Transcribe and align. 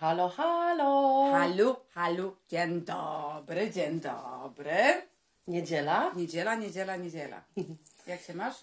Halo, 0.00 0.28
halo! 0.28 1.32
Halu, 1.32 1.76
halu, 1.94 2.36
dzień 2.48 2.80
dobry, 2.84 3.70
dzień 3.70 4.00
dobry. 4.00 5.02
Niedziela? 5.48 6.12
Niedziela, 6.16 6.54
niedziela, 6.54 6.96
niedziela. 6.96 7.42
Jak 8.06 8.20
się 8.20 8.34
masz? 8.34 8.54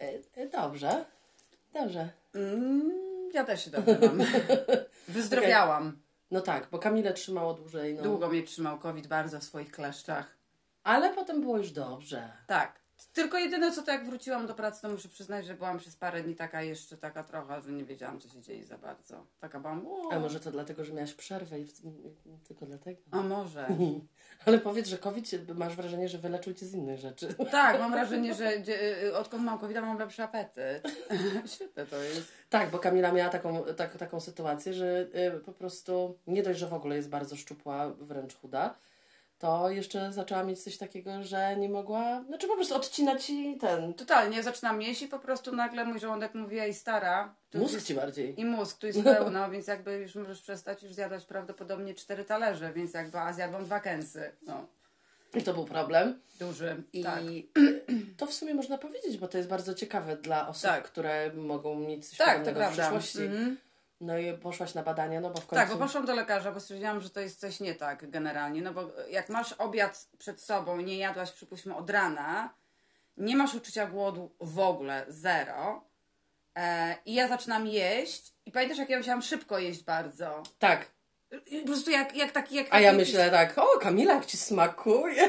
E, 0.00 0.12
e, 0.34 0.46
dobrze, 0.46 1.04
dobrze. 1.72 2.08
Mm, 2.34 3.30
ja 3.32 3.44
też 3.44 3.64
się 3.64 3.70
dobrze 3.70 3.98
mam. 4.02 4.18
Wyzdrowiałam. 5.08 5.98
No 6.30 6.40
tak, 6.40 6.68
bo 6.70 6.78
Kamilę 6.78 7.12
trzymało 7.12 7.54
dłużej. 7.54 7.94
No. 7.94 8.02
Długo 8.02 8.28
mnie 8.28 8.42
trzymał 8.42 8.78
COVID 8.78 9.06
bardzo 9.06 9.40
w 9.40 9.44
swoich 9.44 9.72
kleszczach. 9.72 10.36
Ale 10.84 11.14
potem 11.14 11.40
było 11.40 11.58
już 11.58 11.70
dobrze. 11.70 12.32
Tak. 12.46 12.83
Tylko 13.12 13.38
jedyne 13.38 13.72
co 13.72 13.82
to 13.82 13.90
jak 13.92 14.06
wróciłam 14.06 14.46
do 14.46 14.54
pracy, 14.54 14.82
to 14.82 14.88
muszę 14.88 15.08
przyznać, 15.08 15.46
że 15.46 15.54
byłam 15.54 15.78
przez 15.78 15.96
parę 15.96 16.22
dni 16.22 16.34
taka 16.36 16.62
jeszcze 16.62 16.96
taka 16.96 17.24
trochę, 17.24 17.62
że 17.62 17.72
nie 17.72 17.84
wiedziałam 17.84 18.20
co 18.20 18.28
się 18.28 18.40
dzieje 18.40 18.64
za 18.64 18.78
bardzo. 18.78 19.26
Taka 19.40 19.60
byłam. 19.60 19.86
"O". 19.86 20.12
A 20.12 20.18
może 20.18 20.40
to 20.40 20.50
dlatego, 20.50 20.84
że 20.84 20.92
miałaś 20.92 21.14
przerwę 21.14 21.60
i 21.60 21.64
w... 21.64 21.72
tylko 22.48 22.66
dlatego? 22.66 23.00
A 23.10 23.22
może. 23.22 23.68
Ale 24.46 24.58
powiedz, 24.58 24.88
że 24.88 24.98
COVID 24.98 25.30
masz 25.54 25.76
wrażenie, 25.76 26.08
że 26.08 26.18
wyleczył 26.18 26.54
cię 26.54 26.66
z 26.66 26.74
innych 26.74 26.98
rzeczy. 26.98 27.34
Tak, 27.50 27.80
mam 27.80 27.92
wrażenie, 27.92 28.34
że 28.34 28.60
dzie- 28.62 29.02
y, 29.04 29.16
odkąd 29.16 29.42
mam 29.44 29.58
covid 29.58 29.76
mam 29.80 29.98
lepszy 29.98 30.22
apetyt. 30.22 30.84
Świetne 31.54 31.86
to 31.86 31.96
jest. 32.02 32.32
Tak, 32.50 32.70
bo 32.70 32.78
Kamila 32.78 33.12
miała 33.12 33.30
taką, 33.30 33.64
tak, 33.76 33.96
taką 33.96 34.20
sytuację, 34.20 34.74
że 34.74 35.06
y, 35.36 35.40
po 35.40 35.52
prostu 35.52 36.18
nie 36.26 36.42
dość, 36.42 36.58
że 36.58 36.66
w 36.68 36.74
ogóle 36.74 36.96
jest 36.96 37.08
bardzo 37.08 37.36
szczupła, 37.36 37.90
wręcz 37.90 38.34
chuda, 38.36 38.74
to 39.44 39.70
jeszcze 39.70 40.12
zaczęła 40.12 40.42
mieć 40.42 40.62
coś 40.62 40.76
takiego, 40.78 41.22
że 41.22 41.56
nie 41.56 41.68
mogła, 41.68 42.24
znaczy 42.28 42.46
po 42.46 42.54
prostu 42.56 42.74
odcinać 42.74 43.30
i 43.30 43.56
ten, 43.60 43.94
Totalnie, 43.94 44.42
zaczynam 44.42 44.82
jeść 44.82 45.02
i 45.02 45.08
po 45.08 45.18
prostu 45.18 45.56
nagle 45.56 45.84
mój 45.84 46.00
żołądek 46.00 46.34
mówi, 46.34 46.58
ej 46.58 46.74
stara. 46.74 47.34
mózg 47.54 47.74
jest- 47.74 47.86
ci 47.86 47.94
bardziej. 47.94 48.40
I 48.40 48.44
mózg, 48.44 48.78
tu 48.78 48.86
jest 48.86 49.02
pełno, 49.18 49.50
więc 49.50 49.66
jakby 49.66 49.96
już 49.96 50.14
możesz 50.14 50.42
przestać 50.42 50.82
już 50.82 50.92
zjadać 50.92 51.24
prawdopodobnie 51.24 51.94
cztery 51.94 52.24
talerze, 52.24 52.72
więc 52.72 52.94
jakby, 52.94 53.18
a 53.18 53.32
zjadłam 53.32 53.64
dwa 53.64 53.80
kęsy. 53.80 54.30
No, 54.46 54.66
I 55.34 55.42
to 55.42 55.54
był 55.54 55.64
problem. 55.64 56.20
duży. 56.40 56.82
I 56.92 57.02
Tak. 57.02 57.22
to 58.18 58.26
w 58.26 58.34
sumie 58.34 58.54
można 58.54 58.78
powiedzieć, 58.78 59.16
bo 59.18 59.28
to 59.28 59.36
jest 59.38 59.48
bardzo 59.50 59.74
ciekawe 59.74 60.16
dla 60.16 60.48
osób, 60.48 60.62
Tak. 60.70 60.84
które 60.84 61.30
mogą 61.34 61.74
mieć 61.74 62.08
coś 62.08 62.18
Tak, 62.18 62.44
w 62.48 62.72
przyszłości. 62.72 63.22
Mhm. 63.22 63.56
No 64.00 64.18
i 64.18 64.38
poszłaś 64.38 64.74
na 64.74 64.82
badania, 64.82 65.20
no 65.20 65.30
bo 65.30 65.40
w 65.40 65.46
końcu... 65.46 65.54
Tak, 65.54 65.68
bo 65.68 65.84
poszłam 65.84 66.06
do 66.06 66.14
lekarza, 66.14 66.52
bo 66.52 66.60
stwierdziłam, 66.60 67.00
że 67.00 67.10
to 67.10 67.20
jest 67.20 67.40
coś 67.40 67.60
nie 67.60 67.74
tak 67.74 68.10
generalnie, 68.10 68.62
no 68.62 68.72
bo 68.72 68.90
jak 69.10 69.28
masz 69.28 69.52
obiad 69.52 70.08
przed 70.18 70.40
sobą 70.40 70.80
nie 70.80 70.96
jadłaś 70.96 71.32
przypuśćmy 71.32 71.76
od 71.76 71.90
rana, 71.90 72.54
nie 73.16 73.36
masz 73.36 73.54
uczucia 73.54 73.86
głodu 73.86 74.34
w 74.40 74.58
ogóle, 74.58 75.04
zero, 75.08 75.84
e, 76.54 76.96
i 77.06 77.14
ja 77.14 77.28
zaczynam 77.28 77.66
jeść 77.66 78.34
i 78.46 78.52
pamiętasz 78.52 78.78
jak 78.78 78.88
ja 78.88 78.98
musiałam 78.98 79.22
szybko 79.22 79.58
jeść 79.58 79.84
bardzo. 79.84 80.42
Tak, 80.58 80.93
po 81.60 81.66
prostu 81.66 81.90
jak, 81.90 82.16
jak 82.16 82.32
taki... 82.32 82.54
Jak 82.54 82.66
a 82.70 82.80
ja 82.80 82.92
myślę 82.92 83.30
tak, 83.30 83.58
o 83.58 83.78
Kamila, 83.78 84.14
jak 84.14 84.26
ci 84.26 84.36
smakuje. 84.36 85.28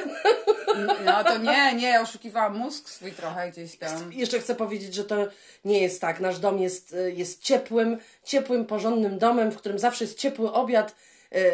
No 1.05 1.23
to 1.23 1.37
nie, 1.37 1.73
nie, 1.73 2.01
oszukiwałam 2.01 2.57
mózg 2.57 2.89
swój 2.89 3.11
trochę 3.11 3.51
gdzieś 3.51 3.77
tam. 3.77 4.13
Jeszcze 4.13 4.39
chcę 4.39 4.55
powiedzieć, 4.55 4.93
że 4.93 5.03
to 5.03 5.27
nie 5.65 5.81
jest 5.81 6.01
tak. 6.01 6.19
Nasz 6.19 6.39
dom 6.39 6.59
jest, 6.59 6.93
y, 6.93 7.11
jest 7.11 7.43
ciepłym, 7.43 7.97
ciepłym, 8.23 8.65
porządnym 8.65 9.17
domem, 9.17 9.51
w 9.51 9.57
którym 9.57 9.79
zawsze 9.79 10.03
jest 10.03 10.19
ciepły 10.19 10.51
obiad, 10.53 10.95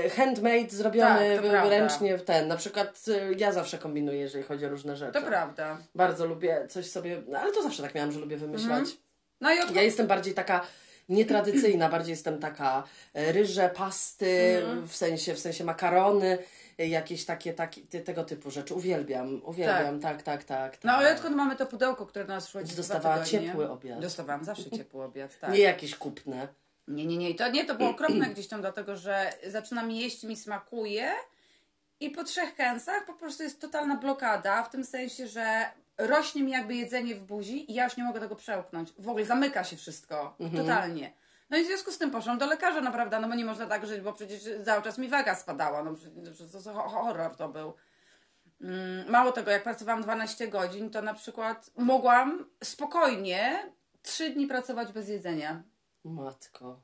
y, 0.06 0.10
handmade, 0.10 0.70
zrobiony 0.70 1.40
Tak, 1.52 1.70
ręcznie 1.70 2.18
w 2.18 2.24
ten. 2.24 2.48
Na 2.48 2.58
przykład 2.58 3.06
y, 3.08 3.36
ja 3.38 3.52
zawsze 3.52 3.78
kombinuję, 3.78 4.20
jeżeli 4.20 4.44
chodzi 4.44 4.66
o 4.66 4.70
różne 4.70 4.96
rzeczy. 4.96 5.14
To 5.14 5.22
prawda. 5.22 5.78
Bardzo 5.96 6.26
lubię 6.26 6.68
coś 6.70 6.86
sobie, 6.86 7.22
no, 7.28 7.40
ale 7.40 7.52
to 7.52 7.64
zawsze 7.64 7.84
tak 7.84 7.96
miałam, 7.96 8.12
że 8.12 8.20
lubię 8.20 8.38
wymyślać. 8.38 8.86
No 9.42 9.54
i 9.54 9.60
od... 9.60 9.76
Ja 9.76 9.82
jestem 9.82 10.08
bardziej 10.08 10.34
taka 10.34 10.62
nietradycyjna, 11.10 11.90
bardziej 11.90 12.12
jestem 12.12 12.40
taka 12.40 12.84
e, 13.14 13.32
ryże, 13.32 13.70
pasty, 13.70 14.58
Mhm. 14.64 14.88
w 14.88 14.96
sensie 14.96 15.34
w 15.34 15.40
sensie 15.40 15.64
makarony, 15.64 16.38
e, 16.80 16.88
jakieś 16.88 17.26
takie, 17.26 17.54
takie 17.54 17.82
te- 17.82 18.00
tego 18.02 18.24
typu 18.24 18.52
rzeczy. 18.52 18.74
Uwielbiam, 18.74 19.42
uwielbiam, 19.46 20.00
tak, 20.00 20.24
tak, 20.24 20.44
tak. 20.44 20.72
tak. 20.72 20.84
No 20.84 20.92
ale 20.94 21.14
odkąd 21.16 21.36
mamy 21.36 21.56
to 21.56 21.66
pudełko, 21.66 22.06
które 22.06 22.26
nas 22.26 22.50
szło 22.50 22.62
gdzieś 22.62 22.76
Dostawała 22.76 23.24
ciepły 23.26 23.70
obiad. 23.70 24.00
Dostawałam 24.00 24.44
zawsze 24.46 24.72
ciepły 24.72 25.04
obiad, 25.04 25.40
tak. 25.40 25.52
Nie 25.54 25.60
jakieś 25.60 25.96
kupne. 25.96 26.48
Nie, 26.88 27.06
nie, 27.06 27.18
nie. 27.18 27.30
I 27.30 27.36
to 27.36 27.50
nie, 27.52 27.66
to 27.66 27.76
było 27.76 27.90
okropne 27.90 28.28
gdzieś 28.28 28.48
tam, 28.48 28.62
dlatego 28.62 28.96
że 28.98 29.34
zaczynam 29.48 29.92
jeść, 29.92 30.24
mi 30.24 30.36
smakuje 30.36 31.12
i 32.00 32.10
po 32.10 32.24
trzech 32.24 32.56
kęsach 32.56 33.06
po 33.06 33.14
prostu 33.14 33.44
jest 33.44 33.62
totalna 33.62 33.96
blokada, 33.98 34.64
w 34.64 34.70
tym 34.70 34.84
sensie, 34.86 35.28
że 35.28 35.66
rośnie 35.98 36.44
mi 36.44 36.52
jakby 36.52 36.76
jedzenie 36.76 37.16
w 37.16 37.24
buzi 37.24 37.72
i 37.72 37.74
ja 37.74 37.84
już 37.84 37.98
nie 37.98 38.04
mogę 38.04 38.20
tego 38.20 38.36
przełknąć. 38.36 38.94
W 38.98 39.10
ogóle 39.10 39.26
zamyka 39.26 39.64
się 39.64 39.78
wszystko. 39.78 40.38
Totalnie. 40.58 41.14
No 41.50 41.58
i 41.58 41.64
w 41.64 41.68
związku 41.68 41.92
z 41.92 41.98
tym 41.98 42.12
poszłam 42.12 42.38
do 42.38 42.46
lekarza 42.46 42.82
naprawdę, 42.82 43.20
no 43.20 43.28
bo 43.28 43.36
nie 43.36 43.46
można 43.46 43.66
tak 43.66 43.88
żyć, 43.88 44.02
bo 44.02 44.14
przecież 44.14 44.44
cały 44.66 44.82
czas 44.82 44.98
mi 44.98 45.10
waga 45.10 45.36
spadała, 45.36 45.84
no 45.84 45.96
przecież 45.96 46.52
to, 46.52 46.62
to 46.62 46.74
horror 46.74 47.36
to 47.36 47.50
był. 47.50 47.74
Mm, 48.62 49.10
Mało 49.10 49.32
tego, 49.32 49.52
jak 49.52 49.64
pracowałam 49.64 50.02
12 50.02 50.48
godzin, 50.48 50.90
to 50.90 51.02
na 51.02 51.14
przykład 51.14 51.72
mogłam 51.78 52.46
spokojnie 52.64 53.72
3 54.02 54.30
dni 54.30 54.48
pracować 54.48 54.92
bez 54.92 55.10
jedzenia. 55.10 55.64
Matko. 56.04 56.80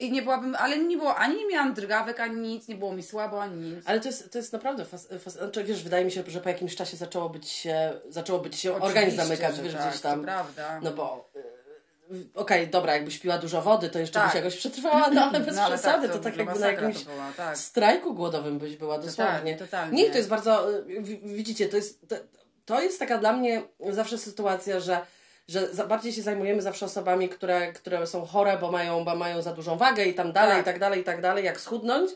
I 0.00 0.10
nie 0.12 0.22
byłabym, 0.22 0.54
ale 0.58 0.78
nie 0.78 0.96
było, 0.96 1.16
ani 1.16 1.36
nie 1.36 1.46
miałam 1.46 1.74
drgawek, 1.74 2.20
ani 2.20 2.36
nic, 2.48 2.68
nie 2.68 2.74
było 2.74 2.92
mi 2.92 3.02
słabo, 3.02 3.42
ani 3.42 3.56
nic. 3.70 3.84
Ale 3.86 4.00
to 4.00 4.08
jest, 4.08 4.32
to 4.32 4.38
jest 4.38 4.52
naprawdę 4.52 4.84
fas, 4.84 5.08
fas, 5.20 5.34
znaczy, 5.34 5.64
wiesz, 5.64 5.82
wydaje 5.82 6.04
mi 6.04 6.10
się, 6.12 6.22
że 6.26 6.40
po 6.40 6.48
jakimś 6.48 6.76
czasie 6.76 6.96
zaczęło 6.96 7.28
być 7.28 7.48
się, 7.48 7.92
zaczęło 8.08 8.38
być 8.38 8.56
się 8.56 8.74
organizm 8.82 9.16
zamykać, 9.16 9.60
wiesz, 9.60 9.74
tak, 9.74 9.88
gdzieś 9.88 10.00
tam. 10.00 10.18
To 10.18 10.24
prawda. 10.24 10.80
No 10.82 10.90
bo 10.90 11.30
y, 11.36 12.26
okej, 12.34 12.68
dobra, 12.68 12.94
jakbyś 12.94 13.18
piła 13.18 13.38
dużo 13.38 13.62
wody, 13.62 13.88
to 13.90 13.98
jeszcze 13.98 14.14
Tak. 14.20 14.26
byś 14.28 14.34
jakoś 14.34 14.56
przetrwała, 14.56 15.10
no 15.10 15.22
ale 15.24 15.40
bez 15.40 15.56
No, 15.56 15.62
ale 15.62 15.74
przesady, 15.78 16.08
tak, 16.08 16.16
to, 16.16 16.22
tak 16.22 16.36
no, 16.36 16.42
jakby 16.44 16.60
na 16.60 16.70
jakimś 16.72 17.04
to 17.04 17.10
była, 17.10 17.32
tak. 17.36 17.58
strajku 17.58 18.14
głodowym 18.14 18.58
byś 18.58 18.76
była, 18.76 18.98
dosłownie. 18.98 19.56
totalnie. 19.56 20.02
Nie, 20.02 20.10
to 20.10 20.16
jest 20.16 20.28
bardzo, 20.28 20.78
y, 20.78 20.84
wi- 21.02 21.20
widzicie, 21.24 21.68
to 21.68 21.76
jest, 21.76 22.08
to, 22.08 22.16
to 22.64 22.80
jest 22.80 22.98
taka 22.98 23.18
dla 23.18 23.32
mnie 23.32 23.62
zawsze 23.90 24.18
sytuacja, 24.18 24.80
że 24.80 25.00
że 25.48 25.74
za, 25.74 25.86
bardziej 25.86 26.12
się 26.12 26.22
zajmujemy 26.22 26.62
zawsze 26.62 26.86
osobami, 26.86 27.28
które, 27.28 27.72
które 27.72 28.06
są 28.06 28.26
chore, 28.26 28.58
bo 28.58 28.70
mają, 28.70 29.04
bo 29.04 29.16
mają 29.16 29.42
za 29.42 29.52
dużą 29.52 29.76
wagę 29.76 30.04
i 30.04 30.14
tam 30.14 30.32
dalej, 30.32 30.52
Tak. 30.52 30.62
i 30.62 30.64
tak 30.64 30.78
dalej, 30.78 31.00
i 31.00 31.04
tak 31.04 31.20
dalej, 31.20 31.44
jak 31.44 31.60
schudnąć. 31.60 32.10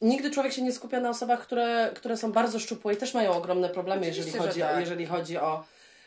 Nigdy 0.00 0.30
człowiek 0.30 0.52
się 0.52 0.62
nie 0.62 0.72
skupia 0.72 1.00
na 1.00 1.10
osobach, 1.10 1.40
które, 1.40 1.90
które 1.94 2.16
są 2.16 2.32
bardzo 2.32 2.58
szczupłe 2.58 2.94
i 2.94 2.96
też 2.96 3.14
mają 3.14 3.32
ogromne 3.32 3.68
problemy, 3.68 4.06
jeżeli 4.06 4.32
chodzi, 4.32 4.60
że 4.60 4.66
o, 4.66 4.68
tak. 4.68 4.80
jeżeli 4.80 5.06
chodzi 5.06 5.38
o, 5.38 5.64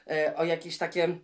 e, 0.07 0.35
o 0.35 0.43
jakieś 0.43 0.77
takie... 0.77 1.17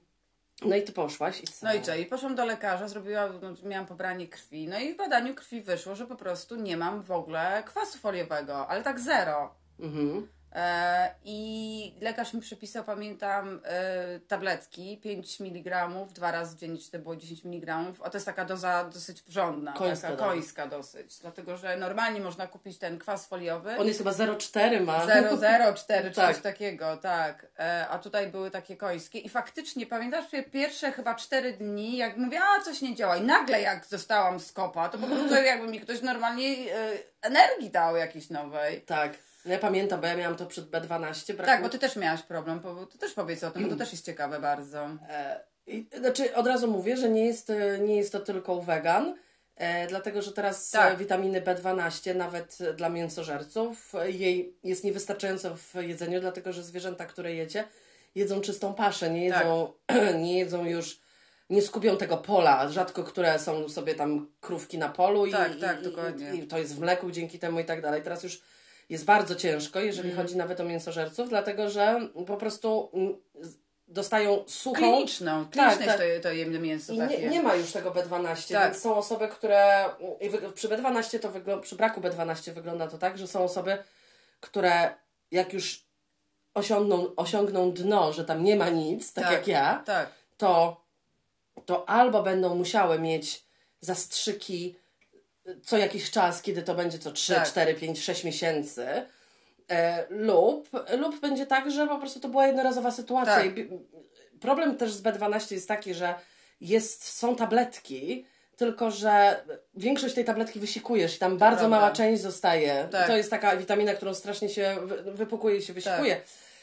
No 0.65 0.75
i 0.75 0.83
ty 0.83 0.91
poszłaś 0.91 1.43
i 1.43 1.47
co? 1.47 1.65
No 1.65 1.73
i 1.73 1.81
co? 1.81 1.95
I 1.95 2.05
poszłam 2.05 2.35
do 2.35 2.45
lekarza, 2.45 2.87
zrobiłam, 2.87 3.39
no, 3.41 3.69
miałam 3.69 3.85
pobranie 3.85 4.27
krwi. 4.27 4.67
No 4.67 4.79
i 4.79 4.93
w 4.93 4.97
badaniu 4.97 5.35
krwi 5.35 5.61
wyszło, 5.61 5.95
że 5.95 6.07
po 6.07 6.15
prostu 6.15 6.55
nie 6.55 6.77
mam 6.77 7.01
w 7.01 7.11
ogóle 7.11 7.63
kwasu 7.65 7.97
foliowego, 7.97 8.67
ale 8.67 8.83
tak 8.83 8.99
zero. 8.99 9.55
Mhm. 9.79 10.27
E, 10.55 11.15
I 11.25 11.93
lekarz 12.01 12.33
mi 12.33 12.41
przepisał, 12.41 12.83
pamiętam, 12.83 13.59
e, 13.65 14.19
tabletki 14.19 14.97
5 14.97 15.41
mg, 15.41 15.89
dwa 16.13 16.31
razy 16.31 16.57
dziennie, 16.57 16.77
czy 16.79 16.91
to 16.91 16.99
było 16.99 17.15
10 17.15 17.45
mg. 17.45 17.75
A 18.03 18.09
to 18.09 18.17
jest 18.17 18.25
taka 18.25 18.45
doza 18.45 18.83
dosyć 18.93 19.21
porządna, 19.21 19.73
Końska, 19.73 20.07
taka 20.07 20.19
tak. 20.19 20.29
końska 20.29 20.67
dosyć. 20.67 21.17
Dlatego, 21.19 21.57
że 21.57 21.77
normalnie 21.77 22.19
można 22.21 22.47
kupić 22.47 22.77
ten 22.77 22.99
kwas 22.99 23.27
foliowy. 23.27 23.77
On 23.77 23.87
jest 23.87 23.99
chyba 23.99 24.11
0,4 24.11 24.81
ma. 24.85 25.05
004 25.75 26.09
czy 26.09 26.15
Tak. 26.15 26.33
coś 26.33 26.43
takiego, 26.43 26.97
tak. 26.97 27.47
E, 27.59 27.87
a 27.89 27.99
tutaj 27.99 28.27
były 28.27 28.51
takie 28.51 28.77
końskie. 28.77 29.19
I 29.19 29.29
faktycznie, 29.29 29.85
pamiętasz, 29.85 30.25
pie- 30.31 30.49
pierwsze 30.49 30.91
chyba 30.91 31.15
4 31.15 31.53
dni, 31.53 31.97
jak 31.97 32.17
mówię, 32.17 32.39
a 32.43 32.63
coś 32.63 32.81
nie 32.81 32.95
działa. 32.95 33.17
I 33.17 33.21
nagle 33.21 33.61
jak 33.61 33.87
dostałam 33.87 34.39
skopa, 34.39 34.89
to 34.89 34.97
po 34.97 35.07
prostu 35.07 35.33
jakby 35.35 35.67
mi 35.67 35.79
ktoś 35.79 36.01
normalnie 36.01 36.55
energii 37.21 37.69
dał 37.69 37.95
jakiejś 37.95 38.29
nowej. 38.29 38.81
Tak. 38.81 39.11
No 39.45 39.51
ja 39.51 39.59
pamiętam, 39.59 40.01
bo 40.01 40.07
ja 40.07 40.15
miałam 40.15 40.35
to 40.37 40.45
przed 40.45 40.71
B12. 40.71 41.33
Brak 41.33 41.47
Tak, 41.47 41.61
bo 41.63 41.69
ty 41.69 41.79
też 41.79 41.95
miałaś 41.95 42.21
problem, 42.21 42.59
bo 42.59 42.85
ty 42.85 42.97
też 42.97 43.13
powiedz 43.13 43.43
o 43.43 43.51
tym, 43.51 43.63
bo 43.63 43.69
to 43.69 43.75
też 43.75 43.91
jest 43.91 44.05
ciekawe 44.05 44.39
bardzo. 44.39 44.89
E, 45.09 45.43
i, 45.67 45.89
znaczy, 45.99 46.35
od 46.35 46.47
razu 46.47 46.71
mówię, 46.71 46.97
że 46.97 47.09
nie 47.09 47.25
jest, 47.25 47.49
e, 47.49 47.79
nie 47.79 47.95
jest 47.95 48.11
to 48.11 48.19
tylko 48.19 48.61
wegan, 48.61 49.15
e, 49.55 49.87
dlatego 49.87 50.21
że 50.21 50.31
teraz 50.31 50.69
Tak. 50.71 50.93
e, 50.93 50.97
witaminy 50.97 51.41
B12, 51.41 52.15
nawet 52.15 52.57
dla 52.75 52.89
mięsożerców, 52.89 53.93
jej 54.05 54.57
jest 54.63 54.83
niewystarczająco 54.83 55.55
w 55.55 55.73
jedzeniu, 55.75 56.21
dlatego 56.21 56.53
że 56.53 56.63
zwierzęta, 56.63 57.05
które 57.05 57.33
jecie, 57.33 57.63
jedzą 58.15 58.41
czystą 58.41 58.73
paszę, 58.73 59.09
nie 59.09 59.25
jedzą, 59.25 59.73
nie 60.23 60.39
jedzą 60.39 60.65
już, 60.65 61.01
nie 61.49 61.61
skupią 61.61 61.97
tego 61.97 62.17
pola, 62.17 62.69
rzadko 62.69 63.03
które 63.03 63.39
są 63.39 63.69
sobie 63.69 63.95
tam 63.95 64.31
krówki 64.41 64.77
na 64.77 64.89
polu 64.89 65.25
i, 65.25 65.31
Tak, 65.31 65.57
i, 65.57 65.61
tak, 65.61 65.79
i, 65.81 65.83
dokładnie. 65.83 66.33
i 66.35 66.47
to 66.47 66.57
jest 66.57 66.75
w 66.75 66.79
mleku 66.79 67.11
dzięki 67.11 67.39
temu 67.39 67.59
i 67.59 67.65
tak 67.65 67.81
dalej. 67.81 68.01
Teraz 68.01 68.23
już 68.23 68.41
jest 68.89 69.05
bardzo 69.05 69.35
ciężko, 69.35 69.79
jeżeli 69.79 70.09
Mhm. 70.09 70.27
chodzi 70.27 70.37
nawet 70.37 70.59
o 70.59 70.63
mięsożerców, 70.63 71.29
dlatego 71.29 71.69
że 71.69 71.99
po 72.27 72.37
prostu 72.37 72.89
mm, 72.93 73.15
dostają 73.87 74.43
suchą, 74.47 74.77
Kliniczną, 74.79 75.45
Tak, 75.45 75.51
kliniczne 75.51 75.97
tak. 75.97 76.07
jest 76.07 76.23
to, 76.23 76.31
jemne 76.31 76.59
mięso 76.59 76.93
i 76.93 76.97
takie. 76.97 77.17
nie, 77.17 77.29
nie 77.29 77.43
ma 77.43 77.55
już 77.55 77.71
tego 77.71 77.91
B12, 77.91 78.53
Tak. 78.53 78.71
więc 78.71 78.83
są 78.83 78.95
osoby, 78.95 79.27
które. 79.27 79.85
Przy 80.55 80.69
B12 80.69 81.19
to 81.19 81.31
wygląda, 81.31 81.63
przy 81.63 81.75
braku 81.75 82.01
B12 82.01 82.51
wygląda 82.51 82.87
to 82.87 82.97
tak, 82.97 83.17
że 83.17 83.27
są 83.27 83.43
osoby, 83.43 83.77
które 84.39 84.93
jak 85.31 85.53
już 85.53 85.85
osiągną, 86.53 87.15
osiągną 87.15 87.71
dno, 87.71 88.13
że 88.13 88.25
tam 88.25 88.43
nie 88.43 88.55
ma 88.55 88.69
nic, 88.69 89.13
tak, 89.13 89.23
Tak. 89.23 89.33
jak 89.33 89.47
ja, 89.47 89.83
Tak. 89.85 90.09
to, 90.37 90.81
to 91.65 91.89
albo 91.89 92.23
będą 92.23 92.55
musiały 92.55 92.99
mieć 92.99 93.43
zastrzyki 93.79 94.75
co 95.63 95.77
jakiś 95.77 96.11
czas, 96.11 96.41
kiedy 96.41 96.61
to 96.61 96.75
będzie 96.75 96.99
co 96.99 97.11
3, 97.11 97.35
Tak. 97.35 97.47
4, 97.47 97.73
5, 97.73 97.99
6 98.03 98.23
miesięcy. 98.23 98.87
E, 99.69 100.05
lub, 100.09 100.69
lub 100.97 101.19
będzie 101.19 101.45
tak, 101.45 101.71
że 101.71 101.87
po 101.87 101.97
prostu 101.97 102.19
to 102.19 102.27
była 102.29 102.47
jednorazowa 102.47 102.91
sytuacja. 102.91 103.35
Tak. 103.35 103.45
Problem 104.41 104.75
też 104.77 104.91
z 104.93 105.01
B12 105.03 105.51
jest 105.53 105.67
taki, 105.67 105.93
że 105.93 106.15
jest, 106.61 107.03
są 107.17 107.35
tabletki, 107.35 108.25
tylko 108.57 108.91
że 108.91 109.43
większość 109.73 110.15
tej 110.15 110.25
tabletki 110.25 110.59
wysikujesz 110.59 111.15
i 111.15 111.19
tam 111.19 111.37
bardzo 111.37 111.59
prawda. 111.59 111.77
mała 111.77 111.91
część 111.91 112.21
zostaje. 112.21 112.87
Tak. 112.91 113.07
To 113.07 113.17
jest 113.17 113.29
taka 113.29 113.57
witamina, 113.57 113.93
którą 113.93 114.13
strasznie 114.13 114.49
się 114.49 114.75
wy- 114.83 115.11
wypukuje 115.13 115.55
i 115.57 115.61
się 115.61 115.73
wysikuje. 115.73 116.21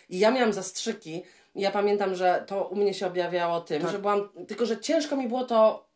I 0.08 0.18
ja 0.18 0.30
miałam 0.30 0.52
zastrzyki. 0.52 1.22
Ja 1.54 1.70
pamiętam, 1.70 2.14
że 2.14 2.44
to 2.46 2.64
u 2.64 2.76
mnie 2.76 2.94
się 2.94 3.06
objawiało 3.06 3.60
tym, 3.60 3.82
Tak. 3.82 3.90
że 3.90 3.98
byłam. 3.98 4.28
Tylko, 4.48 4.66
że 4.66 4.78
ciężko 4.80 5.16
mi 5.16 5.28
było 5.28 5.44
to 5.44 5.86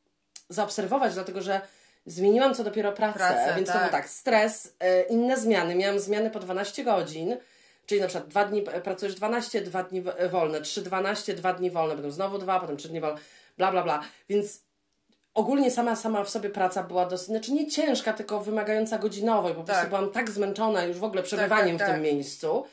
zaobserwować, 0.48 1.14
dlatego 1.14 1.42
że 1.42 1.60
zmieniłam 2.06 2.54
co 2.54 2.64
dopiero 2.64 2.92
pracę, 2.92 3.18
Pracę, 3.18 3.52
więc 3.56 3.66
to 3.68 3.72
tak. 3.74 3.82
był 3.82 3.90
tak, 3.92 4.08
stres, 4.08 4.74
e, 4.80 5.02
inne 5.02 5.36
zmiany. 5.36 5.74
Miałam 5.74 5.98
zmiany 6.00 6.30
po 6.30 6.38
12 6.38 6.84
godzin, 6.84 7.36
czyli 7.86 8.00
na 8.00 8.06
przykład 8.06 8.28
dwa 8.28 8.44
dni 8.44 8.64
e, 8.72 8.80
pracujesz 8.80 9.14
12, 9.14 9.60
dwa 9.60 9.82
dni 9.82 10.02
w- 10.02 10.30
wolne, 10.30 10.60
3, 10.60 10.82
12, 10.82 11.34
dwa 11.34 11.52
dni 11.52 11.70
wolne, 11.70 11.96
potem 11.96 12.12
znowu 12.12 12.38
dwa, 12.38 12.60
potem 12.60 12.76
3 12.76 12.88
dni 12.88 13.00
wolne, 13.00 13.20
bla, 13.58 13.70
bla, 13.70 13.82
bla. 13.82 14.00
Więc 14.28 14.60
ogólnie 15.34 15.70
sama, 15.70 15.96
sama 15.96 16.24
w 16.24 16.30
sobie 16.30 16.50
praca 16.50 16.82
była 16.82 17.06
dosyć, 17.06 17.26
znaczy 17.26 17.52
nie 17.52 17.70
ciężka, 17.70 18.12
tylko 18.12 18.40
wymagająca 18.40 18.98
godzinowo 18.98 19.48
i 19.50 19.54
po 19.54 19.64
prostu 19.64 19.80
Tak. 19.80 19.88
byłam 19.88 20.10
tak 20.10 20.30
zmęczona 20.30 20.84
już 20.84 20.96
w 20.98 21.04
ogóle 21.04 21.22
przebywaniem 21.22 21.78
tak, 21.78 21.88
w 21.88 21.90
tym 21.90 22.02
tak. 22.02 22.12
miejscu, 22.12 22.64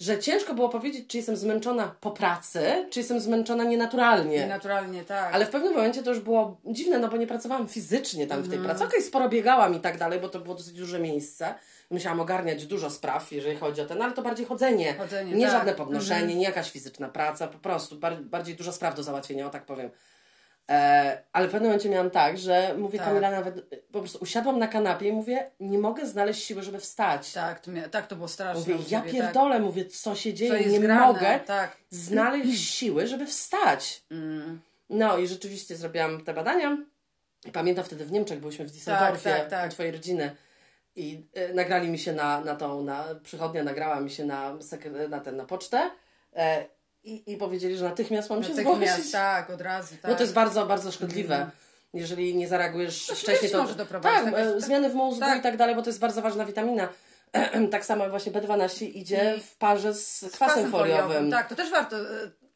że 0.00 0.18
ciężko 0.18 0.54
było 0.54 0.68
powiedzieć, 0.68 1.08
czy 1.08 1.16
jestem 1.16 1.36
zmęczona 1.36 1.94
po 2.00 2.10
pracy, 2.10 2.86
czy 2.90 3.00
jestem 3.00 3.20
zmęczona 3.20 3.64
nienaturalnie. 3.64 4.46
Naturalnie, 4.46 5.04
tak. 5.04 5.34
Ale 5.34 5.46
w 5.46 5.50
pewnym 5.50 5.74
momencie 5.74 6.02
to 6.02 6.10
już 6.10 6.20
było 6.20 6.60
dziwne, 6.64 6.98
no 6.98 7.08
bo 7.08 7.16
nie 7.16 7.26
pracowałam 7.26 7.68
fizycznie 7.68 8.26
tam 8.26 8.42
w 8.42 8.48
tej 8.50 8.58
pracy. 8.58 8.84
Okej, 8.84 9.02
sporo 9.02 9.28
biegałam 9.28 9.74
i 9.74 9.80
tak 9.80 9.98
dalej, 9.98 10.20
bo 10.20 10.28
to 10.28 10.40
było 10.40 10.54
dosyć 10.54 10.72
duże 10.72 10.98
miejsce. 10.98 11.54
Musiałam 11.90 12.20
ogarniać 12.20 12.66
dużo 12.66 12.90
spraw, 12.90 13.32
jeżeli 13.32 13.56
chodzi 13.56 13.80
o 13.80 13.86
ten, 13.86 14.02
ale 14.02 14.12
to 14.12 14.22
bardziej 14.22 14.46
chodzenie. 14.46 14.94
Chodzenie, 14.94 15.32
nie 15.32 15.44
tak. 15.44 15.52
żadne 15.52 15.72
podnoszenie, 15.72 16.34
nie 16.34 16.44
jakaś 16.44 16.70
fizyczna 16.70 17.08
praca, 17.08 17.46
po 17.46 17.58
prostu 17.58 17.98
bar- 17.98 18.22
bardziej 18.22 18.54
dużo 18.54 18.72
spraw 18.72 18.94
do 18.94 19.02
załatwienia, 19.02 19.46
o 19.46 19.50
tak 19.50 19.66
powiem. 19.66 19.90
E, 20.70 21.22
ale 21.32 21.48
w 21.48 21.50
pewnym 21.50 21.70
momencie 21.70 21.88
miałam 21.88 22.10
tak, 22.10 22.38
że 22.38 22.74
mówię 22.78 22.98
Tak. 22.98 23.08
Kamila 23.08 23.30
nawet, 23.30 23.54
po 23.92 23.98
prostu 24.00 24.18
usiadłam 24.22 24.58
na 24.58 24.68
kanapie 24.68 25.08
i 25.08 25.12
mówię, 25.12 25.50
nie 25.60 25.78
mogę 25.78 26.06
znaleźć 26.06 26.44
siły, 26.44 26.62
żeby 26.62 26.78
wstać. 26.78 27.32
Tak, 27.32 27.60
to, 27.60 27.70
mia- 27.70 27.88
tak, 27.88 28.06
to 28.06 28.16
było 28.16 28.28
straszne. 28.28 28.60
Mówię, 28.60 28.84
ja 28.88 29.00
ciebie, 29.00 29.12
pierdolę, 29.12 29.60
mówię, 29.60 29.84
co 29.84 30.14
się 30.14 30.30
Tak. 30.30 30.38
dzieje, 30.38 30.64
Co 30.64 30.70
nie 30.70 30.80
grane, 30.80 31.06
mogę 31.06 31.40
Tak. 31.46 31.76
znaleźć 31.90 32.68
siły, 32.78 33.06
żeby 33.06 33.26
wstać. 33.26 34.02
Mm. 34.10 34.60
No 34.90 35.18
i 35.18 35.26
rzeczywiście 35.28 35.76
zrobiłam 35.76 36.24
te 36.24 36.34
badania. 36.34 36.76
Pamiętam 37.52 37.84
wtedy 37.84 38.04
w 38.04 38.12
Niemczech 38.12 38.40
byliśmy 38.40 38.64
w 38.64 38.72
Düsseldorfie 38.72 39.22
Tak, 39.30 39.40
tak, 39.40 39.50
tak. 39.50 39.70
twojej 39.70 39.92
rodziny 39.92 40.36
i 40.96 41.26
y, 41.50 41.54
nagrali 41.54 41.88
mi 41.88 41.98
się 41.98 42.12
na, 42.12 42.40
na 42.40 42.56
tą, 42.56 42.82
na, 42.82 43.04
przychodnia 43.22 43.62
nagrała 43.64 44.00
mi 44.00 44.10
się 44.10 44.24
na, 44.24 44.56
na 45.08 45.20
ten, 45.20 45.36
na 45.36 45.44
pocztę 45.44 45.90
e, 46.36 46.64
i, 47.06 47.32
i 47.32 47.36
powiedzieli, 47.36 47.76
że 47.76 47.84
natychmiast 47.84 48.30
mam 48.30 48.42
się 48.44 48.48
Natychmiast, 48.50 48.92
zgłosić. 48.92 49.12
tak, 49.12 49.50
od 49.50 49.60
razu, 49.60 49.94
tak. 50.02 50.10
No 50.10 50.16
to 50.16 50.22
jest 50.22 50.34
bardzo, 50.34 50.66
bardzo 50.66 50.92
szkodliwe. 50.92 51.50
Jeżeli 51.94 52.34
nie 52.36 52.48
zareagujesz 52.48 53.06
wcześniej, 53.06 53.50
to 53.50 53.62
może 53.62 53.74
doprowadzić, 53.74 54.24
tak, 54.24 54.34
tak, 54.34 54.46
e, 54.46 54.52
tak. 54.52 54.62
zmiany 54.62 54.90
w 54.90 54.94
mózgu 54.94 55.20
Tak. 55.20 55.38
i 55.38 55.42
tak 55.42 55.56
dalej, 55.56 55.74
bo 55.76 55.82
to 55.82 55.88
jest 55.88 56.00
bardzo 56.00 56.22
ważna 56.22 56.44
witamina. 56.44 56.88
tak 57.70 57.84
samo 57.84 58.10
właśnie 58.10 58.32
B12 58.32 58.84
idzie 58.94 59.34
I- 59.36 59.40
w 59.40 59.56
parze 59.56 59.94
z 59.94 60.18
kwasem, 60.18 60.36
Kwasem 60.54 60.70
foliowym. 60.70 61.30
Tak, 61.30 61.48
to 61.48 61.54
też 61.54 61.70
warto, 61.70 61.96
e, 61.96 62.02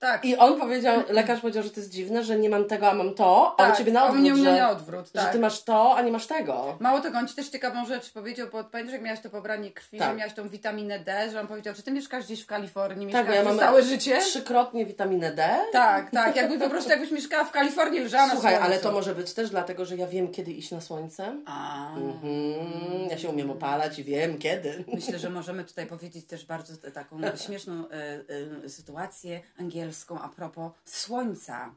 tak. 0.00 0.24
I 0.24 0.36
on 0.36 0.60
powiedział, 0.60 1.02
lekarz 1.08 1.40
powiedział, 1.40 1.62
że 1.62 1.70
to 1.70 1.80
jest 1.80 1.92
dziwne, 1.92 2.24
że 2.24 2.38
nie 2.38 2.50
mam 2.50 2.64
tego, 2.64 2.90
a 2.90 2.94
mam 2.94 3.14
to, 3.14 3.54
a 3.58 3.62
tak. 3.64 3.74
u 3.74 3.78
ciebie 3.78 3.92
na 3.92 4.00
A 4.00 4.04
odwrót, 4.04 4.18
u 4.20 4.22
mnie 4.22 4.44
że, 4.44 4.58
na 4.58 4.70
odwrót, 4.70 5.06
że 5.06 5.12
tak. 5.12 5.32
ty 5.32 5.38
masz 5.38 5.62
to, 5.62 5.96
a 5.96 6.02
nie 6.02 6.12
masz 6.12 6.26
tego. 6.26 6.76
Mało 6.80 7.00
tego, 7.00 7.18
on 7.18 7.28
ci 7.28 7.34
też 7.34 7.48
ciekawą 7.48 7.86
rzecz 7.86 8.10
powiedział, 8.12 8.48
bo 8.52 8.64
pamiętasz, 8.64 8.92
jak 8.92 9.02
miałeś 9.02 9.20
to 9.20 9.30
pobranie 9.30 9.70
krwi, 9.70 9.98
Tak. 9.98 10.08
że 10.10 10.14
miałeś 10.16 10.32
tą 10.34 10.48
witaminę 10.48 10.98
D, 10.98 11.30
że 11.30 11.40
on 11.40 11.46
powiedział, 11.46 11.74
że 11.74 11.82
ty 11.82 11.92
mieszkasz 11.92 12.24
gdzieś 12.24 12.42
w 12.42 12.46
Kalifornii, 12.46 13.12
Tak, 13.12 13.26
mieszkasz 13.26 13.34
ja 13.36 13.42
przez 13.42 13.56
mam 13.56 13.66
całe 13.66 13.82
życie. 13.82 14.18
trzykrotnie 14.18 14.86
witaminę 14.86 15.30
D. 15.32 15.48
Tak, 15.72 16.10
tak, 16.10 16.36
jakby 16.36 16.58
po 16.58 16.70
prostu 16.70 16.90
jakbyś 16.90 17.10
mieszkała 17.10 17.44
w 17.44 17.50
Kalifornii, 17.50 18.00
leżała 18.00 18.26
na 18.26 18.32
Słuchaj, 18.32 18.54
ale 18.54 18.78
to 18.78 18.92
może 18.92 19.14
być 19.14 19.32
też 19.34 19.50
dlatego, 19.50 19.84
że 19.84 19.96
ja 19.96 20.06
wiem, 20.06 20.28
kiedy 20.32 20.52
iść 20.52 20.70
na 20.70 20.80
słońce. 20.80 21.36
A, 21.46 21.90
Mhm, 21.96 23.10
ja 23.10 23.18
się 23.18 23.28
umiem 23.28 23.50
opalać 23.50 23.98
i 23.98 24.04
wiem, 24.04 24.38
kiedy. 24.38 24.84
Myślę, 24.94 25.18
że 25.18 25.30
możemy 25.30 25.64
tutaj 25.64 25.86
powiedzieć 25.86 26.26
też 26.26 26.46
bardzo 26.46 26.90
taką 26.94 27.16
śmieszną 27.46 27.74
e, 27.88 28.20
e, 28.64 28.68
sytuację 28.68 29.40
angielską 29.60 29.89
a 30.22 30.28
propos 30.28 30.72
słońca. 30.84 31.74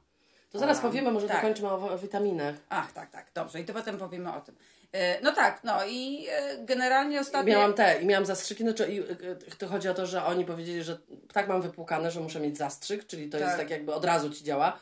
To 0.52 0.60
zaraz 0.60 0.80
A, 0.80 0.82
powiemy, 0.82 1.12
może 1.12 1.28
tak. 1.28 1.38
dokończymy 1.38 1.70
o, 1.70 1.92
o 1.94 1.98
witaminach. 1.98 2.56
Ach, 2.70 2.92
tak, 2.92 3.12
tak, 3.12 3.26
dobrze. 3.34 3.60
I 3.62 3.66
to 3.66 3.74
potem 3.74 3.98
powiemy 3.98 4.34
o 4.34 4.42
tym. 4.42 4.56
E, 4.92 5.22
No 5.22 5.32
tak, 5.32 5.64
no 5.64 5.86
i 5.86 6.28
e, 6.32 6.58
generalnie 6.66 7.20
ostatnio... 7.20 7.54
Miałam 7.54 7.74
te 7.74 8.02
i 8.02 8.06
miałam 8.06 8.26
zastrzyki, 8.26 8.64
znaczy 8.64 8.88
i, 8.94 9.00
y, 9.00 9.58
to 9.58 9.68
chodzi 9.68 9.90
o 9.90 9.94
to, 9.94 10.06
że 10.06 10.26
oni 10.26 10.46
powiedzieli, 10.46 10.84
że 10.84 10.98
tak 11.34 11.48
mam 11.48 11.62
wypłukane, 11.62 12.12
że 12.12 12.20
muszę 12.20 12.40
mieć 12.40 12.58
zastrzyk, 12.58 13.08
czyli 13.08 13.30
to 13.30 13.38
jest 13.38 13.50
Tak. 13.50 13.60
tak 13.60 13.70
jakby 13.70 13.94
od 13.94 14.06
razu 14.06 14.30
ci 14.30 14.44
działa. 14.44 14.80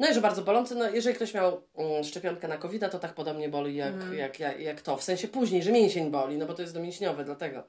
No 0.00 0.08
i 0.10 0.14
że 0.14 0.20
bardzo 0.20 0.42
bolący, 0.42 0.74
no 0.74 0.90
jeżeli 0.90 1.16
ktoś 1.16 1.34
miał 1.34 1.62
mm, 1.76 2.04
szczepionkę 2.04 2.48
na 2.48 2.58
covid 2.58 2.82
to 2.90 2.98
tak 2.98 3.14
podobnie 3.14 3.48
boli 3.48 3.76
jak, 3.76 3.92
Mhm. 3.94 4.14
jak, 4.14 4.40
jak, 4.40 4.60
jak 4.60 4.82
to, 4.82 4.96
w 4.96 5.02
sensie 5.02 5.28
później, 5.28 5.62
że 5.62 5.72
mięsień 5.72 6.10
boli, 6.10 6.38
no 6.38 6.46
bo 6.46 6.54
to 6.54 6.62
jest 6.62 6.74
domięśniowe, 6.74 7.24
dlatego. 7.24 7.62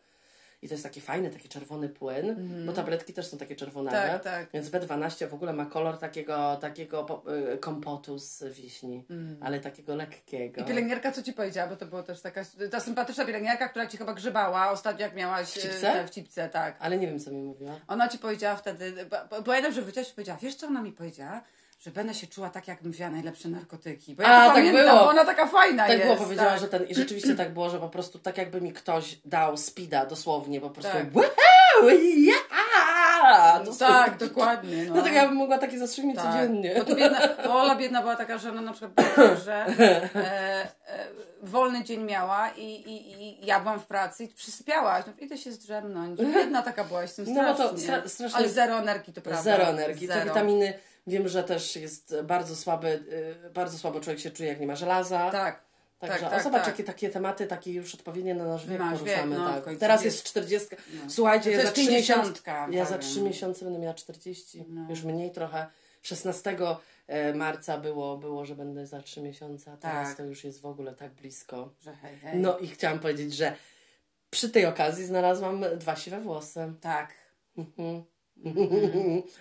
I 0.63 0.67
to 0.67 0.73
jest 0.73 0.83
taki 0.83 1.01
fajny, 1.01 1.29
taki 1.29 1.49
czerwony 1.49 1.89
płyn, 1.89 2.35
bo 2.65 2.73
tabletki 2.73 3.13
też 3.13 3.27
są 3.27 3.37
takie 3.37 3.55
czerwonawe. 3.55 3.97
Mhm. 3.97 4.19
Tak, 4.19 4.33
tak. 4.33 4.49
Więc 4.53 4.69
B12 4.69 5.27
w 5.29 5.33
ogóle 5.33 5.53
ma 5.53 5.65
kolor 5.65 5.97
takiego, 5.97 6.55
takiego 6.61 7.23
y, 7.53 7.57
kompotu 7.57 8.17
z 8.19 8.43
wiśni, 8.43 9.05
ale 9.41 9.59
takiego 9.59 9.95
lekkiego. 9.95 10.45
Mhm. 10.61 10.65
I 10.65 10.67
pielęgniarka 10.67 11.11
co 11.11 11.23
ci 11.23 11.33
powiedziała, 11.33 11.69
bo 11.69 11.75
to 11.75 11.85
była 11.85 12.03
też 12.03 12.21
taka 12.21 12.41
ta 12.71 12.79
sympatyczna 12.79 13.25
pielęgniarka, 13.25 13.69
która 13.69 13.87
ci 13.87 13.97
chyba 13.97 14.13
grzebała 14.13 14.69
ostatnio 14.71 15.05
jak 15.05 15.15
miałaś 15.15 15.47
w 15.47 15.53
cipce? 15.61 16.07
w 16.07 16.09
cipce, 16.09 16.49
tak. 16.49 16.75
Ale 16.79 16.97
nie 16.97 17.07
wiem, 17.07 17.19
co 17.19 17.31
mi 17.31 17.41
mówiła. 17.43 17.79
Ona 17.87 18.07
ci 18.09 18.17
powiedziała 18.17 18.55
wtedy, 18.55 19.05
pa- 19.09 19.25
pa- 19.25 19.41
pamiętam, 19.41 19.73
że 19.73 19.81
wyciąłeś 19.81 20.09
i 20.09 20.13
powiedziała, 20.13 20.39
wiesz 20.41 20.55
co 20.55 20.67
ona 20.67 20.81
mi 20.81 20.91
powiedziała? 20.91 21.41
Że 21.85 21.91
będę 21.91 22.13
się 22.13 22.27
czuła 22.27 22.49
tak, 22.49 22.67
jakbym 22.67 22.91
wzięła 22.91 23.09
najlepsze 23.11 23.49
narkotyki. 23.49 24.15
Bo 24.15 24.23
ja 24.23 24.29
A, 24.29 24.39
to 24.41 24.45
tak 24.45 24.55
pamiętam, 24.55 24.97
było. 24.97 25.09
ona 25.09 25.25
taka 25.25 25.47
fajna 25.47 25.83
Tak 25.87 25.91
jest. 25.97 26.03
było, 26.03 26.15
powiedziała, 26.17 26.49
tak. 26.51 26.59
że 26.59 26.67
ten. 26.67 26.83
I 26.87 26.95
rzeczywiście 26.95 27.35
tak 27.35 27.53
było, 27.53 27.69
że 27.69 27.79
po 27.79 27.89
prostu 27.89 28.19
tak 28.19 28.37
jakby 28.37 28.61
mi 28.61 28.73
ktoś 28.73 29.17
dał 29.25 29.57
speeda 29.57 30.05
dosłownie, 30.05 30.61
po 30.61 30.69
prostu. 30.69 30.91
Tak. 30.91 31.15
Wow, 31.15 31.89
yeah! 32.15 32.39
Tak, 33.79 34.17
dokładnie. 34.17 34.85
No. 34.85 34.93
Dlatego 34.93 35.15
ja 35.15 35.27
bym 35.27 35.35
mogła 35.35 35.57
takie 35.57 35.79
zastrzyk 35.79 36.05
mieć 36.05 36.15
Tak. 36.15 36.25
codziennie. 36.25 36.75
Bo 36.77 36.83
to 36.85 36.95
biedna, 36.95 37.19
bo 37.45 37.53
Ola 37.61 37.75
biedna 37.75 38.01
była 38.01 38.15
taka, 38.15 38.37
że 38.37 38.49
ona 38.49 38.61
na 38.61 38.73
przykład 38.73 39.15
że 39.45 39.53
e, 39.79 40.09
e, 40.15 40.67
wolny 41.41 41.83
dzień 41.83 42.03
miała 42.03 42.49
i, 42.49 42.63
i, 42.65 43.23
i 43.23 43.45
ja 43.45 43.59
byłam 43.59 43.79
w 43.79 43.85
pracy 43.85 44.23
i 44.23 44.27
przysypiałaś. 44.27 45.03
No, 45.07 45.13
idę 45.19 45.37
się 45.37 45.51
zdrzemnąć. 45.51 46.19
Biedna 46.21 46.61
taka 46.61 46.83
byłaś 46.83 47.09
z 47.09 47.15
tym 47.15 47.25
No 47.27 47.31
strasznie. 47.53 47.65
to 47.65 47.73
stra- 47.75 48.07
strasznie- 48.09 48.37
Ale 48.37 48.49
zero 48.49 48.77
energii 48.79 49.13
to 49.13 49.21
prawda. 49.21 49.43
Zero 49.43 49.63
energii. 49.63 50.07
Zero. 50.07 50.25
witaminy 50.25 50.73
wiem, 51.07 51.27
że 51.27 51.43
też 51.43 51.75
jest 51.75 52.15
bardzo 52.23 52.55
słaby, 52.55 52.87
y, 53.47 53.49
bardzo 53.49 53.77
słabo 53.77 53.99
człowiek 53.99 54.19
się 54.19 54.31
czuje, 54.31 54.49
jak 54.49 54.59
nie 54.59 54.67
ma 54.67 54.75
żelaza. 54.75 55.31
Tak. 55.31 55.63
Także 55.99 56.19
tak, 56.19 56.27
o, 56.27 56.29
tak, 56.29 56.43
zobacz, 56.43 56.61
tak. 56.61 56.67
jakie 56.67 56.83
takie 56.83 57.09
tematy, 57.09 57.47
takie 57.47 57.73
już 57.73 57.95
odpowiednie 57.95 58.35
na 58.35 58.45
nasz 58.45 58.67
wiek 58.67 58.79
Nasz 58.79 58.99
poruszamy. 58.99 59.35
wiek, 59.35 59.39
no, 59.39 59.61
tak. 59.61 59.77
Teraz 59.77 60.05
jest 60.05 60.23
40. 60.23 60.67
Słuchajcie, 61.07 61.43
To 61.43 61.49
ja 61.49 61.55
jest 61.57 61.67
za 61.67 61.71
3 61.81 61.91
miesiące. 61.91 62.41
50, 62.43 62.73
Ja 62.73 62.85
za 62.85 62.95
powiem. 62.95 63.11
3 63.11 63.21
miesiące 63.21 63.65
będę 63.65 63.79
miała 63.79 63.93
40. 63.93 64.65
No. 64.69 64.89
Już 64.89 65.03
mniej 65.03 65.31
trochę. 65.31 65.67
16 66.01 66.57
e, 67.07 67.33
marca 67.33 67.77
było, 67.77 68.17
było, 68.17 68.45
że 68.45 68.55
będę 68.55 68.87
za 68.87 69.01
3 69.01 69.21
miesiące, 69.21 69.71
a 69.71 69.77
teraz 69.77 70.07
Tak. 70.07 70.17
to 70.17 70.23
już 70.23 70.43
jest 70.43 70.61
w 70.61 70.65
ogóle 70.65 70.93
tak 70.93 71.13
blisko. 71.13 71.73
Że 71.81 71.93
hej, 71.95 72.17
hej. 72.17 72.39
No 72.39 72.57
i 72.57 72.67
chciałam 72.67 72.99
powiedzieć, 72.99 73.33
że 73.33 73.55
przy 74.29 74.49
tej 74.49 74.65
okazji 74.65 75.05
znalazłam 75.05 75.65
dwa 75.77 75.95
siwe 75.95 76.19
włosy. 76.19 76.73
Tak. 76.81 77.13
Mhm. 77.57 78.03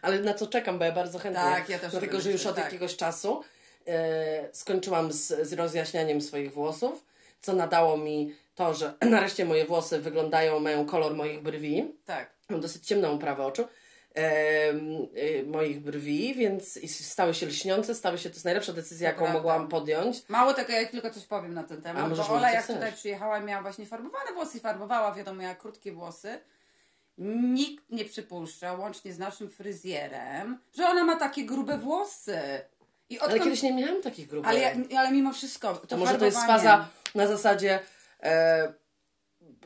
Ale 0.02 0.18
na 0.20 0.34
co 0.34 0.46
czekam, 0.46 0.78
bo 0.78 0.84
ja 0.84 0.92
bardzo 0.92 1.18
chętnie. 1.18 1.42
Tak, 1.42 1.68
ja 1.68 1.78
też 1.78 1.90
Dlatego, 1.90 2.20
że 2.20 2.32
już 2.32 2.42
tak. 2.42 2.52
od 2.52 2.58
jakiegoś 2.58 2.96
czasu 2.96 3.42
e, 3.86 4.48
skończyłam 4.52 5.12
z, 5.12 5.26
z 5.48 5.52
rozjaśnianiem 5.52 6.20
swoich 6.20 6.52
włosów, 6.54 7.04
co 7.40 7.52
nadało 7.52 7.96
mi 7.96 8.34
to, 8.54 8.74
że 8.74 8.94
nareszcie 9.10 9.44
moje 9.44 9.64
włosy 9.66 10.00
wyglądają, 10.00 10.60
mają 10.60 10.86
kolor 10.86 11.14
moich 11.14 11.42
brwi. 11.42 11.94
Tak. 12.04 12.30
Mam 12.48 12.60
dosyć 12.60 12.86
ciemną 12.86 13.12
uprawę 13.14 13.44
oczu. 13.46 13.64
em, 14.14 15.06
y, 15.16 15.44
moich 15.46 15.80
brwi, 15.80 16.34
więc 16.34 16.78
stały 17.06 17.34
się 17.34 17.46
lśniące, 17.46 17.94
stały 17.94 18.18
się, 18.18 18.30
to 18.30 18.34
jest 18.34 18.44
najlepsza 18.44 18.72
decyzja, 18.72 19.08
jaką 19.08 19.18
prawda. 19.18 19.34
mogłam 19.38 19.68
podjąć. 19.68 20.28
Mało 20.28 20.54
tego, 20.54 20.72
ja 20.72 20.86
tylko 20.86 21.10
coś 21.10 21.24
powiem 21.24 21.54
na 21.54 21.64
ten 21.64 21.78
A 21.78 21.82
temat. 21.82 22.08
możesz 22.08 22.28
Bo 22.28 22.34
Ola 22.34 22.50
jak 22.52 22.64
chcesz. 22.64 22.76
tutaj 22.76 22.92
przyjechała 22.92 23.38
i 23.38 23.42
miała 23.44 23.62
właśnie 23.62 23.86
farbowane 23.86 24.32
włosy 24.34 24.60
farbowała, 24.60 25.14
wiadomo, 25.14 25.42
miała 25.42 25.54
krótkie 25.54 25.92
włosy. 25.92 26.38
Nikt 27.18 27.90
nie 27.90 28.04
przypuszczał, 28.04 28.80
łącznie 28.80 29.12
z 29.12 29.18
naszym 29.18 29.50
fryzjerem, 29.50 30.58
że 30.76 30.88
ona 30.88 31.04
ma 31.04 31.16
takie 31.16 31.44
grube 31.44 31.78
włosy. 31.78 32.38
I 33.10 33.18
Ale 33.18 33.26
odkąd... 33.28 33.44
kiedyś 33.44 33.62
nie 33.62 33.72
miałam 33.72 34.02
takich 34.02 34.28
grubych. 34.28 34.50
ale, 34.50 34.60
ja- 34.60 35.00
ale 35.00 35.12
mimo 35.12 35.32
wszystko, 35.32 35.74
to, 35.76 35.86
To 35.86 35.96
może 35.96 36.18
to 36.18 36.24
jest 36.24 36.36
faza 36.46 36.88
na 37.14 37.26
zasadzie 37.26 37.80
e, 38.22 38.72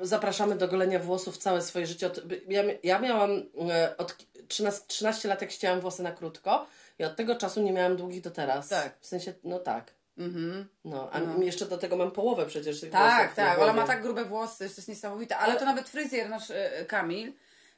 zapraszamy 0.01 0.57
do 0.57 0.69
golenia 0.69 0.99
włosów 0.99 1.39
całe 1.39 1.63
swoje 1.63 1.87
życie. 1.87 2.11
Ja, 2.49 2.63
ja 2.83 2.99
miałam 2.99 3.31
e, 3.71 3.97
od 3.97 4.17
13, 4.49 4.81
13 4.87 5.29
lat, 5.29 5.41
jak 5.41 5.51
ścięłam 5.51 5.81
włosy 5.81 6.03
na 6.03 6.13
krótko 6.13 6.67
i 6.99 7.05
od 7.05 7.17
tego 7.17 7.35
czasu 7.37 7.63
nie 7.63 7.73
miałam 7.73 7.97
długich 7.97 8.21
do 8.21 8.31
teraz. 8.31 8.69
Tak. 8.69 8.97
W 9.01 9.07
sensie, 9.07 9.35
no 9.45 9.59
tak. 9.59 9.96
Mhm. 10.19 10.67
No, 10.85 11.11
a 11.13 11.21
no. 11.21 11.43
jeszcze 11.43 11.67
do 11.67 11.79
tego 11.79 11.97
mam 11.97 12.11
połowę 12.11 12.47
przecież 12.47 12.81
tych 12.81 12.91
Tak, 12.91 13.35
tak, 13.35 13.59
ona 13.59 13.73
ma 13.73 13.87
tak 13.87 14.03
grube 14.03 14.25
włosy, 14.25 14.59
to 14.59 14.65
jest 14.65 14.89
niesamowite. 14.89 15.37
Ale 15.37 15.57
to 15.57 15.65
nawet 15.65 15.89
fryzjer 15.89 16.29
nasz 16.29 16.51
e, 16.51 16.85
Kamil 16.89 17.33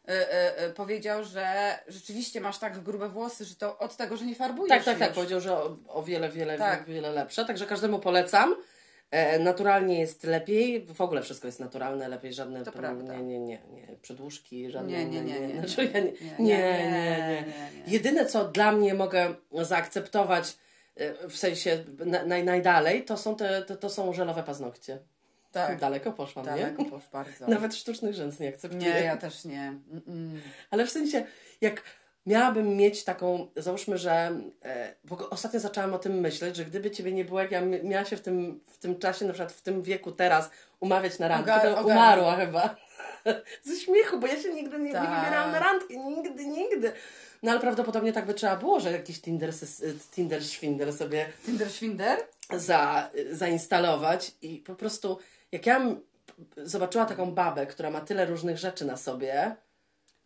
e, 0.07 0.71
powiedział, 0.71 1.25
że 1.25 1.78
rzeczywiście 1.88 2.40
masz 2.40 2.59
tak 2.59 2.83
grube 2.83 3.09
włosy, 3.09 3.45
że 3.45 3.54
to 3.54 3.78
od 3.78 3.97
tego, 3.97 4.16
że 4.16 4.26
nie 4.26 4.35
farbujesz. 4.35 4.68
Tak, 4.68 4.85
tak, 4.85 4.99
tak. 4.99 5.12
Powiedział, 5.12 5.40
że 5.40 5.57
o, 5.57 5.76
o 5.88 6.02
wiele, 6.02 6.28
wiele, 6.28 6.59
tak. 6.59 6.85
wiele 6.85 7.11
lepsze. 7.11 7.45
Także 7.45 7.66
każdemu 7.66 7.99
polecam. 7.99 8.57
E, 9.11 9.38
naturalnie 9.38 10.00
jest 10.00 10.25
lepiej, 10.25 10.87
w 10.87 11.00
ogóle 11.00 11.23
wszystko 11.23 11.49
jest 11.49 11.61
naturalne, 11.61 12.09
lepiej 12.09 12.33
żadne 12.33 12.64
to 12.64 12.73
prawda. 12.73 13.16
nie, 13.16 13.23
nie, 13.23 13.38
nie, 13.38 13.59
nie, 13.73 13.97
przedłużki, 14.02 14.71
żadne 14.71 14.92
nie, 14.92 15.04
nie, 15.04 15.21
nie, 15.23 15.40
nie, 15.40 15.49
nie, 15.49 15.54
znaczy, 15.54 15.90
nie, 15.95 16.02
nie, 16.02 16.12
nie, 16.38 17.45
nie, 17.45 17.45
Jedyne 17.87 18.26
co 18.26 18.45
dla 18.45 18.73
mnie 18.73 18.95
mogę 18.95 19.35
zaakceptować 19.52 20.49
e, 20.49 20.67
w 21.28 21.36
sensie 21.36 21.84
naj, 22.26 22.44
najdalej, 22.44 23.04
to 23.04 23.16
są 23.16 23.36
te, 23.36 23.62
to, 23.62 23.76
to 23.76 23.90
są 23.90 24.12
żelowe 24.12 24.42
paznokcie. 24.42 24.98
Tak. 25.52 25.80
Daleko 25.80 26.12
poszłam, 26.12 26.46
Daleko 26.46 26.82
nie? 26.82 26.90
posz 26.90 27.08
bardzo. 27.12 27.48
Nawet 27.54 27.74
sztucznych 27.74 28.14
rzęs 28.14 28.40
nie 28.40 28.48
akceptuję. 28.48 28.82
Nie, 28.82 29.00
ja 29.00 29.16
też 29.16 29.44
nie. 29.44 29.74
Mm-mm. 29.92 30.38
Ale 30.70 30.86
w 30.86 30.90
sensie, 30.90 31.24
jak 31.60 31.82
miałabym 32.26 32.76
mieć 32.76 33.04
taką, 33.04 33.48
załóżmy, 33.56 33.98
że 33.98 34.40
e, 34.64 34.94
ostatnio 35.30 35.60
zaczęłam 35.60 35.94
o 35.94 35.98
tym 35.98 36.20
myśleć, 36.20 36.56
że 36.56 36.64
gdyby 36.64 36.90
Ciebie 36.90 37.12
nie 37.12 37.24
było, 37.24 37.40
jak 37.40 37.50
ja 37.50 37.60
miała 37.60 38.04
się 38.04 38.16
w 38.16 38.20
tym, 38.20 38.60
w 38.66 38.78
tym 38.78 38.98
czasie, 38.98 39.24
na 39.24 39.32
przykład 39.32 39.52
w 39.52 39.62
tym 39.62 39.82
wieku 39.82 40.12
teraz 40.12 40.50
umawiać 40.80 41.18
na 41.18 41.28
randkę, 41.28 41.60
to 41.60 41.82
umarła 41.82 42.36
chyba. 42.36 42.76
Ze 43.62 43.76
śmiechu, 43.76 44.18
bo 44.18 44.26
ja 44.26 44.42
się 44.42 44.54
nigdy 44.54 44.78
nie, 44.78 44.92
tak. 44.92 45.02
nie 45.02 45.16
wybierałam 45.16 45.52
na 45.52 45.58
randkę, 45.58 45.97
nigdy, 45.97 46.47
nigdy. 46.47 46.92
No 47.42 47.50
ale 47.50 47.61
prawdopodobnie 47.61 48.12
tak 48.12 48.26
by 48.26 48.35
trzeba 48.35 48.56
było, 48.56 48.80
że 48.80 48.92
jakiś 48.92 49.20
Tinder, 49.20 49.52
Tinder 50.11 50.44
Schwinder 50.44 50.92
sobie... 50.92 51.26
Tinder 51.47 51.70
Schwinder? 51.70 52.18
Za, 52.52 53.11
zainstalować 53.32 54.32
i 54.42 54.56
po 54.58 54.75
prostu, 54.75 55.18
jak 55.52 55.66
ja 55.66 55.80
zobaczyła 56.56 57.04
taką 57.04 57.30
babę, 57.30 57.66
która 57.66 57.90
ma 57.90 58.00
tyle 58.00 58.26
różnych 58.26 58.58
rzeczy 58.58 58.85
na 58.85 58.97
sobie, 58.97 59.56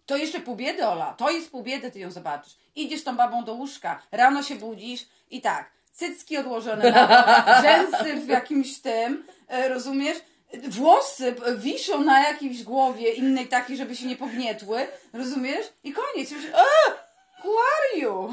to 0.07 0.17
jeszcze 0.17 0.41
pół 0.41 0.57
biedy, 0.57 0.87
Ola. 0.87 1.15
To 1.15 1.31
jest 1.31 1.51
pół 1.51 1.63
biedy, 1.63 1.91
ty 1.91 1.99
ją 1.99 2.11
zobaczysz. 2.11 2.57
Idziesz 2.77 3.05
tą 3.05 3.17
babą 3.17 3.45
do 3.45 3.55
łóżka, 3.55 4.03
rano 4.13 4.43
się 4.43 4.55
budzisz 4.55 5.07
i 5.31 5.41
tak, 5.41 5.71
cycki 5.93 6.37
odłożone 6.37 6.91
na 6.91 7.63
rzęsy 7.63 8.27
w 8.27 8.29
jakimś 8.29 8.79
tym, 8.79 9.25
e, 9.49 9.69
rozumiesz? 9.69 10.19
Włosy 10.69 11.35
wiszą 11.57 12.05
na 12.05 12.29
jakiejś 12.29 12.65
głowie 12.65 13.13
innej 13.13 13.47
takiej, 13.47 13.77
żeby 13.77 13.97
się 13.97 14.07
nie 14.07 14.17
pognietły, 14.17 14.87
rozumiesz? 15.13 15.67
I 15.85 15.93
koniec. 15.93 16.31
Już, 16.31 16.43
Who 17.45 17.51
are 17.51 18.01
you? 18.01 18.31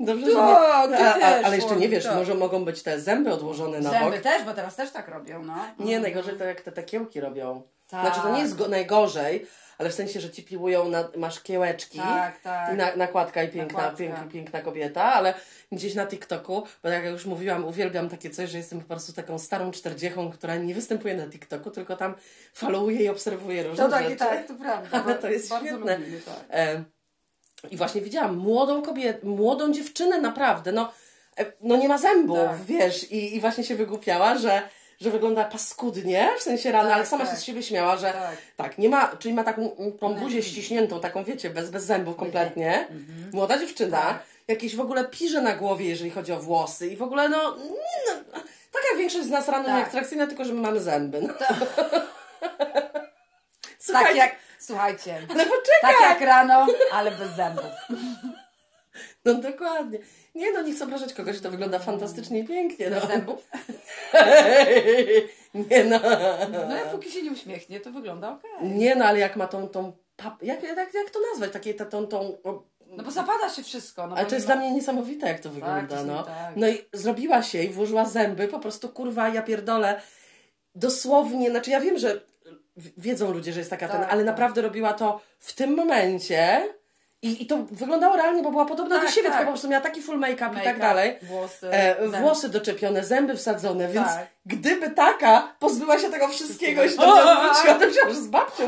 Dobrze, 0.00 0.26
to, 0.26 0.32
nie, 0.32 1.08
a, 1.08 1.18
a, 1.22 1.42
ale 1.44 1.56
jeszcze 1.56 1.76
nie 1.76 1.88
wiesz, 1.88 2.04
to. 2.04 2.14
może 2.14 2.34
mogą 2.34 2.64
być 2.64 2.82
te 2.82 3.00
zęby 3.00 3.32
odłożone 3.32 3.80
na 3.80 3.90
zęby 3.90 4.04
bok. 4.04 4.14
Zęby 4.14 4.28
też, 4.28 4.44
bo 4.44 4.54
teraz 4.54 4.76
też 4.76 4.90
tak 4.90 5.08
robią, 5.08 5.42
no. 5.42 5.54
Nie, 5.78 6.00
najgorzej 6.00 6.38
to 6.38 6.44
jak 6.44 6.60
te 6.60 6.72
takiełki 6.72 7.20
robią. 7.20 7.62
Tak. 7.90 8.00
Znaczy 8.00 8.20
to 8.20 8.34
nie 8.34 8.40
jest 8.40 8.56
go, 8.56 8.68
najgorzej, 8.68 9.46
ale 9.78 9.90
w 9.90 9.94
sensie, 9.94 10.20
że 10.20 10.30
ci 10.30 10.42
piłują, 10.42 10.88
na, 10.88 11.08
masz 11.16 11.40
kiełeczki, 11.40 11.98
tak, 11.98 12.40
tak. 12.40 12.76
Na, 12.76 12.96
nakładka 12.96 13.42
i 13.42 13.48
piękna, 13.48 13.78
nakładka. 13.78 13.98
Piękna, 13.98 14.24
piękna 14.32 14.60
kobieta, 14.60 15.04
ale 15.04 15.34
gdzieś 15.72 15.94
na 15.94 16.06
TikToku, 16.06 16.62
bo 16.82 16.88
jak 16.88 17.04
już 17.04 17.26
mówiłam, 17.26 17.64
uwielbiam 17.64 18.08
takie 18.08 18.30
coś, 18.30 18.50
że 18.50 18.58
jestem 18.58 18.80
po 18.80 18.88
prostu 18.88 19.12
taką 19.12 19.38
starą 19.38 19.70
czterdziechą, 19.70 20.30
która 20.30 20.56
nie 20.56 20.74
występuje 20.74 21.14
na 21.14 21.26
TikToku, 21.26 21.70
tylko 21.70 21.96
tam 21.96 22.14
followuje 22.52 23.04
i 23.04 23.08
obserwuje 23.08 23.62
różne 23.62 23.84
to 23.84 23.90
tak, 23.90 24.04
rzeczy. 24.04 24.16
Tak, 24.16 24.46
to 24.46 24.54
prawda. 24.54 24.88
Ale 25.04 25.14
to 25.14 25.30
jest 25.30 25.48
bardzo 25.48 25.66
świetne. 25.66 25.98
Lubimy, 25.98 26.20
tak. 26.20 26.44
e, 26.50 26.84
I 27.70 27.76
właśnie 27.76 28.00
widziałam 28.00 28.36
młodą 28.36 28.82
kobietę, 28.82 29.26
młodą 29.26 29.72
dziewczynę 29.72 30.20
naprawdę, 30.20 30.72
no, 30.72 30.92
e, 31.38 31.52
no 31.60 31.76
nie 31.76 31.88
ma 31.88 31.98
zębów, 31.98 32.38
tak. 32.38 32.62
wiesz, 32.62 33.12
i, 33.12 33.36
i 33.36 33.40
właśnie 33.40 33.64
się 33.64 33.74
wygłupiała, 33.74 34.38
że 34.38 34.62
że 35.02 35.10
wygląda 35.10 35.44
paskudnie, 35.44 36.28
w 36.38 36.42
sensie 36.42 36.72
rana, 36.72 36.88
tak, 36.88 36.96
ale 36.96 37.06
sama 37.06 37.24
tak. 37.24 37.34
się 37.34 37.40
z 37.40 37.44
siebie 37.44 37.62
śmiała, 37.62 37.96
że 37.96 38.12
tak. 38.12 38.36
tak, 38.56 38.78
nie 38.78 38.88
ma, 38.88 39.16
czyli 39.18 39.34
ma 39.34 39.44
taką 39.44 39.70
tą 40.00 40.14
buzię 40.14 40.42
ściśniętą, 40.42 41.00
taką 41.00 41.24
wiecie, 41.24 41.50
bez, 41.50 41.70
bez 41.70 41.84
zębów 41.84 42.16
kompletnie. 42.16 42.78
Mhm. 42.78 43.30
Młoda 43.32 43.58
dziewczyna, 43.58 44.00
tak. 44.00 44.22
jakieś 44.48 44.76
w 44.76 44.80
ogóle 44.80 45.04
pirze 45.04 45.42
na 45.42 45.54
głowie, 45.54 45.88
jeżeli 45.88 46.10
chodzi 46.10 46.32
o 46.32 46.40
włosy 46.40 46.88
i 46.88 46.96
w 46.96 47.02
ogóle 47.02 47.28
no, 47.28 47.56
nie, 47.56 48.06
no 48.06 48.12
tak 48.72 48.82
jak 48.90 48.98
większość 48.98 49.26
z 49.26 49.30
nas 49.30 49.48
rano 49.48 49.64
tak. 49.64 49.76
nieatrakcyjna, 49.76 50.26
tylko 50.26 50.44
że 50.44 50.52
my 50.52 50.60
mamy 50.60 50.80
zęby. 50.80 51.22
No. 51.22 51.34
tak 53.92 54.16
jak, 54.16 54.36
słuchajcie, 54.58 55.16
ale 55.30 55.44
poczekaj. 55.44 55.80
tak 55.80 56.00
jak 56.00 56.20
rano, 56.20 56.66
ale 56.92 57.10
bez 57.10 57.36
zębów. 57.36 57.64
No 59.24 59.34
dokładnie. 59.34 59.98
Nie 60.34 60.52
no, 60.52 60.62
nie 60.62 60.72
chcę 60.72 60.84
obrażać 60.84 61.14
kogoś, 61.14 61.38
kto 61.38 61.50
wygląda 61.50 61.78
fantastycznie 61.78 62.38
i 62.38 62.44
pięknie. 62.44 62.90
No. 62.90 63.06
Zębów? 63.06 63.48
nie 65.70 65.84
no. 65.84 66.00
No 66.68 66.76
jak 66.76 66.90
póki 66.90 67.10
się 67.10 67.22
nie 67.22 67.30
uśmiechnie, 67.30 67.80
to 67.80 67.92
wygląda 67.92 68.30
ok. 68.30 68.42
Nie 68.62 68.94
no, 68.94 69.04
ale 69.04 69.18
jak 69.18 69.36
ma 69.36 69.46
tą, 69.46 69.68
tą 69.68 69.92
pap... 70.16 70.42
jak, 70.42 70.62
jak, 70.62 70.94
jak 70.94 71.10
to 71.10 71.18
nazwać? 71.32 71.52
Takie, 71.52 71.74
ta, 71.74 71.84
tą, 71.84 72.06
tą... 72.06 72.38
No 72.86 73.04
bo 73.04 73.10
zapada 73.10 73.48
się 73.48 73.62
wszystko. 73.62 74.06
No 74.06 74.16
ale 74.16 74.26
to 74.26 74.34
jest 74.34 74.46
dla 74.46 74.56
mnie 74.56 74.72
niesamowite, 74.72 75.28
jak 75.28 75.40
to 75.40 75.48
tak, 75.48 75.52
wygląda. 75.54 76.04
No. 76.04 76.22
Tak. 76.22 76.56
no 76.56 76.68
i 76.68 76.78
zrobiła 76.92 77.42
się 77.42 77.62
i 77.62 77.68
włożyła 77.68 78.04
zęby, 78.04 78.48
po 78.48 78.58
prostu 78.58 78.88
kurwa, 78.88 79.28
ja 79.28 79.42
pierdolę. 79.42 80.00
Dosłownie, 80.74 81.50
znaczy 81.50 81.70
ja 81.70 81.80
wiem, 81.80 81.98
że 81.98 82.20
wiedzą 82.76 83.32
ludzie, 83.32 83.52
że 83.52 83.60
jest 83.60 83.70
taka 83.70 83.88
tak, 83.88 84.00
ten, 84.00 84.10
ale 84.10 84.24
tak. 84.24 84.26
naprawdę 84.26 84.62
robiła 84.62 84.92
to 84.92 85.20
w 85.38 85.52
tym 85.52 85.76
momencie 85.76 86.68
i, 87.22 87.42
I 87.42 87.46
to 87.46 87.58
wyglądało 87.70 88.16
realnie, 88.16 88.42
bo 88.42 88.50
była 88.50 88.64
podobna 88.64 88.96
tak, 88.96 89.04
do 89.06 89.10
siebie, 89.10 89.28
tak. 89.28 89.36
tylko 89.36 89.44
po 89.44 89.52
prostu 89.52 89.68
miała 89.68 89.82
taki 89.82 90.02
full 90.02 90.18
make-up, 90.18 90.48
make 90.48 90.62
i 90.62 90.64
tak 90.64 90.78
dalej. 90.78 91.18
Włosy, 91.22 91.70
e, 91.70 92.08
włosy 92.08 92.48
doczepione, 92.48 93.04
zęby 93.04 93.36
wsadzone, 93.36 93.88
więc 93.88 94.06
tak. 94.06 94.26
gdyby 94.46 94.90
taka 94.90 95.54
pozbyła 95.58 95.98
się 95.98 96.10
tego 96.10 96.28
wszystkiego 96.28 96.84
i 96.84 96.90
się 96.90 96.96
do 96.96 97.06
mnie 97.06 97.22
zwróciła, 97.22 98.04
to 98.04 98.14
z 98.14 98.26
babcią 98.26 98.64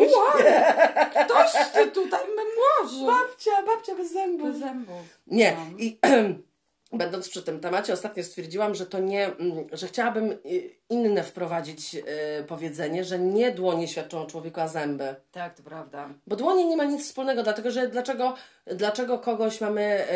Ktoś 1.24 1.52
ty 1.72 1.86
tutaj 1.86 2.20
memorze. 2.20 3.06
Babcia, 3.06 3.62
babcia 3.66 3.94
bez 3.94 4.12
zębów. 4.12 4.50
Bez 4.50 4.58
zębów. 4.58 5.02
Nie. 5.26 5.52
No. 5.52 5.78
I 5.78 5.98
będąc 6.98 7.28
przy 7.28 7.42
tym 7.42 7.60
temacie, 7.60 7.92
ostatnio 7.92 8.24
stwierdziłam, 8.24 8.74
że 8.74 8.86
to 8.86 8.98
nie, 8.98 9.26
mm, 9.26 9.64
że 9.72 9.86
chciałabym 9.86 10.32
y, 10.32 10.70
inne 10.90 11.22
wprowadzić 11.22 11.94
yy, 11.94 12.02
powiedzenie, 12.48 13.04
że 13.04 13.18
nie 13.18 13.52
dłonie 13.52 13.88
świadczą 13.88 14.22
o 14.22 14.26
człowieku, 14.26 14.60
a 14.60 14.68
zęby. 14.68 15.14
Tak, 15.32 15.54
to 15.54 15.62
prawda. 15.62 16.08
Bo 16.26 16.36
dłonie 16.36 16.64
nie 16.64 16.76
ma 16.76 16.84
nic 16.84 17.04
wspólnego, 17.06 17.42
dlatego 17.42 17.70
że 17.70 17.88
dlaczego, 17.88 18.34
dlaczego 18.66 19.18
kogoś 19.18 19.60
mamy 19.60 20.06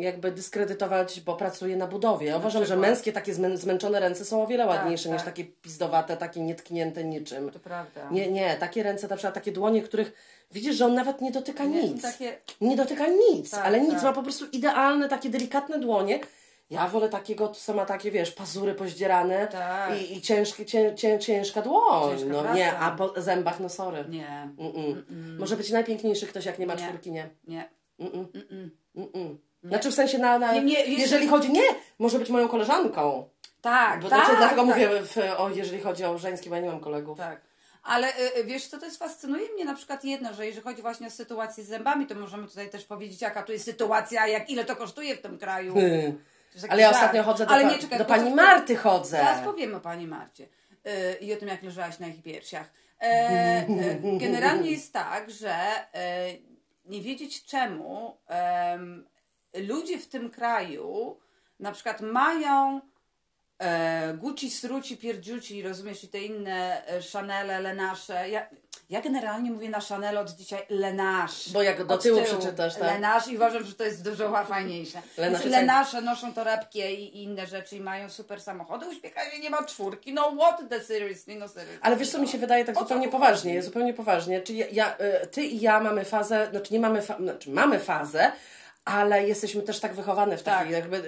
jakby 0.00 0.32
dyskredytować, 0.32 1.20
bo 1.20 1.36
pracuje 1.36 1.76
na 1.76 1.86
budowie. 1.86 2.26
Ja 2.26 2.36
uważam, 2.36 2.64
że 2.64 2.76
męskie 2.76 3.12
takie 3.12 3.34
zmę 3.34 3.56
zmęczone 3.56 4.00
ręce 4.00 4.24
są 4.24 4.42
o 4.42 4.46
wiele 4.46 4.66
tak, 4.66 4.76
ładniejsze 4.76 5.08
tak, 5.08 5.18
niż 5.18 5.24
takie 5.24 5.44
pizdowate, 5.44 6.16
takie 6.16 6.40
nietknięte 6.40 7.04
niczym. 7.04 7.50
To 7.50 7.58
prawda. 7.58 8.08
Nie, 8.10 8.30
nie, 8.30 8.56
takie 8.56 8.82
ręce, 8.82 9.08
na 9.08 9.16
przykład 9.16 9.34
takie 9.34 9.52
dłonie, 9.52 9.82
których 9.82 10.12
widzisz, 10.50 10.76
że 10.76 10.86
on 10.86 10.94
nawet 10.94 11.20
nie 11.20 11.32
dotyka 11.32 11.64
nie, 11.64 11.82
nic. 11.82 12.02
Takie... 12.02 12.38
Nie 12.60 12.76
dotyka 12.76 13.06
nic, 13.06 13.50
tak, 13.50 13.66
ale 13.66 13.80
nic. 13.80 13.94
Tak. 13.94 14.02
Ma 14.02 14.12
po 14.12 14.22
prostu 14.22 14.44
idealne, 14.52 15.08
takie 15.08 15.30
delikatne 15.30 15.78
dłonie. 15.78 16.20
Ja 16.70 16.88
wolę 16.88 17.08
takiego, 17.08 17.48
co 17.48 17.74
ma 17.74 17.86
takie, 17.86 18.10
wiesz, 18.10 18.30
pazury 18.30 18.74
pozdzierane 18.74 19.46
tak. 19.46 20.00
i, 20.00 20.16
i 20.16 20.20
ciężkie, 20.20 20.66
cię, 20.66 20.94
cię, 20.94 21.18
ciężka 21.18 21.62
dłoń. 21.62 22.10
Ciężka 22.10 22.28
no 22.28 22.42
praca. 22.42 22.56
nie, 22.56 22.78
a 22.78 22.90
po 22.90 23.12
zębach, 23.16 23.60
no 23.60 23.68
sorry. 23.68 24.04
Nie. 24.08 24.50
Mm 24.58 24.72
-mm. 24.72 25.02
Mm 25.10 25.38
Może 25.38 25.56
być 25.56 25.70
najpiękniejszy 25.70 26.26
ktoś, 26.26 26.44
jak 26.44 26.58
nie 26.58 26.66
ma 26.66 26.74
nie. 26.74 26.86
czwórki, 26.86 27.12
nie. 27.12 27.28
Nie. 27.48 27.70
Znaczy 29.64 29.90
w 29.90 29.94
sensie 29.94 30.18
na, 30.18 30.38
na 30.38 30.52
nie, 30.52 30.62
nie, 30.62 30.84
jeżeli 30.84 31.28
chodzi, 31.28 31.52
nie, 31.52 31.62
może 31.98 32.18
być 32.18 32.30
moją 32.30 32.48
koleżanką. 32.48 33.28
Tak, 33.60 34.02
bo 34.02 34.08
tak. 34.08 34.24
Znaczy, 34.24 34.38
dlatego 34.38 34.62
tak. 34.62 34.70
mówię, 34.70 34.88
w, 35.02 35.16
o, 35.38 35.50
jeżeli 35.50 35.80
chodzi 35.80 36.04
o 36.04 36.18
żeńskie, 36.18 36.50
bo 36.50 36.56
ja 36.56 36.62
nie 36.62 36.68
mam 36.68 36.80
kolegów. 36.80 37.18
Tak. 37.18 37.40
Ale 37.86 38.08
y, 38.08 38.38
y, 38.38 38.44
wiesz 38.44 38.66
co, 38.66 38.78
to 38.78 38.84
jest 38.84 38.98
fascynuje 38.98 39.52
mnie 39.54 39.64
na 39.64 39.74
przykład 39.74 40.04
jedno, 40.04 40.34
że 40.34 40.46
jeżeli 40.46 40.64
chodzi 40.64 40.82
właśnie 40.82 41.06
o 41.06 41.10
sytuację 41.10 41.64
z 41.64 41.68
zębami, 41.68 42.06
to 42.06 42.14
możemy 42.14 42.48
tutaj 42.48 42.70
też 42.70 42.84
powiedzieć, 42.84 43.22
jaka 43.22 43.42
tu 43.42 43.52
jest 43.52 43.64
sytuacja, 43.64 44.26
jak 44.26 44.50
ile 44.50 44.64
to 44.64 44.76
kosztuje 44.76 45.16
w 45.16 45.20
tym 45.20 45.38
kraju. 45.38 45.74
Hmm. 45.74 46.18
Ale 46.68 46.82
ja 46.82 46.90
ostatnio 46.90 47.22
chodzę 47.22 47.46
do, 47.46 47.52
Ale 47.52 47.64
nie, 47.64 47.78
czekaj, 47.78 47.98
do 47.98 48.04
pani 48.04 48.34
Marty 48.34 48.76
chodzę. 48.76 49.16
Zaraz 49.16 49.44
powiemy 49.44 49.76
o 49.76 49.80
pani 49.80 50.06
Marcie 50.06 50.48
yy, 50.84 50.92
i 51.20 51.34
o 51.34 51.36
tym, 51.36 51.48
jak 51.48 51.62
leżałaś 51.62 51.98
na 51.98 52.06
ich 52.06 52.22
piersiach. 52.22 52.70
E, 53.00 53.04
e, 53.04 54.18
generalnie 54.18 54.70
jest 54.70 54.92
tak, 54.92 55.30
że 55.30 55.54
e, 55.94 56.26
nie 56.84 57.02
wiedzieć 57.02 57.44
czemu 57.44 58.16
ludzie 59.54 59.98
w 59.98 60.08
tym 60.08 60.30
kraju 60.30 61.16
na 61.60 61.72
przykład 61.72 62.00
mają 62.00 62.76
e, 62.76 62.80
Gucci, 64.14 64.50
Sruci, 64.50 64.96
Pierdziuci, 64.96 65.62
rozumiesz, 65.62 66.04
i 66.04 66.08
te 66.08 66.18
inne 66.18 66.86
e, 66.86 67.02
Chanele, 67.12 67.60
Lenasze. 67.60 68.28
Ja, 68.28 68.46
ja 68.90 69.00
generalnie 69.00 69.50
mówię 69.50 69.68
na 69.68 69.80
Chanel 69.80 70.18
od 70.18 70.30
dzisiaj 70.30 70.60
Lenasz. 70.68 71.52
Bo 71.52 71.62
jak 71.62 71.84
do 71.84 71.98
tyłu, 71.98 72.20
tyłu 72.20 72.38
przeczytasz, 72.38 72.74
tak? 72.74 72.82
Lenasz 72.82 73.28
i 73.28 73.36
uważam, 73.36 73.64
że 73.64 73.74
to 73.74 73.84
jest 73.84 74.04
dużo 74.04 74.32
fajniejsze. 74.48 75.02
Lenasz 75.18 75.44
Lenasze 75.44 76.00
noszą 76.00 76.34
torebkie 76.34 76.94
i, 76.94 77.16
i 77.16 77.22
inne 77.22 77.46
rzeczy 77.46 77.76
i 77.76 77.80
mają 77.80 78.10
super 78.10 78.40
samochody. 78.40 78.86
Uśmiechanie 78.88 79.40
nie 79.40 79.50
ma 79.50 79.64
czwórki. 79.64 80.12
No 80.12 80.32
what 80.36 80.62
the 80.68 80.80
seriously, 80.80 81.34
no 81.34 81.48
seriously. 81.48 81.78
Ale 81.82 81.96
wiesz 81.96 82.10
co, 82.10 82.18
mi 82.18 82.28
się 82.28 82.38
wydaje 82.38 82.64
tak 82.64 82.78
zupełnie 82.78 83.08
poważnie, 83.08 83.62
zupełnie 83.62 83.94
poważnie. 83.94 84.40
Czyli 84.40 84.58
ja, 84.58 84.66
ja, 84.72 84.96
e, 84.96 85.26
ty 85.26 85.42
i 85.42 85.60
ja 85.60 85.80
mamy 85.80 86.04
fazę, 86.04 86.48
znaczy 86.50 86.72
nie 86.72 86.80
mamy, 86.80 87.02
fa 87.02 87.16
znaczy 87.16 87.50
mamy 87.50 87.78
fazę, 87.78 88.32
ale 88.84 89.28
jesteśmy 89.28 89.62
też 89.62 89.80
tak 89.80 89.94
wychowane 89.94 90.36
w 90.36 90.42
takiej 90.42 90.72
tak. 90.72 90.82
jakby... 90.82 91.02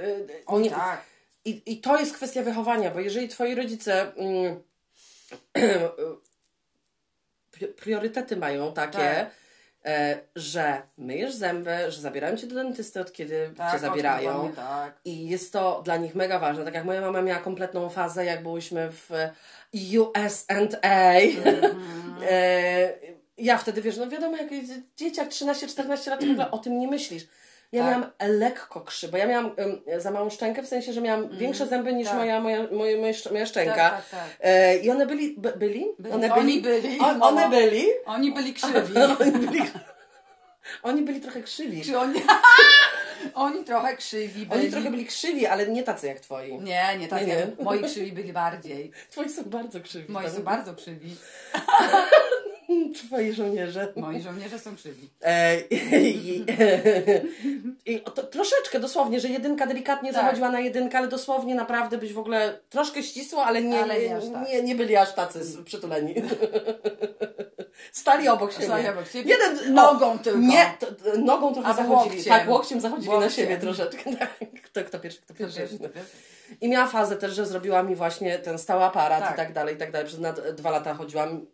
O, 0.46 0.60
nie, 0.60 0.70
tak 0.70 1.17
i, 1.48 1.72
I 1.72 1.80
to 1.80 1.98
jest 1.98 2.14
kwestia 2.14 2.42
wychowania, 2.42 2.90
bo 2.90 3.00
jeżeli 3.00 3.28
twoi 3.28 3.54
rodzice 3.54 4.14
mm, 4.14 4.62
priorytety 7.80 8.36
mają 8.36 8.72
takie, 8.72 8.98
tak. 8.98 9.30
e, 9.84 10.18
że 10.36 10.82
myjesz 10.98 11.34
zęby, 11.34 11.76
że 11.88 12.00
zabierają 12.00 12.36
cię 12.36 12.46
do 12.46 12.54
dentysty 12.54 13.00
od 13.00 13.12
kiedy 13.12 13.50
tak, 13.56 13.72
cię 13.72 13.78
zabierają. 13.78 14.52
Tak. 14.56 14.98
I 15.04 15.28
jest 15.28 15.52
to 15.52 15.82
dla 15.84 15.96
nich 15.96 16.14
mega 16.14 16.38
ważne. 16.38 16.64
Tak 16.64 16.74
jak 16.74 16.84
moja 16.84 17.00
mama 17.00 17.22
miała 17.22 17.40
kompletną 17.40 17.88
fazę, 17.88 18.24
jak 18.24 18.42
byłyśmy 18.42 18.92
w 18.92 19.10
USA. 19.98 20.54
Mm-hmm. 20.54 21.78
E, 22.30 22.92
ja 23.38 23.58
wtedy 23.58 23.82
wiesz, 23.82 23.96
no 23.96 24.08
wiadomo, 24.08 24.36
jak 24.36 24.48
dzieciak 24.96 25.28
13-14 25.28 26.10
lat, 26.10 26.24
w 26.24 26.30
ogóle 26.30 26.50
o 26.50 26.58
tym 26.58 26.78
nie 26.78 26.88
myślisz. 26.88 27.26
Ja 27.72 27.82
tak. 27.82 27.90
miałam 27.90 28.10
lekko 28.20 28.80
krzy, 28.80 29.08
bo 29.08 29.16
ja 29.16 29.26
miałam 29.26 29.46
um, 29.46 30.00
za 30.00 30.10
małą 30.10 30.30
szczękę, 30.30 30.62
w 30.62 30.66
sensie, 30.68 30.92
że 30.92 31.00
miałam 31.00 31.24
mm. 31.24 31.38
większe 31.38 31.66
zęby 31.66 31.92
niż 31.92 32.08
tak. 32.08 32.16
moja, 32.16 32.40
moja, 32.40 32.62
moja, 32.72 32.96
moja, 32.96 33.12
moja 33.32 33.46
szczęka. 33.46 33.74
Tak, 33.74 34.08
tak, 34.08 34.10
tak. 34.10 34.28
E, 34.40 34.76
I 34.78 34.90
one 34.90 35.06
byli, 35.06 35.34
by, 35.38 35.52
byli? 35.52 35.86
byli? 35.98 36.14
One 36.14 36.28
byli? 36.28 36.40
Oni 36.40 36.60
byli. 36.60 36.98
On, 36.98 37.22
one 37.22 37.48
byli. 37.50 37.86
Oni 38.06 38.32
byli 38.32 38.54
krzywi. 38.54 38.94
oni, 39.20 39.32
byli, 39.32 39.62
oni 40.82 41.02
byli 41.02 41.20
trochę 41.20 41.42
krzywi. 41.42 41.84
Czy 41.84 41.98
oni... 41.98 42.22
Oni 43.34 43.64
trochę 43.64 43.96
krzywi 43.96 44.46
byli. 44.46 44.60
Oni 44.60 44.70
trochę 44.70 44.90
byli 44.90 45.06
krzywi, 45.06 45.46
ale 45.46 45.66
nie 45.68 45.82
tacy 45.82 46.06
jak 46.06 46.20
twoi. 46.20 46.58
Nie, 46.58 46.98
nie 46.98 47.08
tacy. 47.08 47.26
Nie, 47.26 47.34
nie. 47.36 47.64
Moi 47.64 47.82
krzywi 47.82 48.12
byli 48.12 48.32
bardziej. 48.32 48.92
Twoi 49.10 49.28
są 49.28 49.42
bardzo 49.44 49.80
krzywi. 49.80 50.12
Moi 50.12 50.30
są 50.30 50.42
bardzo 50.42 50.74
krzywi. 50.74 51.16
Twoi 52.94 53.32
żołnierze. 53.32 53.92
Moi 53.96 54.20
żołnierze 54.20 54.58
są 54.58 54.76
krzywi. 54.76 55.10
E, 55.22 55.60
i, 55.60 56.44
i 57.86 58.00
to, 58.00 58.22
troszeczkę 58.22 58.80
dosłownie, 58.80 59.20
że 59.20 59.28
jedynka 59.28 59.66
delikatnie 59.66 60.12
tak. 60.12 60.22
zachodziła 60.22 60.50
na 60.50 60.60
jedynkę, 60.60 60.98
ale 60.98 61.08
dosłownie 61.08 61.54
naprawdę 61.54 61.98
być 61.98 62.12
w 62.12 62.18
ogóle 62.18 62.58
troszkę 62.68 63.02
ścisło, 63.02 63.44
ale 63.44 63.62
nie, 63.62 63.82
ale 63.82 64.00
nie, 64.00 64.20
tak. 64.32 64.48
nie, 64.48 64.62
nie, 64.62 64.74
byli 64.74 64.96
aż 64.96 65.14
tacy 65.14 65.64
przytuleni. 65.64 66.14
Stali 67.92 68.28
obok 68.28 68.52
siebie. 68.52 68.66
Stali 68.66 68.88
obok 68.88 69.08
siebie. 69.08 69.30
Jeden, 69.30 69.74
nogą 69.74 70.12
o, 70.12 70.18
tylko. 70.18 70.38
Nie, 70.38 70.74
to, 70.78 70.86
nogą 71.18 71.54
trochę 71.54 71.68
A 71.68 71.74
zachodzili. 71.74 72.16
Łokciem. 72.16 72.24
Tak, 72.24 72.48
łokciem 72.48 72.80
zachodzili 72.80 73.08
łokciem. 73.08 73.30
na 73.30 73.36
siebie 73.36 73.58
troszeczkę. 73.58 74.10
Tak. 74.18 74.34
Kto, 74.64 74.84
kto 74.84 74.98
pierwszy, 74.98 75.20
kto 75.20 75.34
pierwszy. 75.34 75.60
Kto 75.60 75.78
pierwszy, 75.78 75.94
pierwszy. 75.94 76.16
I 76.60 76.68
miała 76.68 76.86
fazę 76.86 77.16
też, 77.16 77.34
że 77.34 77.46
zrobiła 77.46 77.82
mi 77.82 77.96
właśnie 77.96 78.38
ten 78.38 78.58
stały 78.58 78.84
aparat 78.84 79.22
tak. 79.22 79.34
i 79.34 79.36
tak 79.36 79.52
dalej, 79.52 79.74
i 79.74 79.78
tak 79.78 79.92
dalej. 79.92 80.06
Przez 80.06 80.20
na 80.20 80.32
dwa 80.32 80.70
lata 80.70 80.94
chodziłam 80.94 81.46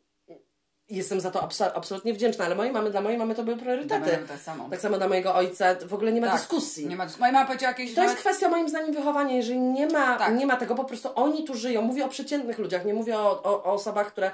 jestem 0.96 1.20
za 1.20 1.30
to 1.30 1.48
absolutnie 1.74 2.14
wdzięczna, 2.14 2.44
ale 2.44 2.54
mojej 2.54 2.72
mamy, 2.72 2.90
dla 2.90 3.00
mojej 3.00 3.18
mamy 3.18 3.34
to 3.34 3.42
były 3.42 3.56
priorytety. 3.56 4.18
Tak 4.28 4.40
samo. 4.40 4.68
tak 4.70 4.80
samo 4.80 4.96
dla 4.96 5.08
mojego 5.08 5.34
ojca 5.34 5.74
w 5.86 5.94
ogóle 5.94 6.12
nie 6.12 6.20
ma 6.20 6.26
tak, 6.26 6.36
dyskusji. 6.36 6.86
Nie 6.86 6.96
ma 6.96 7.04
dyskusji. 7.04 7.20
Moja 7.20 7.32
mama 7.32 7.46
powiedziała 7.46 7.70
jakieś... 7.70 7.94
To 7.94 8.02
jest 8.02 8.16
kwestia 8.16 8.48
moim 8.48 8.68
zdaniem 8.68 8.94
wychowania. 8.94 9.36
Jeżeli 9.36 9.58
nie 9.58 9.86
ma, 9.86 10.18
tak. 10.18 10.34
nie 10.34 10.46
ma 10.46 10.56
tego, 10.56 10.74
po 10.74 10.84
prostu 10.84 11.08
oni 11.14 11.44
tu 11.44 11.54
żyją. 11.54 11.82
Mówię 11.82 12.04
o 12.04 12.08
przeciętnych 12.08 12.58
ludziach, 12.58 12.84
nie 12.84 12.94
mówię 12.94 13.18
o, 13.18 13.42
o, 13.42 13.64
o 13.64 13.72
osobach, 13.72 14.12
które 14.12 14.30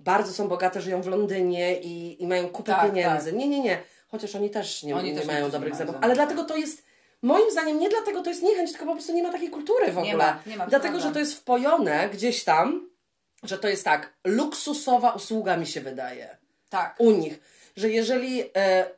bardzo 0.00 0.32
są 0.32 0.48
bogate, 0.48 0.80
żyją 0.80 1.02
w 1.02 1.06
Londynie 1.06 1.80
i, 1.80 2.22
i 2.22 2.26
mają 2.26 2.48
kupę 2.48 2.72
tak, 2.72 2.86
pieniędzy. 2.86 3.30
Tak. 3.30 3.40
Nie, 3.40 3.48
nie, 3.48 3.60
nie. 3.60 3.78
Chociaż 4.10 4.34
oni 4.34 4.50
też 4.50 4.82
nie, 4.82 4.96
oni 4.96 5.12
nie 5.12 5.18
też 5.18 5.26
mają 5.26 5.50
dobrych 5.50 5.74
zębów. 5.74 5.96
Ale 6.00 6.14
dlatego 6.14 6.44
to 6.44 6.56
jest 6.56 6.82
moim 7.22 7.50
zdaniem 7.50 7.78
nie 7.78 7.88
dlatego 7.88 8.22
to 8.22 8.30
jest 8.30 8.42
niechęć, 8.42 8.70
tylko 8.70 8.86
po 8.86 8.92
prostu 8.92 9.12
nie 9.12 9.22
ma 9.22 9.32
takiej 9.32 9.50
kultury 9.50 9.86
w 9.86 9.98
ogóle. 9.98 10.06
Nie 10.06 10.16
ma, 10.16 10.38
nie 10.46 10.56
ma, 10.56 10.66
dlatego, 10.66 11.00
że 11.00 11.10
to 11.10 11.18
jest 11.18 11.34
wpojone 11.34 12.08
gdzieś 12.08 12.44
tam, 12.44 12.88
że 13.42 13.58
to 13.58 13.68
jest 13.68 13.84
tak, 13.84 14.12
luksusowa 14.24 15.12
usługa 15.12 15.56
mi 15.56 15.66
się 15.66 15.80
wydaje 15.80 16.36
tak. 16.70 16.94
u 16.98 17.10
nich. 17.10 17.40
Że 17.76 17.88
jeżeli, 17.88 18.40
e, 18.40 18.44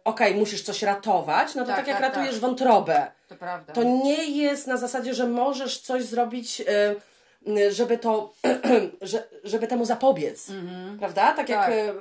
okej, 0.05 0.29
okay, 0.29 0.41
musisz 0.41 0.63
coś 0.63 0.83
ratować, 0.83 1.55
no 1.55 1.63
to 1.63 1.69
tak, 1.69 1.77
tak 1.77 1.87
jak 1.87 2.01
tak, 2.01 2.09
ratujesz 2.09 2.35
tak. 2.35 2.41
wątrobę, 2.41 3.11
to, 3.29 3.37
prawda. 3.37 3.73
to 3.73 3.83
nie 3.83 4.25
jest 4.25 4.67
na 4.67 4.77
zasadzie, 4.77 5.15
że 5.15 5.27
możesz 5.27 5.81
coś 5.81 6.05
zrobić, 6.05 6.61
e, 6.61 6.95
żeby 7.71 7.99
to, 7.99 8.33
żeby 9.45 9.67
temu 9.67 9.85
zapobiec. 9.85 10.51
Mhm. 10.51 10.99
Prawda? 10.99 11.33
Tak, 11.33 11.49
jak 11.49 11.61
tak. 11.61 11.71
e, 11.71 11.95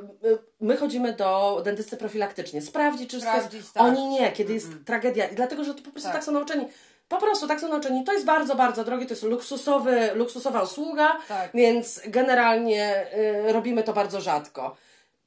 my 0.62 0.78
chodzimy 0.78 1.14
do 1.14 1.62
dentysty 1.66 1.98
profilaktycznie, 1.98 2.62
sprawdzić, 2.62 3.10
czy 3.10 3.22
Sprawdzić, 3.22 3.54
jest... 3.54 3.74
Tak. 3.74 3.84
Oni 3.84 4.08
nie, 4.08 4.32
kiedy 4.32 4.54
jest 4.54 4.68
tragedia. 4.86 5.28
I 5.28 5.36
dlatego, 5.36 5.64
że 5.64 5.74
to 5.74 5.84
po 5.84 5.92
prostu 5.92 6.12
tak. 6.12 6.24
są 6.24 6.32
nauczeni. 6.32 6.66
Po 7.10 7.18
prostu 7.18 7.48
tak 7.48 7.60
są 7.60 7.68
nauczeni. 7.68 8.04
To 8.04 8.14
jest 8.14 8.26
bardzo, 8.26 8.56
bardzo 8.56 8.84
drogie, 8.84 9.06
to 9.06 9.14
jest 9.14 9.24
luksusowy, 9.24 10.10
luksusowa 10.14 10.64
usługa, 10.64 11.18
tak. 11.28 11.52
więc 11.54 12.02
generalnie 12.08 13.08
y, 13.48 13.54
robimy 13.54 13.84
to 13.84 13.94
bardzo 13.94 14.22
rzadko. 14.22 14.76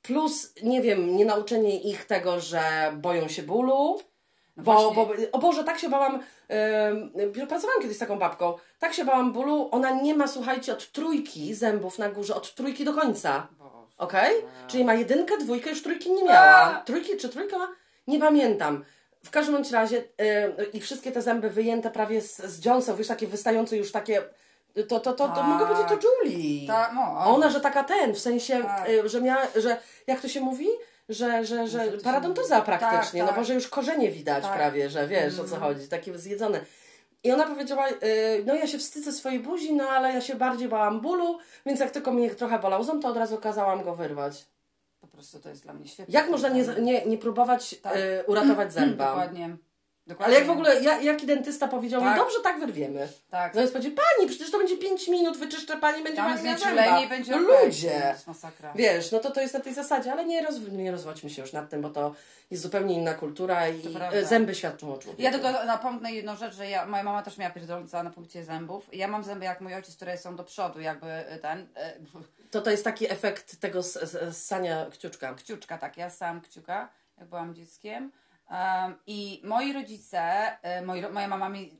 Plus, 0.03 0.53
nie 0.63 0.83
wiem, 0.83 1.17
nie 1.17 1.25
nauczenie 1.25 1.81
ich 1.81 2.05
tego, 2.05 2.41
że 2.41 2.63
boją 2.97 3.29
się 3.29 3.43
bólu. 3.43 4.01
No 4.57 4.63
bo, 4.63 4.93
bo, 4.93 5.09
o 5.33 5.39
Boże, 5.39 5.65
tak 5.65 5.79
się 5.79 5.89
bałam, 5.89 6.21
yy, 7.17 7.47
pracowałam 7.47 7.83
kiedyś 7.83 7.97
z 7.97 8.01
taką 8.01 8.19
babką, 8.19 8.55
tak 8.79 8.95
się 8.95 9.05
bałam 9.05 9.33
bólu, 9.33 9.69
ona 9.71 9.91
nie 9.91 10.15
ma, 10.15 10.29
słuchajcie, 10.29 10.73
od 10.73 10.93
trójki 10.93 11.55
zębów 11.55 11.99
na 11.99 12.09
górze, 12.09 12.35
od 12.35 12.55
trójki 12.55 12.85
do 12.85 12.95
końca. 12.95 13.47
Okej? 13.99 14.39
Okay? 14.39 14.51
Czyli 14.69 14.85
ma 14.85 14.95
jedynkę, 14.95 15.39
dwójkę, 15.39 15.71
już 15.71 15.83
trójki 15.83 16.13
nie 16.13 16.25
miała. 16.25 16.83
Trójki 16.85 17.17
czy 17.17 17.29
trójka? 17.29 17.57
Nie 18.07 18.19
pamiętam. 18.19 18.85
W 19.25 19.31
każdym 19.31 19.55
bądź 19.55 19.71
razie 19.71 19.97
yy, 19.97 20.65
i 20.73 20.81
wszystkie 20.81 21.13
te 21.13 21.23
zęby 21.23 21.51
wyjęte 21.51 21.91
prawie 21.91 22.21
z, 22.21 22.37
z 22.37 22.61
dziąseł, 22.61 22.97
wiesz, 22.97 23.09
takie 23.09 23.27
wystające 23.27 23.77
już 23.77 23.93
takie 23.93 24.23
to, 24.75 24.83
to, 24.83 25.01
to, 25.01 25.13
to 25.13 25.29
tak. 25.29 25.47
mogę 25.47 25.67
powiedzieć 25.67 25.89
to 25.89 26.09
Julie. 26.09 26.67
Ta, 26.67 26.93
no, 26.95 27.35
Ona, 27.35 27.51
że 27.51 27.61
taka 27.61 27.85
ten, 27.85 28.15
w 28.15 28.19
sensie, 28.19 28.63
tak. 28.63 28.89
Y, 28.89 29.09
że 29.09 29.21
miała, 29.21 29.43
że 29.57 29.77
jak 30.07 30.21
to 30.21 30.29
się 30.29 30.41
mówi? 30.41 30.67
Że, 31.09 31.45
że, 31.45 31.69
że 31.69 31.93
paradontoza 32.05 32.61
praktycznie, 32.61 33.21
tak, 33.21 33.27
no 33.31 33.33
bo 33.33 33.37
tak. 33.37 33.45
że 33.45 33.55
już 33.55 33.69
korzenie 33.69 34.11
widać 34.11 34.45
prawie, 34.45 34.91
że 34.91 35.09
wiesz 35.09 35.35
mm. 35.35 35.47
o 35.47 35.49
co 35.49 35.55
mhm. 35.55 35.63
chodzi, 35.75 35.89
takie 35.89 36.19
zjedzone. 36.19 36.61
I 37.25 37.33
ona 37.33 37.47
powiedziała, 37.47 37.89
yy, 37.89 37.99
no 38.47 38.55
ja 38.55 38.67
się 38.67 38.79
wstydzę 38.79 39.13
swojej 39.13 39.41
buzi, 39.41 39.75
no 39.75 39.89
ale 39.89 40.13
ja 40.13 40.21
się 40.21 40.35
bardziej 40.35 40.69
bałam 40.69 41.01
bólu, 41.01 41.39
więc 41.67 41.81
jak 41.81 41.91
tylko 41.91 42.13
mnie 42.13 42.35
trochę 42.35 42.59
bolał 42.59 42.85
ząb, 42.85 43.03
to 43.03 43.09
od 43.09 43.17
razu 43.17 43.39
kazałam 43.39 43.83
go 43.83 43.95
wyrwać. 43.95 44.47
Po 45.03 45.09
prostu 45.09 45.41
to 45.41 45.49
jest 45.49 45.63
dla 45.63 45.73
mnie 45.73 45.89
świetne. 45.89 46.15
Jak 46.15 46.31
można 46.31 46.49
nie, 46.49 46.65
nie, 46.81 47.07
nie 47.07 47.19
próbować 47.19 47.81
tak. 47.83 47.97
yy, 47.97 48.25
uratować 48.27 48.73
zęba? 48.79 49.07
Dokładnie. 49.07 49.57
Dokładnie. 50.07 50.27
Ale 50.27 50.45
jak 50.45 50.47
w 50.47 50.51
ogóle, 50.51 50.83
jak, 50.83 51.05
jaki 51.05 51.27
dentysta 51.27 51.69
powiedział 51.69 52.01
tak. 52.01 52.11
mi, 52.11 52.17
dobrze, 52.17 52.37
tak 52.43 52.61
wyrwiemy. 52.61 53.09
Tak. 53.31 53.55
Zamiast 53.55 53.73
powiedzieć, 53.73 53.97
pani, 53.97 54.29
przecież 54.29 54.51
to 54.51 54.59
będzie 54.59 54.77
5 54.77 55.09
minut, 55.09 55.37
wyczyszczę 55.37 55.77
pani, 55.77 56.03
będzie 56.03 56.17
Tam 56.17 56.33
pani 56.33 56.77
miała 56.77 57.07
będzie 57.07 57.33
No 57.33 57.39
ludzie. 57.39 58.15
Wiesz, 58.75 59.13
no 59.13 59.19
to 59.19 59.31
to 59.31 59.41
jest 59.41 59.55
na 59.55 59.61
tej 59.61 59.75
zasadzie, 59.75 60.13
ale 60.13 60.25
nie, 60.25 60.43
roz, 60.43 60.55
nie 60.73 60.93
rozwodźmy 60.93 61.31
się 61.31 61.43
już 61.43 61.53
nad 61.53 61.71
tym, 61.71 61.83
bo 61.83 61.91
to 61.91 62.15
jest 62.51 62.63
zupełnie 62.63 62.95
inna 62.95 63.15
kultura 63.15 63.69
i 63.69 63.83
zęby 64.23 64.55
świadczą 64.55 64.95
o 64.95 64.99
człowieku. 64.99 65.23
Ja 65.23 65.31
tylko 65.31 65.65
napomnę 65.65 66.13
jedną 66.13 66.37
rzecz, 66.37 66.55
że 66.55 66.71
ja, 66.71 66.87
moja 66.87 67.03
mama 67.03 67.23
też 67.23 67.39
miała 67.39 67.53
pierdolca 67.53 68.03
na 68.03 68.11
punkcie 68.11 68.45
zębów. 68.45 68.89
Ja 68.93 69.09
mam 69.09 69.25
zęby 69.25 69.45
jak 69.45 69.61
mój 69.61 69.75
ojciec, 69.75 69.97
które 69.97 70.19
są 70.19 70.37
do 70.37 70.45
przodu, 70.45 70.81
jakby 70.81 71.25
ten... 71.43 71.67
E, 71.77 71.93
to 72.53 72.61
to 72.61 72.71
jest 72.71 72.85
taki 72.85 73.13
efekt 73.13 73.61
tego 73.61 73.83
ssania 74.33 74.87
kciuczka. 74.91 75.35
Kciuczka, 75.35 75.79
tak. 75.79 75.97
Ja 75.97 76.11
sam 76.11 76.41
kciuka, 76.41 76.89
jak 77.19 77.29
byłam 77.29 77.55
dzieckiem. 77.55 78.13
I 79.07 79.41
moi 79.45 79.73
rodzice, 79.73 80.21
e, 80.63 80.83
moi, 80.83 81.03
moja 81.13 81.29
mama 81.29 81.49
mi 81.49 81.77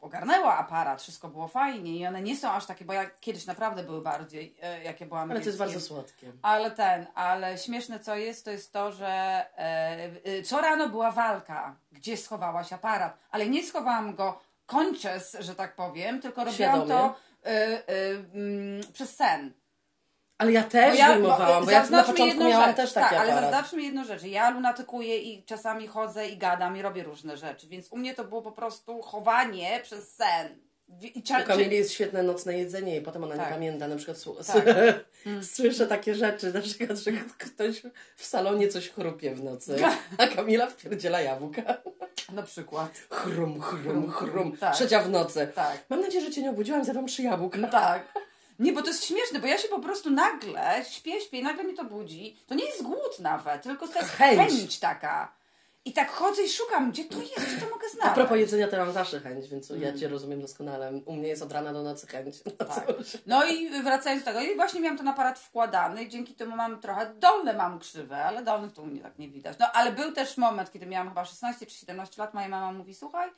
ogarnęła 0.00 0.58
aparat, 0.58 1.02
wszystko 1.02 1.28
było 1.28 1.48
fajnie 1.48 1.96
i 1.96 2.06
one 2.06 2.22
nie 2.22 2.36
są 2.36 2.50
aż 2.50 2.66
takie, 2.66 2.84
bo 2.84 2.92
ja 2.92 3.10
kiedyś 3.20 3.46
naprawdę 3.46 3.82
były 3.82 4.02
bardziej, 4.02 4.56
e, 4.62 4.84
jakie 4.84 5.06
byłam 5.06 5.30
Ale 5.30 5.40
to 5.40 5.46
jest 5.46 5.58
bardzo 5.58 5.80
słodkie. 5.80 6.32
Ale 6.42 6.70
ten, 6.70 7.06
ale 7.14 7.58
śmieszne 7.58 8.00
co 8.00 8.16
jest, 8.16 8.44
to 8.44 8.50
jest 8.50 8.72
to, 8.72 8.92
że 8.92 9.44
e, 9.56 10.42
co 10.42 10.60
rano 10.60 10.88
była 10.88 11.10
walka, 11.10 11.76
gdzie 11.92 12.16
schowałaś 12.16 12.72
aparat, 12.72 13.18
ale 13.30 13.48
nie 13.48 13.66
schowałam 13.66 14.14
go 14.14 14.40
conscious, 14.72 15.36
że 15.40 15.54
tak 15.54 15.74
powiem, 15.74 16.20
tylko 16.20 16.44
robiłam 16.44 16.54
Świadomie. 16.54 16.88
to 16.88 17.27
przez 18.92 19.16
sen. 19.16 19.52
Ale 20.38 20.52
ja 20.52 20.64
też 20.64 20.92
bo 20.92 20.98
ja, 20.98 21.12
wyjmowałam, 21.12 21.60
bo, 21.60 21.66
bo 21.66 21.70
ja 21.70 21.86
na 21.90 22.04
początku 22.04 22.44
miałam 22.44 22.68
rzecz, 22.68 22.76
też 22.76 22.92
takie 22.92 23.16
tak, 23.16 23.18
ale 23.18 23.34
zaznaczmy 23.40 23.82
jedną 23.82 24.04
rzecz. 24.04 24.22
Ja 24.22 24.50
lunatykuję 24.50 25.18
i 25.18 25.44
czasami 25.44 25.86
chodzę 25.86 26.28
i 26.28 26.36
gadam 26.36 26.76
i 26.76 26.82
robię 26.82 27.02
różne 27.02 27.36
rzeczy, 27.36 27.66
więc 27.68 27.92
u 27.92 27.96
mnie 27.96 28.14
to 28.14 28.24
było 28.24 28.42
po 28.42 28.52
prostu 28.52 29.02
chowanie 29.02 29.80
przez 29.82 30.14
sen. 30.14 30.67
I 31.02 31.22
cza- 31.22 31.42
u 31.42 31.46
Kamili 31.46 31.76
jest 31.76 31.92
świetne 31.92 32.22
nocne 32.22 32.58
jedzenie 32.58 32.96
i 32.96 33.00
potem 33.00 33.24
ona 33.24 33.36
tak. 33.36 33.46
nie 33.46 33.52
pamięta. 33.54 33.88
Na 33.88 33.96
przykład 33.96 34.24
tak. 34.46 34.64
słyszę 35.54 35.86
takie 35.86 36.14
rzeczy, 36.14 36.52
na 36.52 36.60
przykład, 36.60 36.98
że 36.98 37.12
ktoś 37.38 37.82
w 38.16 38.26
salonie 38.26 38.68
coś 38.68 38.90
chrupie 38.90 39.34
w 39.34 39.44
nocy, 39.44 39.76
a 40.18 40.26
Kamila 40.26 40.66
wpierdziela 40.66 41.20
jabłka. 41.20 41.62
Na 42.32 42.42
przykład. 42.42 42.92
Chrum, 43.10 43.60
chrum, 43.60 44.10
chrum. 44.10 44.56
Tak. 44.56 44.74
Trzecia 44.74 45.02
w 45.02 45.10
nocy. 45.10 45.48
Tak. 45.54 45.84
Mam 45.88 46.00
nadzieję, 46.00 46.24
że 46.24 46.30
Cię 46.30 46.42
nie 46.42 46.50
obudziłam, 46.50 46.84
zjadłam 46.84 47.06
trzy 47.06 47.22
jabłka. 47.22 47.68
Tak. 47.68 48.12
Nie, 48.58 48.72
bo 48.72 48.82
to 48.82 48.88
jest 48.88 49.04
śmieszne, 49.04 49.40
bo 49.40 49.46
ja 49.46 49.58
się 49.58 49.68
po 49.68 49.80
prostu 49.80 50.10
nagle 50.10 50.84
śpię, 50.90 51.20
śpię, 51.20 51.42
nagle 51.42 51.64
mnie 51.64 51.74
to 51.74 51.84
budzi. 51.84 52.36
To 52.46 52.54
nie 52.54 52.64
jest 52.64 52.82
głód 52.82 53.18
nawet, 53.20 53.62
tylko 53.62 53.88
to 53.88 53.98
jest 53.98 54.10
chęć, 54.10 54.38
chęć 54.38 54.78
taka. 54.78 55.37
I 55.88 55.92
tak 55.92 56.10
chodzę 56.10 56.42
i 56.42 56.48
szukam, 56.48 56.90
gdzie 56.90 57.04
to 57.04 57.20
jest, 57.20 57.46
gdzie 57.46 57.56
to 57.56 57.70
mogę 57.70 57.88
znaleźć. 57.88 58.12
A 58.12 58.14
propos 58.14 58.38
jedzenia, 58.38 58.68
to 58.68 58.76
mam 58.76 58.92
zawsze 58.92 59.20
chęć, 59.20 59.48
więc 59.48 59.70
mm. 59.70 59.82
ja 59.82 59.92
Cię 59.92 60.08
rozumiem 60.08 60.40
doskonale. 60.40 60.92
U 61.06 61.12
mnie 61.12 61.28
jest 61.28 61.42
od 61.42 61.52
rana 61.52 61.72
do 61.72 61.82
nocy 61.82 62.06
chęć. 62.06 62.36
No, 62.44 62.66
tak. 62.66 62.86
no 63.26 63.44
i 63.44 63.82
wracając 63.82 64.24
do 64.24 64.32
tego, 64.32 64.40
i 64.40 64.56
właśnie 64.56 64.80
miałam 64.80 64.98
ten 64.98 65.08
aparat 65.08 65.38
wkładany, 65.38 66.08
dzięki 66.08 66.34
temu 66.34 66.56
mam 66.56 66.80
trochę 66.80 67.14
dolne 67.14 67.54
mam 67.54 67.78
krzywe, 67.78 68.24
ale 68.24 68.44
dolnych 68.44 68.72
to 68.72 68.82
u 68.82 68.86
mnie 68.86 69.00
tak 69.00 69.18
nie 69.18 69.28
widać. 69.28 69.58
No 69.58 69.66
ale 69.72 69.92
był 69.92 70.12
też 70.12 70.36
moment, 70.36 70.72
kiedy 70.72 70.86
miałam 70.86 71.08
chyba 71.08 71.24
16 71.24 71.66
czy 71.66 71.74
17 71.74 72.22
lat, 72.22 72.34
moja 72.34 72.48
mama 72.48 72.72
mówi, 72.72 72.94
słuchaj, 72.94 73.30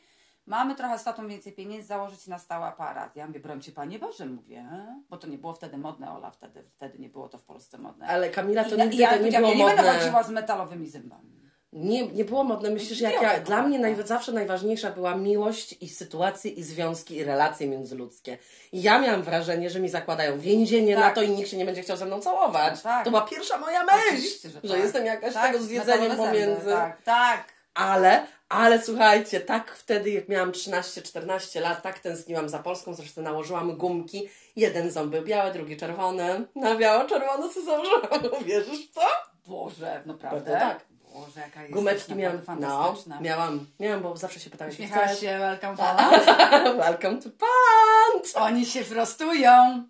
mamy 0.46 0.74
trochę 0.74 0.98
z 0.98 1.04
tatą 1.04 1.28
więcej 1.28 1.52
pieniędzy, 1.52 1.88
założyć 1.88 2.26
na 2.26 2.38
stały 2.38 2.64
aparat. 2.64 3.16
Ja 3.16 3.26
mówię, 3.26 3.40
broń 3.40 3.60
cię 3.60 3.72
Panie 3.72 3.98
Boże, 3.98 4.26
mówię, 4.26 4.64
bo 5.10 5.16
to 5.16 5.26
nie 5.26 5.38
było 5.38 5.52
wtedy 5.52 5.78
modne, 5.78 6.12
Ola, 6.12 6.30
wtedy, 6.30 6.62
wtedy 6.62 6.98
nie 6.98 7.08
było 7.08 7.28
to 7.28 7.38
w 7.38 7.44
Polsce 7.44 7.78
modne. 7.78 8.06
Ale 8.06 8.30
Kamila, 8.30 8.64
to 8.64 8.76
I, 8.76 8.78
nigdy 8.78 8.96
i 8.96 8.98
ja, 8.98 9.10
to 9.10 9.16
nie 9.16 9.30
ja, 9.30 9.38
było 9.38 9.52
ja 9.52 9.58
nie 9.58 9.64
będę 9.64 9.82
modne. 9.82 9.98
chodziła 9.98 10.22
z 10.22 10.30
metalowymi 10.30 10.88
zębami. 10.88 11.39
Nie, 11.72 12.06
nie 12.06 12.24
było 12.24 12.44
modne. 12.44 12.70
Myślę, 12.70 12.96
że 12.96 13.04
jak 13.04 13.22
ja, 13.22 13.40
dla 13.40 13.62
mnie 13.62 13.78
naj, 13.78 13.96
zawsze 14.04 14.32
najważniejsza 14.32 14.90
była 14.90 15.14
miłość 15.14 15.76
i 15.80 15.88
sytuacje 15.88 16.50
i 16.50 16.62
związki 16.62 17.16
i 17.16 17.24
relacje 17.24 17.66
międzyludzkie. 17.66 18.38
I 18.72 18.82
ja 18.82 18.98
miałam 18.98 19.22
wrażenie, 19.22 19.70
że 19.70 19.80
mi 19.80 19.88
zakładają 19.88 20.40
więzienie 20.40 20.94
Tak. 20.94 21.04
na 21.04 21.10
to 21.10 21.22
i 21.22 21.30
nikt 21.30 21.50
się 21.50 21.56
nie 21.56 21.64
będzie 21.64 21.82
chciał 21.82 21.96
ze 21.96 22.06
mną 22.06 22.20
całować. 22.20 22.74
No 22.74 22.82
tak. 22.82 23.04
To 23.04 23.10
była 23.10 23.22
pierwsza 23.22 23.58
moja 23.58 23.84
myśl, 23.84 24.28
że, 24.42 24.50
że 24.64 24.74
tak. 24.74 24.78
jestem 24.82 25.06
jakaś 25.06 25.34
Tak, 25.34 25.52
tego 25.52 25.64
z 25.64 25.70
jedzeniem 25.70 26.08
metalowe 26.08 26.32
zęby, 26.32 26.46
pomiędzy. 26.46 26.70
Tak, 26.70 27.02
tak. 27.02 27.44
Ale, 27.74 28.26
ale 28.48 28.82
słuchajcie, 28.82 29.40
tak 29.40 29.74
wtedy, 29.74 30.10
jak 30.10 30.28
miałam 30.28 30.52
13-14 30.52 31.60
lat, 31.60 31.82
tak 31.82 31.98
tęskniłam 31.98 32.48
za 32.48 32.58
Polską, 32.58 32.94
zresztą 32.94 33.22
nałożyłam 33.22 33.76
gumki. 33.76 34.28
Jeden 34.56 34.90
ząb 34.90 35.10
był 35.12 35.22
biały, 35.22 35.52
drugi 35.52 35.76
czerwony. 35.76 36.44
Na 36.54 36.76
biało-czerwono 36.76 37.52
sobie 37.52 37.66
założyłam. 37.66 38.20
Wierzysz 38.44 38.88
w 38.88 38.92
to? 38.92 39.06
Boże, 39.46 40.02
naprawdę? 40.06 40.52
tak. 40.52 40.89
Boże, 41.12 41.40
jaka 41.40 41.62
jest 41.62 41.74
Gumeczki 41.74 42.14
miałam. 42.14 42.36
No, 42.38 42.42
fantastyczna. 42.44 43.20
miałam, 43.20 43.66
miałam, 43.80 44.02
bo 44.02 44.16
zawsze 44.16 44.40
się 44.40 44.50
pytałem, 44.50 44.72
Uśmiechałaś 44.72 45.20
się, 45.20 45.38
welcome 45.38 45.76
Tak. 45.76 45.96
Poland. 45.96 46.76
Welcome 46.86 47.22
to 47.22 47.30
Pant! 47.30 48.32
Oni 48.34 48.66
się 48.66 48.84
prostują. 48.84 49.84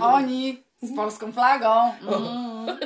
Oni 0.00 0.64
z 0.82 0.96
polską 0.96 1.32
flagą. 1.32 1.94
Mm. 2.02 2.78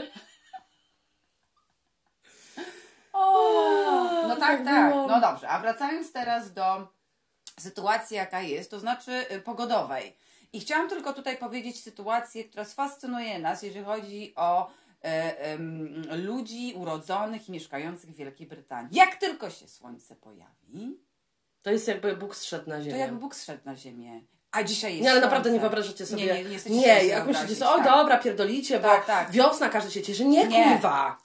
O, 3.12 4.26
no 4.28 4.36
tak, 4.36 4.64
tak. 4.64 4.94
No 4.94 5.20
dobrze, 5.20 5.48
a 5.48 5.58
wracając 5.60 6.12
teraz 6.12 6.52
do 6.52 6.88
sytuacji, 7.60 8.16
jaka 8.16 8.40
jest, 8.40 8.70
to 8.70 8.80
znaczy 8.80 9.26
y, 9.32 9.40
pogodowej. 9.40 10.16
I 10.52 10.60
chciałam 10.60 10.88
tylko 10.88 11.12
tutaj 11.12 11.36
powiedzieć 11.36 11.82
sytuację, 11.82 12.44
która 12.44 12.64
sfascynuje 12.64 13.38
nas, 13.38 13.62
jeżeli 13.62 13.84
chodzi 13.84 14.32
o 14.36 14.70
ludzi 16.10 16.74
urodzonych 16.76 17.48
i 17.48 17.52
mieszkających 17.52 18.10
w 18.10 18.16
Wielkiej 18.16 18.46
Brytanii. 18.46 18.96
Jak 18.96 19.16
tylko 19.16 19.50
się 19.50 19.68
słońce 19.68 20.16
pojawi, 20.16 21.00
To 21.62 21.70
jest 21.70 21.88
jakby 21.88 22.16
Bóg 22.16 22.36
zszedł 22.36 22.70
na 22.70 22.80
ziemię. 22.80 22.92
to 22.92 22.98
jakby 22.98 23.18
Bóg 23.20 23.34
zszedł 23.34 23.60
na 23.64 23.76
ziemię. 23.76 24.20
A 24.52 24.62
dzisiaj 24.62 24.92
jest 24.92 25.04
Nie, 25.04 25.10
ale 25.10 25.20
naprawdę 25.20 25.50
nie 25.50 25.60
wyobrażacie 25.60 26.06
sobie. 26.06 26.24
Nie, 26.26 26.44
nie, 26.44 26.56
nie, 26.66 26.80
nie 26.80 27.04
jak 27.04 27.26
myślicie 27.26 27.54
sobie, 27.56 27.70
o 27.70 27.74
tak. 27.76 27.84
dobra, 27.84 28.18
pierdolicie, 28.18 28.76
bo 28.80 28.88
Tak, 28.88 29.06
tak. 29.06 29.30
wiosna 29.30 29.68
każdy 29.68 29.90
się 29.90 30.02
cieszy. 30.02 30.24
Nie, 30.24 30.46
Nie. 30.46 30.64
kurwa! 30.72 31.18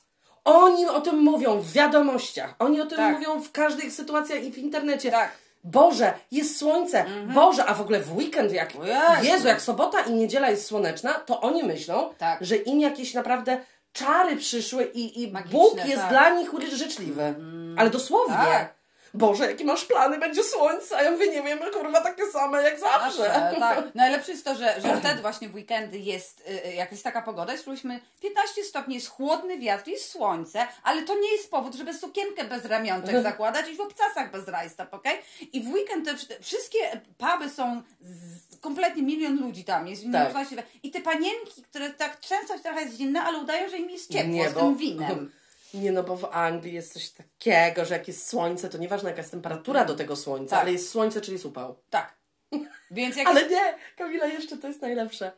Oni 0.44 0.86
o 0.86 1.02
tym 1.02 1.18
mówią 1.20 1.60
w 1.62 1.72
wiadomościach. 1.72 2.56
Oni 2.60 2.82
o 2.82 2.86
tym 2.86 2.98
Tak. 2.98 3.16
mówią 3.18 3.42
w 3.42 3.52
każdej 3.52 3.92
sytuacji 3.92 4.48
i 4.48 4.52
w 4.52 4.58
internecie. 4.58 5.12
Tak. 5.12 5.32
Boże, 5.64 6.14
jest 6.32 6.60
słońce. 6.60 7.06
Boże, 7.34 7.66
a 7.66 7.74
w 7.74 7.82
ogóle 7.82 8.00
w 8.00 8.16
weekend, 8.18 8.52
jak 8.52 8.76
Jezu. 8.76 9.26
Jezu, 9.26 9.48
jak 9.48 9.62
sobota 9.62 10.02
i 10.02 10.14
niedziela 10.14 10.50
jest 10.50 10.66
słoneczna, 10.66 11.14
to 11.14 11.42
oni 11.42 11.64
myślą, 11.64 12.14
Tak. 12.18 12.46
że 12.46 12.56
im 12.56 12.80
jakieś 12.80 13.14
naprawdę 13.14 13.58
czary 13.94 14.36
przyszły 14.36 14.84
i, 14.84 15.24
i 15.24 15.32
Magiczne, 15.32 15.60
Bóg 15.60 15.86
jest 15.86 16.02
tak. 16.02 16.10
dla 16.10 16.30
nich 16.30 16.54
życzliwy. 16.74 17.36
Ale 17.78 17.90
dosłownie. 17.90 18.36
Tak. 18.36 18.81
Boże, 19.14 19.52
jakie 19.52 19.66
masz 19.66 19.86
plany? 19.86 20.18
Będzie 20.18 20.44
słońce, 20.44 20.98
a 20.98 21.04
ja 21.04 21.12
mówię, 21.12 21.28
nie 21.28 21.44
wiem, 21.44 21.60
kurwa, 21.74 22.02
takie 22.02 22.26
same 22.32 22.64
jak 22.64 22.80
zawsze. 22.80 23.18
Zawsze, 23.24 23.56
tak. 23.60 23.96
Najlepsze 23.96 24.32
jest 24.32 24.46
to, 24.46 24.56
że, 24.56 24.82
że 24.82 24.98
wtedy 24.98 25.22
właśnie 25.22 25.50
w 25.50 25.56
weekendy 25.56 25.98
jest, 25.98 26.44
y, 26.50 26.66
y, 26.70 26.74
jak 26.74 26.92
jest 26.92 27.04
taka 27.04 27.22
pogoda, 27.22 27.52
jest 27.52 27.64
spróbujmy 27.64 28.00
15 28.22 28.64
stopni, 28.64 28.96
jest 28.96 29.08
chłodny 29.10 29.58
wiatr, 29.58 29.88
jest 29.90 30.10
słońce, 30.12 30.68
ale 30.84 31.02
to 31.02 31.20
nie 31.20 31.32
jest 31.32 31.52
powód, 31.52 31.76
żeby 31.76 31.94
sukienkę 31.94 32.44
bez 32.44 32.66
ramionczek 32.66 33.24
zakładać 33.32 33.70
i 33.70 33.76
w 33.76 33.82
obcasach 33.82 34.32
bez 34.32 34.48
rajstop, 34.48 34.94
okej? 34.94 35.18
I 35.54 35.62
w 35.64 35.68
weekend 35.74 36.06
te, 36.06 36.14
wsz- 36.14 36.42
wszystkie 36.44 37.02
puby 37.18 37.50
są 37.50 37.82
z, 38.02 38.60
kompletnie 38.62 39.04
milion 39.04 39.40
ludzi 39.42 39.64
tam 39.64 39.88
jest. 39.88 40.04
Tak. 40.14 40.34
Tak. 40.34 40.48
I 40.84 40.92
te 40.92 41.02
panienki, 41.02 41.64
które 41.70 41.90
tak 41.90 42.20
często 42.20 42.60
trochę 42.60 42.82
jest 42.82 42.98
zimne, 42.98 43.22
ale 43.24 43.38
udają, 43.40 43.70
że 43.70 43.78
im 43.78 43.90
jest 43.90 44.12
ciepło 44.14 44.34
Nie, 44.34 44.50
z 44.50 44.54
bo- 44.54 44.60
tym 44.60 44.78
winem. 44.78 45.32
Nie, 45.74 45.92
no 45.92 46.04
bo 46.04 46.18
w 46.18 46.26
Anglii 46.26 46.74
jest 46.74 46.94
coś 46.94 47.10
takiego, 47.10 47.86
że 47.86 47.94
jak 47.94 48.08
jest 48.08 48.28
słońce, 48.30 48.70
to 48.70 48.78
nieważne 48.78 49.10
jaka 49.10 49.22
jest 49.22 49.32
temperatura 49.32 49.86
do 49.86 49.96
tego 49.96 50.16
słońca, 50.16 50.50
Tak. 50.56 50.60
ale 50.60 50.72
jest 50.72 50.90
słońce, 50.90 51.22
czyli 51.22 51.34
jest 51.34 51.46
upał. 51.46 51.76
Tak. 51.90 52.16
Więc 52.92 53.16
jak 53.18 53.28
Ale 53.28 53.50
nie, 53.50 53.76
Kamila, 53.98 54.26
jeszcze 54.26 54.58
to 54.58 54.68
jest 54.68 54.82
najlepsze. 54.82 55.32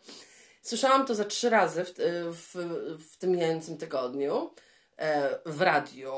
Słyszałam 0.61 1.05
to 1.05 1.15
za 1.15 1.25
trzy 1.25 1.49
razy 1.49 1.83
w, 1.85 1.93
w, 2.31 2.55
w 3.11 3.17
tym 3.17 3.31
mijającym 3.31 3.77
tygodniu 3.77 4.51
e, 4.97 5.29
w 5.45 5.61
radiu 5.61 6.13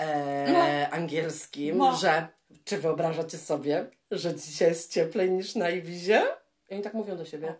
e, 0.00 0.88
angielskim, 0.90 1.78
No. 1.78 1.96
że 1.96 2.28
czy 2.64 2.78
wyobrażacie 2.78 3.38
sobie, 3.38 3.86
że 4.10 4.34
dzisiaj 4.34 4.68
jest 4.68 4.92
cieplej 4.92 5.30
niż 5.30 5.54
na 5.54 5.70
Ibizie? 5.70 6.22
I 6.70 6.74
oni 6.74 6.82
tak 6.82 6.94
mówią 6.94 7.16
do 7.16 7.24
siebie. 7.24 7.54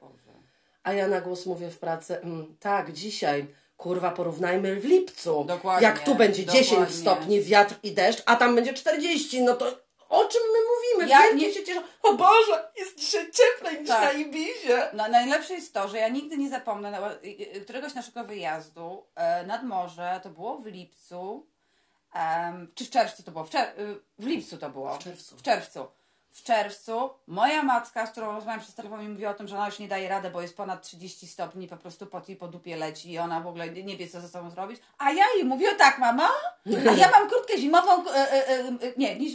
A 0.82 0.92
ja 0.92 1.08
na 1.08 1.20
głos 1.20 1.46
mówię 1.46 1.70
w 1.70 1.78
pracy, 1.78 2.20
mm, 2.20 2.56
tak, 2.60 2.92
dzisiaj, 2.92 3.46
kurwa, 3.78 4.10
porównajmy 4.10 4.80
w 4.80 4.84
lipcu. 4.84 5.44
Dokładnie, 5.44 5.88
Jak 5.88 5.98
tu 6.04 6.14
będzie 6.14 6.46
10 6.46 6.70
dokładnie. 6.70 6.94
stopni, 6.96 7.42
wiatr 7.42 7.74
i 7.82 7.92
deszcz, 7.92 8.22
a 8.26 8.36
tam 8.36 8.54
będzie 8.54 8.72
40, 8.74 9.42
no 9.42 9.54
to 9.54 9.66
o 10.08 10.24
czym 10.24 10.40
my 10.52 10.58
mówimy? 10.68 11.10
Ja 11.10 11.22
Wielkie 11.22 11.36
nie- 11.46 11.52
się 11.54 11.64
cieszą. 11.64 11.80
O 12.02 12.12
Boże, 12.14 12.70
jest 12.76 12.98
dzisiaj 12.98 13.30
cieplej 13.32 13.78
niż 13.80 13.88
Tak. 13.88 14.02
na 14.02 14.12
Ibizie. 14.12 14.88
No, 14.92 15.08
najlepsze 15.08 15.54
jest 15.54 15.74
to, 15.74 15.88
że 15.88 15.98
ja 15.98 16.08
nigdy 16.08 16.36
nie 16.38 16.50
zapomnę 16.50 17.10
y, 17.56 17.60
któregoś 17.60 17.94
naszego 17.94 18.24
wyjazdu 18.24 19.06
e, 19.14 19.46
nad 19.46 19.62
morze, 19.64 20.20
to 20.22 20.28
było 20.30 20.58
w 20.58 20.66
lipcu, 20.66 21.46
czy 22.74 22.84
w 22.84 22.90
czerwcu 22.90 23.22
to 23.22 23.30
było? 23.30 23.44
W, 23.44 23.50
czer- 23.50 23.72
w 24.18 24.26
lipcu 24.26 24.58
to 24.58 24.70
było. 24.70 24.94
W 24.94 24.98
czerwcu. 24.98 25.36
W 25.36 25.42
czerwcu. 25.42 25.86
W 26.38 26.42
czerwcu 26.42 27.10
moja 27.26 27.62
matka, 27.62 28.06
z 28.06 28.10
którą 28.10 28.32
rozmawiam 28.32 28.60
przez 28.60 28.74
telefon, 28.74 29.00
mi 29.00 29.08
mówi 29.08 29.26
o 29.26 29.34
tym, 29.34 29.48
że 29.48 29.56
ona 29.56 29.66
już 29.66 29.78
nie 29.78 29.88
daje 29.88 30.08
rady, 30.08 30.30
bo 30.30 30.42
jest 30.42 30.56
ponad 30.56 30.82
30 30.82 31.26
stopni, 31.26 31.68
po 31.68 31.76
prostu 31.76 32.06
pot 32.06 32.28
jej 32.28 32.38
po 32.38 32.48
dupie 32.48 32.76
leci 32.76 33.12
i 33.12 33.18
ona 33.18 33.40
w 33.40 33.46
ogóle 33.46 33.70
nie 33.70 33.96
wie, 33.96 34.08
co 34.08 34.20
ze 34.20 34.28
sobą 34.28 34.50
zrobić. 34.50 34.80
A 34.98 35.10
ja 35.10 35.24
jej 35.34 35.44
mówię, 35.44 35.74
tak, 35.74 35.98
mama, 35.98 36.28
a 36.90 36.92
ja 36.92 37.10
mam 37.10 37.30
kurtkę 37.30 37.58
zimową, 37.58 38.04
e, 38.10 38.32
e, 38.32 38.48
e, 38.48 38.72
nie, 38.96 39.18
nie 39.18 39.30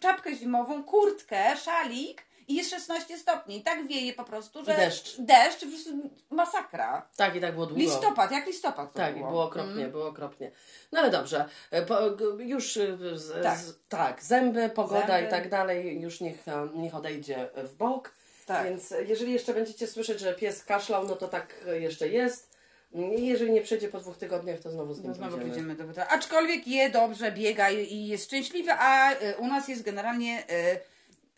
czapkę 0.00 0.36
zimową, 0.36 0.84
kurtkę, 0.84 1.56
szalik 1.56 2.27
i 2.48 2.54
jest 2.54 2.70
16 2.70 3.18
stopni. 3.18 3.56
I 3.56 3.62
tak 3.62 3.86
wieje 3.86 4.12
po 4.12 4.24
prostu, 4.24 4.64
że 4.64 4.72
I 4.74 4.76
deszcz. 4.76 5.16
deszcz, 5.18 5.60
po 5.60 5.66
prostu 5.66 5.90
masakra. 6.30 7.08
Tak, 7.16 7.36
i 7.36 7.40
tak 7.40 7.52
było 7.54 7.66
długo. 7.66 7.82
Listopad, 7.82 8.30
jak 8.32 8.46
listopad 8.46 8.92
to 8.92 8.98
Tak, 8.98 9.14
było. 9.16 9.28
było 9.30 9.44
okropnie, 9.44 9.88
było 9.88 10.06
okropnie. 10.08 10.50
No 10.92 11.00
ale 11.00 11.10
dobrze, 11.10 11.44
e, 11.70 11.82
po, 11.82 11.98
już 12.38 12.76
e, 12.76 12.96
z, 13.18 13.42
Tak. 13.42 13.58
z, 13.58 13.74
tak, 13.88 14.22
zęby, 14.22 14.68
pogoda 14.68 15.06
Zęby. 15.06 15.26
i 15.26 15.30
tak 15.30 15.48
dalej, 15.48 16.00
już 16.00 16.20
niech, 16.20 16.48
e, 16.48 16.68
niech 16.74 16.94
odejdzie 16.94 17.48
w 17.56 17.74
bok. 17.74 18.12
Tak. 18.46 18.64
Więc 18.64 18.94
jeżeli 19.06 19.32
jeszcze 19.32 19.54
będziecie 19.54 19.86
słyszeć, 19.86 20.20
że 20.20 20.34
pies 20.34 20.64
kaszlał, 20.64 21.08
no 21.08 21.16
to 21.16 21.28
tak 21.28 21.54
jeszcze 21.80 22.08
jest. 22.08 22.58
I 22.92 23.26
jeżeli 23.26 23.52
nie 23.52 23.60
przejdzie 23.62 23.88
po 23.88 23.98
dwóch 24.00 24.16
tygodniach, 24.16 24.60
to 24.60 24.70
znowu 24.70 24.94
z 24.94 24.98
nim 24.98 25.08
No 25.08 25.14
znowu 25.14 25.38
pójdziemy. 25.38 25.74
pójdziemy 25.74 25.94
do. 25.94 26.06
Aczkolwiek 26.08 26.66
je 26.68 26.90
dobrze, 26.90 27.32
biega 27.32 27.70
i 27.70 28.06
jest 28.06 28.24
szczęśliwy, 28.24 28.72
a 28.72 29.10
u 29.38 29.46
nas 29.46 29.68
jest 29.68 29.82
generalnie 29.82 30.44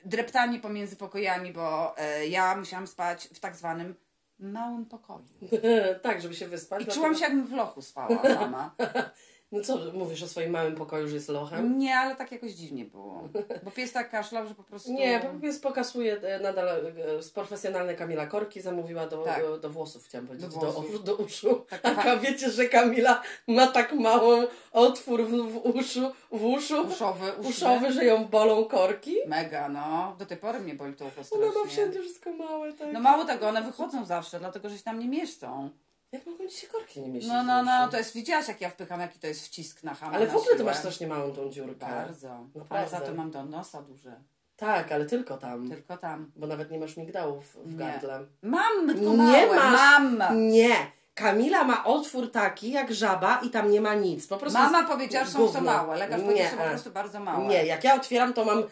dreptanie 0.05 0.61
pomiędzy 0.61 0.97
pokojami, 0.97 1.53
bo 1.53 1.95
y, 2.23 2.27
ja 2.27 2.57
musiałam 2.57 2.87
spać 2.87 3.29
w 3.35 3.41
tak 3.41 3.57
zwanym 3.57 3.95
małym 4.39 4.87
pokoju. 4.87 5.25
tak, 6.03 6.23
żeby 6.23 6.35
się 6.35 6.49
wyspać. 6.49 6.83
I 6.83 6.85
dlatego- 6.85 7.05
czułam 7.05 7.19
się 7.19 7.25
jakbym 7.25 7.47
w 7.47 7.53
lochu 7.53 7.83
spała 7.83 8.23
sama. 8.23 8.75
No 9.53 9.61
co, 9.63 9.79
mówisz 9.95 10.23
o 10.23 10.29
swoim 10.29 10.51
małym 10.51 10.75
pokoju, 10.75 11.09
że 11.09 11.15
jest 11.15 11.29
lochem? 11.29 11.79
Nie, 11.79 11.97
ale 11.97 12.17
tak 12.17 12.33
jakoś 12.33 12.51
dziwnie 12.53 12.85
było. 12.85 13.29
Bo 13.63 13.71
pies 13.71 13.93
tak 13.93 14.11
kaszlał, 14.11 14.47
że 14.49 14.55
po 14.55 14.63
prostu... 14.63 14.93
Nie, 14.93 15.21
bo 15.35 15.41
pies 15.41 15.59
pokasuje 15.59 16.21
e, 16.21 16.41
nadal 16.41 16.69
e, 16.69 17.23
z 17.23 17.31
profesjonalne 17.31 17.95
Kamila 17.95 18.27
Korki 18.27 18.61
zamówiła 18.61 19.07
do, 19.07 19.23
Tak. 19.23 19.43
do, 19.43 19.59
do 19.59 19.71
włosów, 19.71 20.05
chciałam 20.05 20.27
powiedzieć, 20.27 20.55
Do 20.55 20.61
do, 20.61 20.73
włosów. 20.73 21.05
do, 21.05 21.17
uszu. 21.17 21.65
Tak, 21.71 21.81
A 21.85 21.95
tak. 21.95 22.21
wiecie, 22.21 22.51
że 22.51 22.67
Kamila 22.67 23.23
ma 23.49 23.67
tak 23.67 23.93
mały 23.93 24.49
otwór 24.73 25.25
w, 25.25 25.31
w 25.31 25.57
uszu, 25.57 26.13
w 26.33 26.45
uszu, 26.45 26.83
Uszowy, 26.83 27.33
uszny. 27.33 27.51
uszowy, 27.51 27.93
że 27.93 28.05
ją 28.05 28.25
bolą 28.29 28.65
korki? 28.65 29.17
Mega, 29.27 29.69
no. 29.69 30.17
Do 30.19 30.27
tej 30.27 30.37
pory 30.37 30.61
mnie 30.61 30.75
boli 30.75 30.95
to 30.95 31.05
ucho 31.05 31.15
Ona 31.17 31.25
strasznie. 31.25 31.61
ma 31.65 31.69
wszędzie 31.71 32.01
wszystko 32.01 32.33
małe, 32.33 32.73
tak. 32.73 32.93
No 32.93 33.01
mało 33.01 33.25
tego, 33.25 33.49
one 33.49 33.63
wychodzą 33.63 34.05
zawsze, 34.05 34.39
dlatego 34.39 34.69
że 34.69 34.79
się 34.79 34.85
tam 34.85 34.99
nie 34.99 35.09
mieszczą. 35.09 35.71
Jak 36.13 36.27
mogą 36.27 36.47
ci 36.49 36.57
się 36.57 36.67
korki 36.67 37.01
nie 37.01 37.09
mieścić 37.09 37.33
No, 37.33 37.43
no, 37.43 37.63
no, 37.63 37.89
to 37.89 37.97
jest, 37.99 38.15
widziałaś 38.15 38.49
jak 38.49 38.61
ja 38.61 38.71
wpycham, 38.71 39.01
jaki 39.01 39.19
to 39.19 39.27
jest 39.27 39.47
wcisk 39.47 39.83
na 39.83 39.95
hamę 39.95 40.17
Ale 40.17 40.27
w 40.27 40.37
ogóle 40.37 40.53
siłę. 40.55 40.65
masz 40.65 40.77
strasznie 40.77 41.07
małą 41.07 41.33
tą 41.33 41.51
dziurkę. 41.51 41.87
Bardzo. 41.87 42.29
Ale 42.31 42.45
Naprawdę. 42.55 42.91
za 42.91 43.01
to 43.01 43.15
mam 43.15 43.31
do 43.31 43.45
nosa 43.45 43.83
duże. 43.83 44.21
Tak, 44.57 44.93
ale 44.93 45.07
tylko 45.07 45.37
tam. 45.37 45.69
Tylko 45.69 45.97
tam. 45.97 46.33
Bo 46.37 46.47
nawet 46.47 46.71
nie 46.71 46.79
masz 46.79 46.97
migdałów 46.97 47.57
w 47.65 47.71
Nie. 47.71 47.77
gardle. 47.79 48.25
Mam, 48.43 48.87
tylko 48.87 49.11
Nie 49.11 49.17
małe. 49.17 49.47
masz. 49.57 50.01
Mam. 50.21 50.49
Nie! 50.49 50.77
Kamila 51.21 51.65
ma 51.65 51.85
otwór 51.85 52.31
taki 52.31 52.71
jak 52.71 52.95
żaba 52.95 53.41
i 53.47 53.51
tam 53.51 53.71
nie 53.71 53.81
ma 53.81 53.95
nic. 53.95 54.27
Po 54.27 54.37
prostu 54.37 54.59
Mama 54.59 54.85
powiedziała, 54.85 55.25
że 55.25 55.31
są 55.31 55.49
za 55.49 55.61
małe. 55.61 55.97
Lekarz 55.97 56.21
powiedział, 56.21 56.45
że 56.45 56.51
są 56.51 56.57
po 56.57 56.69
prostu 56.69 56.91
bardzo 56.91 57.21
małe. 57.21 57.49
Nie, 57.49 57.67
jak 57.67 57.85
ja 57.85 57.95
otwieram, 57.95 58.33
to 58.33 58.45
mam 58.45 58.63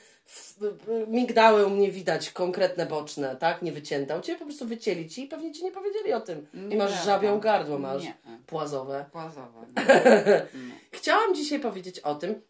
migdały 1.08 1.66
u 1.66 1.70
mnie 1.70 1.90
widać, 1.90 2.30
konkretne 2.30 2.86
boczne, 2.86 3.36
tak? 3.36 3.62
Nie 3.62 3.72
wycięte. 3.72 4.18
U 4.18 4.20
Ciebie 4.20 4.38
po 4.38 4.44
prostu 4.44 4.66
wycięli 4.66 5.08
Ci 5.08 5.24
i 5.24 5.28
pewnie 5.28 5.52
Ci 5.52 5.64
nie 5.64 5.72
powiedzieli 5.72 6.12
o 6.12 6.20
tym. 6.20 6.46
I 6.70 6.76
masz 6.76 7.04
żabią 7.04 7.40
gardło, 7.40 7.78
masz 7.78 8.02
Nie. 8.02 8.14
płazowe. 8.46 9.04
Płazowe. 9.12 9.66
Chciałam 10.90 11.34
dzisiaj 11.34 11.60
powiedzieć 11.60 12.00
o 12.00 12.14
tym, 12.14 12.40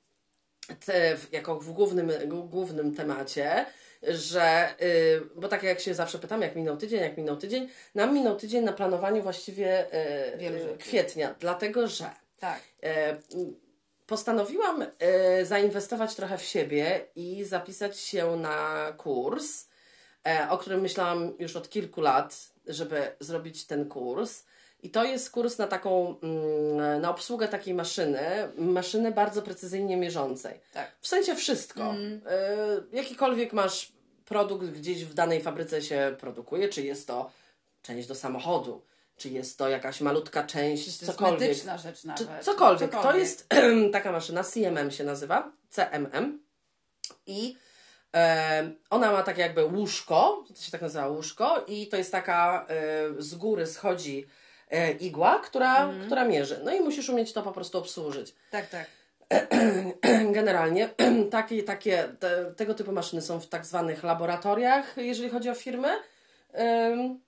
te, 0.87 1.17
jako 1.33 1.61
w 1.61 1.73
głównym, 1.73 2.11
głównym 2.29 2.95
temacie, 2.95 3.67
że, 4.03 4.75
y, 4.83 5.21
bo 5.37 5.49
tak 5.49 5.63
jak 5.63 5.81
się 5.81 5.95
zawsze 5.95 6.19
pytam, 6.19 6.43
jak 6.43 6.57
minął 6.57 6.77
tydzień, 6.77 7.01
jak 7.01 7.17
minął 7.17 7.37
tydzień, 7.37 7.69
nam 7.95 8.15
minął 8.15 8.37
tydzień 8.37 8.65
na 8.65 8.73
planowaniu 8.73 9.23
właściwie 9.23 9.95
y, 10.35 10.77
kwietnia, 10.79 11.35
dlatego 11.41 11.89
że 11.89 12.11
tak. 12.41 12.63
postanowiłam 14.07 14.87
zainwestować 15.43 16.15
trochę 16.15 16.39
w 16.39 16.43
siebie 16.43 17.07
i 17.17 17.45
zapisać 17.45 17.99
się 17.99 18.37
na 18.37 18.93
kurs, 18.97 19.69
o 20.51 20.59
którym 20.59 20.81
myślałam 20.81 21.35
już 21.39 21.57
od 21.57 21.71
kilku 21.71 22.01
lat, 22.01 22.53
żeby 22.67 23.17
zrobić 23.21 23.67
ten 23.67 23.89
kurs. 23.89 24.45
I 24.83 24.91
to 24.91 25.05
jest 25.05 25.31
kurs 25.31 25.59
na 25.59 25.67
taką, 25.67 26.21
mm, 26.21 27.01
na 27.01 27.11
obsługę 27.11 27.49
takiej 27.49 27.75
maszyny, 27.75 28.21
maszyny 28.57 29.13
bardzo 29.13 29.43
precyzyjnie 29.43 29.97
mierzącej. 29.97 30.61
Tak. 30.73 30.97
W 31.01 31.09
sensie 31.09 31.35
wszystko. 31.35 31.91
Mm. 31.91 32.21
jakikolwiek 32.93 33.53
masz 33.53 33.93
produkt 34.25 34.67
gdzieś 34.67 35.05
w 35.05 35.15
danej 35.15 35.43
fabryce 35.43 35.83
się 35.83 36.17
produkuje, 36.21 36.69
czy 36.69 36.83
jest 36.83 37.07
to 37.07 37.31
część 37.83 38.09
do 38.09 38.15
samochodu, 38.15 38.83
czy 39.17 39.29
jest 39.29 39.59
to 39.59 39.69
jakaś 39.69 40.01
malutka 40.01 40.45
część, 40.45 40.97
cokolwiek. 41.07 41.41
medyczna 41.41 41.79
rzecz 41.79 42.05
nawet. 42.05 42.39
Czy 42.39 42.45
cokolwiek. 42.45 42.91
cokolwiek. 42.91 43.13
To 43.13 43.19
jest 43.19 43.49
taka 43.93 44.13
maszyna, 44.13 44.45
CMM 44.45 44.91
się 44.91 45.05
nazywa, 45.05 45.53
CMM. 45.71 46.43
I 47.27 47.57
e, 48.15 48.71
ona 48.91 49.13
ma 49.13 49.23
takie 49.23 49.41
jakby 49.41 49.65
łóżko, 49.65 50.45
to 50.49 50.63
się 50.63 50.71
tak 50.71 50.83
nazywa 50.83 51.09
łóżko, 51.09 51.65
i 51.67 51.89
to 51.89 51.97
jest 51.97 52.13
taka 52.13 52.67
e, 52.69 53.23
z 53.23 53.35
góry 53.35 53.67
schodzi 53.67 54.27
igła, 55.01 55.39
która, 55.39 55.85
mm. 55.85 56.07
która 56.07 56.25
mierzy. 56.25 56.61
No 56.65 56.73
i 56.73 56.81
musisz 56.81 57.09
umieć 57.09 57.33
to 57.33 57.43
po 57.43 57.53
prostu 57.53 57.79
obsłużyć. 57.79 58.35
Tak, 58.51 58.69
tak. 58.69 58.87
Generalnie 60.39 60.89
takie, 61.31 61.63
takie 61.63 62.09
te, 62.21 62.45
tego 62.57 62.75
typu 62.75 62.93
maszyny 62.93 63.23
są 63.23 63.41
w 63.41 63.47
tak 63.47 63.67
zwanych 63.67 64.05
laboratoriach, 64.05 64.97
jeżeli 64.97 65.31
chodzi 65.31 65.51
o 65.51 65.55
firmy. 65.55 65.89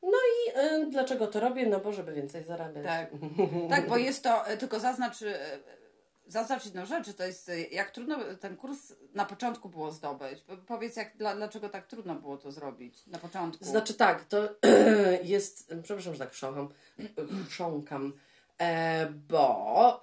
No 0.02 0.18
i 0.18 0.52
dlaczego 0.90 1.26
to 1.26 1.40
robię? 1.40 1.66
No 1.66 1.80
bo 1.80 1.92
żeby 1.92 2.12
więcej 2.12 2.44
zarabiać. 2.44 2.84
Tak, 2.84 3.10
tak 3.70 3.88
bo 3.88 3.96
jest 3.96 4.22
to, 4.22 4.46
e, 4.46 4.56
tylko 4.56 4.80
zaznacz, 4.80 5.22
e, 5.22 5.38
zaznacz 6.30 6.64
jedną 6.64 6.86
rzecz, 6.86 7.14
to 7.14 7.24
jest 7.24 7.48
e, 7.48 7.60
jak 7.60 7.90
trudno 7.90 8.18
ten 8.40 8.56
kurs 8.56 8.92
na 9.14 9.24
początku 9.24 9.68
było 9.68 9.92
zdobyć. 9.92 10.44
Powiedz, 10.66 10.96
jak, 10.96 11.16
dlaczego 11.16 11.68
tak 11.68 11.86
trudno 11.86 12.14
było 12.14 12.36
to 12.36 12.52
zrobić 12.52 13.06
na 13.06 13.18
początku? 13.18 13.64
Znaczy 13.64 13.94
tak, 13.94 14.24
to 14.24 14.48
jest, 15.22 15.74
przepraszam, 15.82 16.12
że 16.12 16.18
tak 16.18 16.32
chrząkam, 16.32 16.68
chrząkam, 17.50 18.12
bo 19.28 20.00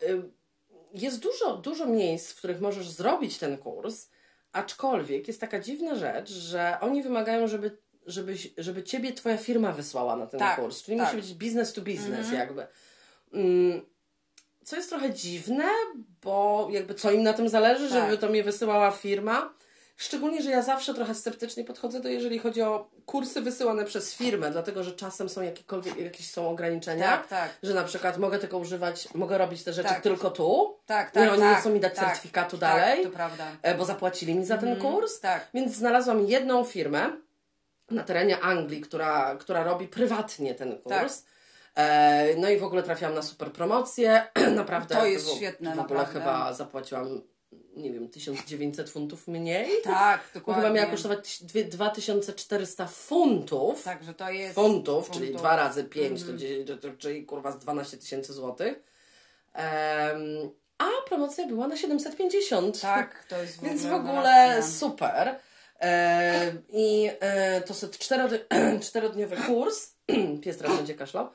jest 0.94 1.20
dużo, 1.20 1.58
dużo 1.58 1.86
miejsc, 1.86 2.32
w 2.32 2.36
których 2.36 2.62
możesz 2.62 2.90
zrobić 2.90 3.38
ten 3.38 3.58
kurs, 3.58 4.08
aczkolwiek 4.52 5.28
jest 5.28 5.42
taka 5.42 5.60
dziwna 5.60 5.96
rzecz, 5.96 6.30
że 6.30 6.78
oni 6.82 7.04
wymagają, 7.04 7.48
żeby, 7.48 7.78
żeby, 8.06 8.36
żeby 8.58 8.84
ciebie 8.84 9.14
twoja 9.14 9.38
firma 9.38 9.72
wysłała 9.72 10.16
na 10.16 10.28
ten 10.28 10.40
tak, 10.40 10.60
kurs. 10.60 10.84
Czyli 10.84 10.98
tak. 10.98 11.06
musi 11.06 11.28
być 11.28 11.34
business 11.34 11.74
to 11.74 11.82
business 11.82 12.32
mhm. 12.32 12.36
jakby. 12.36 12.68
Co 14.68 14.76
jest 14.76 14.90
trochę 14.90 15.14
dziwne, 15.14 15.66
bo 16.22 16.68
jakby 16.72 16.94
co 16.94 17.12
im 17.12 17.24
na 17.24 17.34
tym 17.34 17.50
zależy, 17.50 17.90
tak. 17.90 18.04
żeby 18.04 18.18
to 18.18 18.30
mnie 18.30 18.44
wysyłała 18.44 18.92
firma. 18.92 19.54
Szczególnie, 19.98 20.42
że 20.42 20.50
ja 20.50 20.62
zawsze 20.62 20.94
trochę 20.94 21.16
sceptycznie 21.16 21.64
podchodzę 21.64 22.00
do, 22.00 22.10
jeżeli 22.10 22.40
chodzi 22.40 22.62
o 22.62 22.90
kursy 23.06 23.42
wysyłane 23.42 23.86
przez 23.86 24.14
firmę, 24.14 24.52
dlatego 24.52 24.84
że 24.84 24.92
czasem 24.92 25.30
są 25.30 25.42
jakiekolwiek, 25.42 25.98
jakieś 25.98 26.32
są 26.32 26.50
ograniczenia, 26.50 27.18
tak, 27.18 27.28
tak. 27.28 27.50
że 27.64 27.74
na 27.74 27.84
przykład 27.84 28.18
mogę 28.18 28.40
tylko 28.40 28.58
używać, 28.58 29.14
mogę 29.14 29.38
robić 29.38 29.64
te 29.64 29.74
rzeczy 29.74 29.90
tak. 29.90 30.04
tylko 30.04 30.32
tu, 30.32 30.78
tak, 30.86 31.12
tak, 31.12 31.24
nie, 31.24 31.32
oni 31.32 31.42
tak, 31.42 31.56
nie 31.56 31.62
chcą 31.62 31.70
mi 31.70 31.80
dać 31.80 31.96
tak, 31.96 32.06
certyfikatu 32.06 32.58
tak, 32.58 32.76
dalej, 32.76 33.04
to 33.04 33.10
prawda. 33.10 33.46
E, 33.62 33.76
bo 33.76 33.86
zapłacili 33.86 34.36
mi 34.36 34.46
za 34.46 34.58
ten 34.58 34.70
mm, 34.70 34.82
kurs, 34.82 35.20
tak. 35.20 35.48
więc 35.54 35.76
znalazłam 35.76 36.26
jedną 36.26 36.64
firmę 36.64 37.12
na 37.92 38.04
terenie 38.04 38.40
Anglii, 38.40 38.82
która, 38.82 39.36
która 39.36 39.64
robi 39.64 39.88
prywatnie 39.88 40.56
ten 40.56 40.78
kurs. 40.78 41.24
E, 41.78 42.36
no 42.38 42.50
i 42.50 42.58
w 42.58 42.64
ogóle 42.64 42.84
trafiłam 42.84 43.14
na 43.14 43.22
super 43.22 43.52
promocję. 43.52 44.28
Naprawdę. 44.56 44.96
To 44.96 45.06
jest 45.06 45.36
świetne. 45.36 45.70
W 45.76 45.80
ogóle 45.80 46.00
naprawdę. 46.00 46.20
chyba 46.20 46.54
zapłaciłam 46.54 47.22
nie 47.76 47.92
wiem, 47.92 48.10
1900 48.10 48.90
funtów 48.90 49.28
mniej. 49.28 49.70
Tak, 49.84 50.22
dokładnie. 50.34 50.64
Chyba 50.64 50.76
miała 50.76 50.92
kosztować 50.92 51.44
2400 51.44 52.88
funtów. 52.88 53.84
Także 53.84 54.14
to 54.14 54.30
jest. 54.30 54.56
Funtów, 54.56 55.06
funtów. 55.06 55.24
czyli 55.24 55.36
2 55.36 55.56
razy 55.56 55.84
5, 55.84 56.22
mm. 56.22 56.66
to, 56.66 56.78
to, 56.78 56.98
czyli 56.98 57.26
kurwa 57.26 57.52
z 57.52 57.60
12 57.60 57.98
tysięcy 57.98 58.34
złotych. 58.34 58.84
Um, 59.56 60.52
a 60.78 60.88
promocja 61.08 61.48
była 61.48 61.68
na 61.68 61.78
750. 61.78 62.82
Tak, 62.82 63.26
to 63.30 63.42
jest 63.42 63.58
w 63.58 63.64
Więc 63.68 63.86
w 63.86 63.94
ogóle 63.94 64.64
super. 64.64 65.36
E, 65.82 66.54
I 66.70 67.10
e, 67.20 67.62
to 67.62 67.74
jest 67.74 68.00
czterodniowy 68.88 69.36
kurs. 69.36 69.92
Pies 70.44 70.58
teraz 70.58 70.78
będzie 70.78 70.96
kaszlał. 70.96 71.30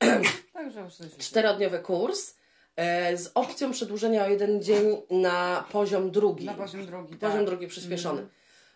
Czterodniowy 1.18 1.78
kurs 1.78 2.34
E, 2.76 3.16
z 3.16 3.30
opcją 3.34 3.72
przedłużenia 3.72 4.24
o 4.24 4.28
jeden 4.28 4.62
dzień 4.62 5.02
na 5.10 5.64
poziom 5.72 6.10
drugi. 6.10 6.46
Na 6.46 6.54
poziom 6.54 6.86
drugi, 6.86 7.16
Poziom 7.16 7.38
tak. 7.38 7.46
drugi 7.46 7.66
przyspieszony. 7.66 8.18
Mm. 8.18 8.30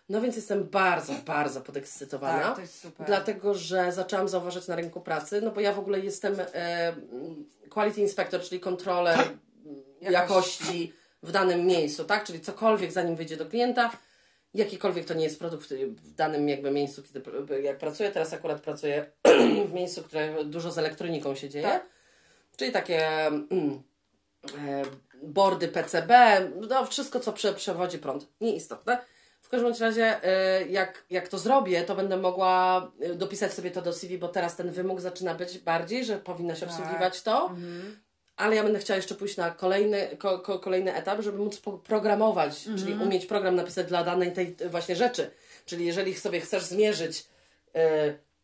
No 0.09 0.21
więc 0.21 0.35
jestem 0.35 0.63
bardzo, 0.63 1.13
bardzo 1.25 1.61
podekscytowana. 1.61 2.43
Tak, 2.43 2.55
to 2.55 2.61
jest 2.61 2.81
super. 2.81 3.07
Dlatego, 3.07 3.53
że 3.53 3.91
zaczęłam 3.91 4.27
zauważyć 4.27 4.67
na 4.67 4.75
rynku 4.75 5.01
pracy, 5.01 5.41
no 5.41 5.51
bo 5.51 5.61
ja 5.61 5.73
w 5.73 5.79
ogóle 5.79 5.99
jestem 5.99 6.35
e, 6.53 6.93
quality 7.69 8.01
inspector, 8.01 8.41
czyli 8.41 8.61
kontroler 8.61 9.17
jakości. 10.01 10.11
jakości 10.11 10.93
w 11.23 11.31
danym 11.31 11.65
miejscu, 11.65 12.05
tak? 12.05 12.23
Czyli 12.23 12.41
cokolwiek 12.41 12.91
zanim 12.91 13.15
wyjdzie 13.15 13.37
do 13.37 13.45
klienta, 13.45 13.91
jakikolwiek 14.53 15.05
to 15.05 15.13
nie 15.13 15.23
jest 15.23 15.39
produkt 15.39 15.73
w 15.73 16.15
danym 16.15 16.49
jakby 16.49 16.71
miejscu, 16.71 17.03
kiedy 17.03 17.21
jak 17.61 17.77
pracuję. 17.77 18.11
Teraz 18.11 18.33
akurat 18.33 18.61
pracuję 18.61 19.05
w 19.69 19.73
miejscu, 19.73 20.03
które 20.03 20.45
dużo 20.45 20.71
z 20.71 20.77
elektroniką 20.77 21.35
się 21.35 21.49
dzieje. 21.49 21.63
Tak. 21.63 21.85
Czyli 22.57 22.71
takie 22.71 23.27
mm, 23.27 23.83
E, 24.57 24.83
bordy 25.23 25.67
PCB, 25.67 26.11
no 26.69 26.85
wszystko 26.85 27.19
co 27.19 27.33
prze, 27.33 27.53
przewodzi 27.53 27.99
prąd. 27.99 28.27
Nieistotne. 28.41 28.97
W 29.41 29.49
każdym 29.49 29.73
razie, 29.87 30.23
e, 30.23 30.67
jak, 30.67 31.05
jak 31.09 31.27
to 31.27 31.37
zrobię, 31.37 31.83
to 31.83 31.95
będę 31.95 32.17
mogła 32.17 32.91
e, 32.99 33.15
dopisać 33.15 33.53
sobie 33.53 33.71
to 33.71 33.81
do 33.81 33.93
CV, 33.93 34.17
bo 34.17 34.27
teraz 34.27 34.55
ten 34.55 34.71
wymóg 34.71 35.01
zaczyna 35.01 35.35
być 35.35 35.59
bardziej, 35.59 36.05
że 36.05 36.17
powinna 36.17 36.55
się 36.55 36.65
tak. 36.65 36.69
obsługiwać 36.69 37.21
to. 37.21 37.45
Mhm. 37.45 37.99
Ale 38.41 38.55
ja 38.55 38.63
będę 38.63 38.79
chciała 38.79 38.95
jeszcze 38.95 39.15
pójść 39.15 39.37
na 39.37 39.51
kolejny, 39.51 40.17
ko, 40.19 40.39
ko, 40.39 40.59
kolejny 40.59 40.93
etap, 40.95 41.21
żeby 41.21 41.37
móc 41.37 41.61
programować, 41.83 42.67
mhm. 42.67 42.77
czyli 42.77 43.03
umieć 43.03 43.25
program 43.25 43.55
napisać 43.55 43.87
dla 43.87 44.03
danej 44.03 44.31
tej 44.31 44.55
właśnie 44.69 44.95
rzeczy. 44.95 45.31
Czyli 45.65 45.85
jeżeli 45.85 46.15
sobie 46.15 46.39
chcesz 46.39 46.63
zmierzyć 46.63 47.27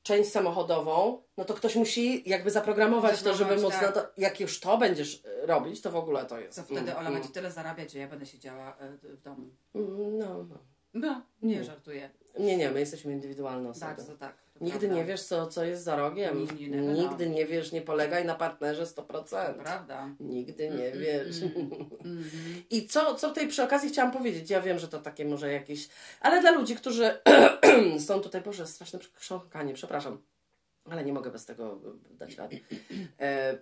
część 0.08 0.32
samochodową, 0.32 1.22
no 1.38 1.46
to 1.46 1.54
ktoś 1.54 1.76
musi 1.76 2.30
jakby 2.30 2.52
zaprogramować 2.52 3.22
to, 3.22 3.34
żeby 3.36 3.58
móc 3.58 3.74
tak. 3.74 3.82
na 3.82 3.92
to, 3.92 4.08
jak 4.18 4.40
już 4.40 4.60
to 4.60 4.78
będziesz 4.78 5.22
e, 5.26 5.46
robić, 5.46 5.82
to 5.82 5.92
w 5.92 5.96
ogóle 5.96 6.26
to 6.26 6.40
jest. 6.40 6.56
To 6.56 6.64
wtedy 6.64 6.80
mm, 6.80 6.98
Ola 6.98 7.10
mm. 7.10 7.14
będzie 7.14 7.34
tyle 7.34 7.52
zarabiać, 7.52 7.92
że 7.92 8.00
ja 8.00 8.08
będę 8.08 8.26
siedziała 8.26 8.78
e, 8.78 8.98
w 9.04 9.22
domu. 9.22 9.50
Mm, 9.76 10.18
no, 10.18 10.44
no. 10.44 10.58
No, 10.94 11.22
nie 11.42 11.56
mm. 11.56 11.66
żartuję. 11.66 12.10
Nie, 12.40 12.58
nie, 12.58 12.72
my 12.72 12.80
jesteśmy 12.80 13.14
indywidualne 13.14 13.70
osoby. 13.70 13.96
Tak, 13.96 14.06
to 14.06 14.18
tak. 14.18 14.36
Nigdy 14.62 14.80
prawda. 14.80 14.96
nie 14.96 15.06
wiesz, 15.06 15.24
co, 15.24 15.48
co 15.48 15.64
jest 15.64 15.84
za 15.84 15.96
rogiem. 15.96 16.40
Nigdy, 16.40 16.70
nie, 16.70 16.82
Nigdy 16.82 17.30
nie 17.30 17.46
wiesz, 17.46 17.72
nie 17.72 17.82
polegaj 17.82 18.26
na 18.26 18.36
partnerze 18.36 18.84
100%. 18.84 19.04
To 19.04 19.64
prawda. 19.64 20.10
Nigdy 20.20 20.70
nie 20.70 20.88
mm, 20.88 21.00
wiesz. 21.00 21.42
Mm, 22.06 22.30
I 22.70 22.88
co, 22.88 23.16
co 23.16 23.32
tej 23.32 23.48
przy 23.48 23.64
okazji 23.64 23.90
chciałam 23.90 24.12
powiedzieć? 24.12 24.50
Ja 24.50 24.62
wiem, 24.62 24.80
że 24.80 24.88
to 24.88 25.00
takie 25.00 25.26
może 25.26 25.52
jakieś... 25.52 25.90
Ale 26.22 26.42
dla 26.42 26.52
ludzi, 26.52 26.76
którzy 26.76 27.20
są 28.08 28.20
tutaj, 28.20 28.42
Boże, 28.42 28.68
straszne 28.68 29.00
krząkanie, 29.16 29.74
przepraszam. 29.74 30.22
Ale 30.92 31.04
nie 31.04 31.14
mogę 31.14 31.32
bez 31.32 31.46
tego 31.46 31.80
dać 32.12 32.36
rady. 32.36 32.60
E, 33.20 33.58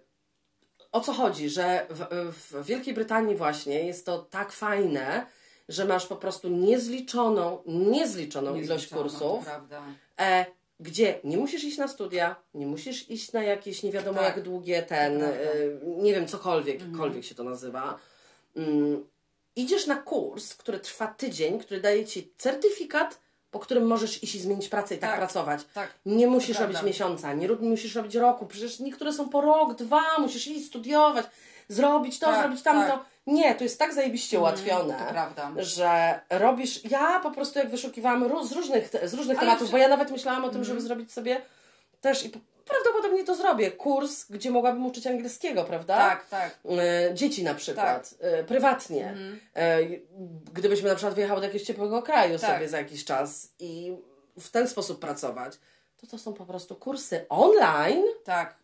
o 0.91 1.01
co 1.01 1.13
chodzi? 1.13 1.49
Że 1.49 1.87
w, 1.89 2.33
w 2.33 2.65
Wielkiej 2.65 2.93
Brytanii 2.93 3.35
właśnie 3.35 3.85
jest 3.85 4.05
to 4.05 4.19
tak 4.19 4.51
fajne, 4.51 5.25
że 5.69 5.85
masz 5.85 6.07
po 6.07 6.15
prostu 6.15 6.49
niezliczoną, 6.49 7.63
niezliczoną 7.65 8.55
ilość 8.55 8.87
kursów, 8.87 9.45
e, 10.19 10.45
gdzie 10.79 11.19
nie 11.23 11.37
musisz 11.37 11.63
iść 11.63 11.77
na 11.77 11.87
studia, 11.87 12.35
nie 12.53 12.67
musisz 12.67 13.09
iść 13.09 13.33
na 13.33 13.43
jakieś 13.43 13.83
nie 13.83 13.91
wiadomo 13.91 14.17
tak. 14.17 14.35
jak 14.35 14.45
długie 14.45 14.83
ten, 14.83 15.23
e, 15.23 15.33
nie 15.83 16.13
wiem, 16.13 16.27
cokolwiek, 16.27 16.81
mhm. 16.81 17.23
się 17.23 17.35
to 17.35 17.43
nazywa. 17.43 17.99
Mm, 18.55 19.05
idziesz 19.55 19.87
na 19.87 19.95
kurs, 19.95 20.55
który 20.55 20.79
trwa 20.79 21.07
tydzień, 21.07 21.59
który 21.59 21.81
daje 21.81 22.05
ci 22.05 22.33
certyfikat, 22.37 23.19
po 23.51 23.59
którym 23.59 23.87
możesz 23.87 24.23
iść 24.23 24.35
i 24.35 24.39
zmienić 24.39 24.69
pracę 24.69 24.95
i 24.95 24.97
tak, 24.97 25.09
tak 25.09 25.19
pracować. 25.19 25.65
Tak, 25.73 25.93
nie 26.05 26.27
musisz 26.27 26.59
robić 26.59 26.83
miesiąca, 26.83 27.33
nie 27.33 27.47
musisz 27.47 27.95
robić 27.95 28.15
roku, 28.15 28.45
przecież 28.45 28.79
niektóre 28.79 29.13
są 29.13 29.29
po 29.29 29.41
rok, 29.41 29.75
dwa, 29.75 30.19
musisz 30.19 30.47
iść 30.47 30.67
studiować, 30.67 31.25
zrobić 31.67 32.19
to, 32.19 32.25
tak, 32.25 32.41
zrobić 32.41 32.63
tamto. 32.63 33.05
Tak. 33.25 33.35
Nie, 33.35 33.55
to 33.55 33.63
jest 33.63 33.79
tak 33.79 33.93
zajebiście 33.93 34.37
mm, 34.37 34.43
ułatwione, 34.43 34.97
że 35.57 36.19
robisz. 36.29 36.83
Ja 36.83 37.19
po 37.19 37.31
prostu 37.31 37.59
jak 37.59 37.69
wyszukiwałam 37.69 38.47
z 38.47 38.51
różnych, 38.51 38.89
z 39.03 39.13
różnych 39.13 39.39
tematów, 39.39 39.71
bo 39.71 39.77
ja 39.77 39.87
nawet 39.87 40.11
myślałam 40.11 40.45
o 40.45 40.49
tym, 40.49 40.63
żeby 40.63 40.79
mm. 40.79 40.87
zrobić 40.87 41.11
sobie 41.11 41.41
też 42.01 42.25
i 42.25 42.31
prawdopodobnie 42.65 43.23
to 43.23 43.35
zrobię. 43.35 43.71
Kurs, 43.71 44.25
gdzie 44.29 44.51
mogłabym 44.51 44.85
uczyć 44.85 45.07
angielskiego, 45.07 45.63
prawda? 45.63 45.97
Tak, 45.97 46.27
tak. 46.27 46.59
E, 46.65 47.13
dzieci 47.13 47.43
na 47.43 47.53
przykład, 47.53 48.13
e, 48.19 48.43
prywatnie. 48.43 49.09
Mhm. 49.09 49.39
E, 49.53 49.79
gdybyśmy 50.53 50.89
na 50.89 50.95
przykład 50.95 51.15
wyjechały 51.15 51.39
do 51.39 51.45
jakiegoś 51.45 51.67
ciepłego 51.67 52.01
kraju 52.01 52.39
Tak. 52.39 52.55
sobie 52.55 52.69
za 52.69 52.77
jakiś 52.77 53.05
czas 53.05 53.49
i 53.59 53.93
w 54.39 54.49
ten 54.49 54.67
sposób 54.67 54.99
pracować, 54.99 55.53
to 55.97 56.07
to 56.07 56.17
są 56.17 56.33
po 56.33 56.45
prostu 56.45 56.75
kursy 56.75 57.25
online 57.29 58.03
Tak. 58.23 58.55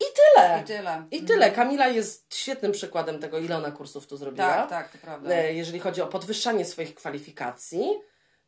I 0.00 0.04
tyle. 0.16 0.60
I 0.60 0.64
tyle. 0.64 1.04
I 1.10 1.22
tyle. 1.24 1.50
Kamila 1.50 1.88
jest 1.88 2.34
świetnym 2.34 2.72
przykładem 2.72 3.18
tego, 3.18 3.38
ile 3.38 3.56
ona 3.56 3.70
kursów 3.70 4.06
tu 4.06 4.16
zrobiła. 4.16 4.46
Tak, 4.46 4.70
tak, 4.70 4.92
to 4.92 4.98
prawda. 4.98 5.30
E, 5.34 5.54
Jeżeli 5.54 5.80
chodzi 5.80 6.02
o 6.02 6.06
podwyższanie 6.06 6.64
swoich 6.64 6.94
kwalifikacji, 6.94 7.84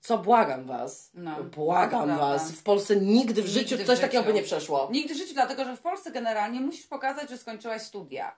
co 0.01 0.19
błagam 0.19 0.65
Was, 0.65 1.11
No, 1.15 1.45
błagam. 1.45 2.19
Was, 2.19 2.53
w 2.53 2.63
Polsce 2.63 2.97
nigdy 2.97 3.43
w 3.43 3.45
Nigdy 3.47 3.61
życiu 3.61 3.77
w 3.77 3.87
coś 3.87 4.01
takiego 4.01 4.23
życiu. 4.23 4.33
by 4.33 4.39
nie 4.39 4.43
przeszło. 4.43 4.89
Nigdy 4.93 5.15
w 5.15 5.17
życiu, 5.17 5.35
dlatego 5.35 5.65
że 5.65 5.77
w 5.77 5.81
Polsce 5.81 6.11
generalnie 6.11 6.61
musisz 6.61 6.87
pokazać, 6.87 7.31
że 7.31 7.39
skończyłaś 7.39 7.83
studia. 7.83 8.37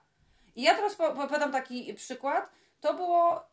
I 0.55 0.61
ja 0.61 0.75
teraz 0.75 0.95
po- 0.95 1.27
podam 1.27 1.51
taki 1.51 1.93
przykład. 1.93 2.49
To 2.81 2.93
było 2.93 3.43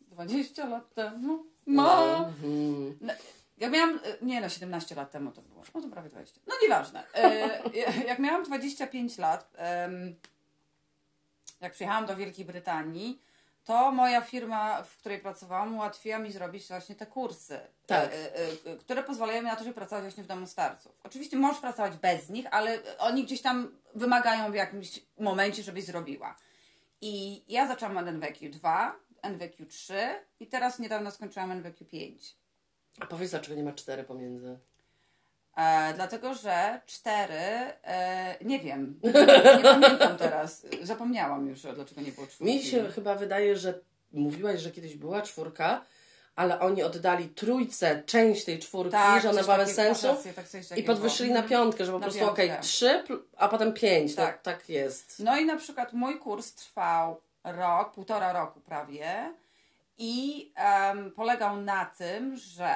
20 0.00 0.66
lat 0.66 0.94
temu. 0.94 1.44
Ma. 1.66 2.16
Mhm. 2.18 2.98
Jak 3.56 3.72
miałam, 3.72 4.00
e, 4.04 4.24
nie 4.24 4.40
no, 4.40 4.48
17 4.48 4.94
lat 4.94 5.10
temu 5.10 5.32
to 5.32 5.42
było, 5.42 5.62
no 5.74 5.80
to 5.82 5.88
prawie 5.88 6.08
20. 6.08 6.40
No 6.46 6.54
nieważne. 6.62 7.04
E, 7.14 7.60
jak 8.10 8.18
miałam 8.18 8.44
25 8.44 9.18
lat, 9.18 9.56
jak 11.60 11.72
przyjechałam 11.72 12.06
do 12.06 12.16
Wielkiej 12.16 12.44
Brytanii, 12.44 13.22
to 13.66 13.92
moja 13.92 14.20
firma, 14.20 14.82
w 14.82 14.96
której 14.96 15.18
pracowałam, 15.18 15.74
ułatwiła 15.74 16.18
mi 16.18 16.32
zrobić 16.32 16.68
właśnie 16.68 16.94
te 16.94 17.06
kursy, 17.06 17.60
Tak. 17.86 18.10
e, 18.12 18.34
e, 18.72 18.76
które 18.76 19.02
pozwalają 19.02 19.42
mi 19.42 19.48
na 19.48 19.56
to, 19.56 19.64
żeby 19.64 19.74
pracować 19.74 20.04
właśnie 20.04 20.24
w 20.24 20.26
domu 20.26 20.46
starców. 20.46 21.00
Oczywiście 21.04 21.36
możesz 21.36 21.60
pracować 21.60 21.96
bez 21.96 22.28
nich, 22.28 22.46
ale 22.50 22.78
oni 22.98 23.24
gdzieś 23.24 23.42
tam 23.42 23.78
wymagają 23.94 24.52
w 24.52 24.54
jakimś 24.54 25.00
momencie, 25.18 25.62
żebyś 25.62 25.84
zrobiła. 25.84 26.36
I 27.00 27.42
ja 27.48 27.68
zaczęłam 27.68 27.96
od 27.96 28.06
NWQ 28.06 28.50
2, 28.50 28.96
NWQ 29.22 29.66
3 29.66 29.94
i 30.40 30.46
teraz 30.46 30.78
niedawno 30.78 31.10
skończyłam 31.10 31.52
NWQ 31.52 31.84
5. 31.84 32.36
A 33.00 33.06
powiedz, 33.06 33.30
dlaczego 33.30 33.56
nie 33.56 33.62
ma 33.62 33.72
cztery 33.72 34.04
pomiędzy? 34.04 34.58
E, 35.56 35.92
dlatego, 35.94 36.34
że 36.34 36.80
cztery, 36.86 37.34
e, 37.84 38.36
nie 38.44 38.58
wiem, 38.60 39.00
nie 39.56 39.62
pamiętam 39.62 40.16
teraz, 40.16 40.66
zapomniałam 40.82 41.48
już, 41.48 41.62
dlaczego 41.62 42.00
nie 42.00 42.12
było 42.12 42.26
czwórki. 42.26 42.54
Mi 42.54 42.62
się 42.62 42.84
chyba 42.92 43.14
wydaje, 43.14 43.56
że 43.56 43.80
mówiłaś, 44.12 44.60
że 44.60 44.70
kiedyś 44.70 44.96
była 44.96 45.22
czwórka, 45.22 45.84
ale 46.36 46.60
oni 46.60 46.82
oddali 46.82 47.28
trójce 47.28 48.02
część 48.06 48.44
tej 48.44 48.58
czwórki, 48.58 48.92
tak, 48.92 49.22
że 49.22 49.30
ona 49.30 49.42
była 49.42 49.56
bez 49.56 49.74
sensu. 49.74 50.06
rację, 50.06 50.32
tak, 50.32 50.78
I 50.78 50.82
podwyższyli 50.82 51.32
na 51.32 51.42
piątkę, 51.42 51.84
że 51.84 51.92
po 51.92 51.98
Na 51.98 52.04
prostu 52.04 52.20
piątkę. 52.20 52.44
okej, 52.44 52.60
trzy, 52.60 53.04
a 53.36 53.48
potem 53.48 53.72
pięć. 53.72 54.14
Tak. 54.14 54.26
Tak. 54.26 54.42
tak 54.42 54.68
jest. 54.68 55.18
No 55.18 55.38
i 55.38 55.44
na 55.44 55.56
przykład 55.56 55.92
mój 55.92 56.18
kurs 56.18 56.54
trwał 56.54 57.20
rok, 57.44 57.92
półtora 57.92 58.32
roku 58.32 58.60
prawie 58.60 59.34
i 59.98 60.52
em, 60.56 61.10
polegał 61.10 61.56
na 61.56 61.84
tym, 61.86 62.36
że 62.36 62.70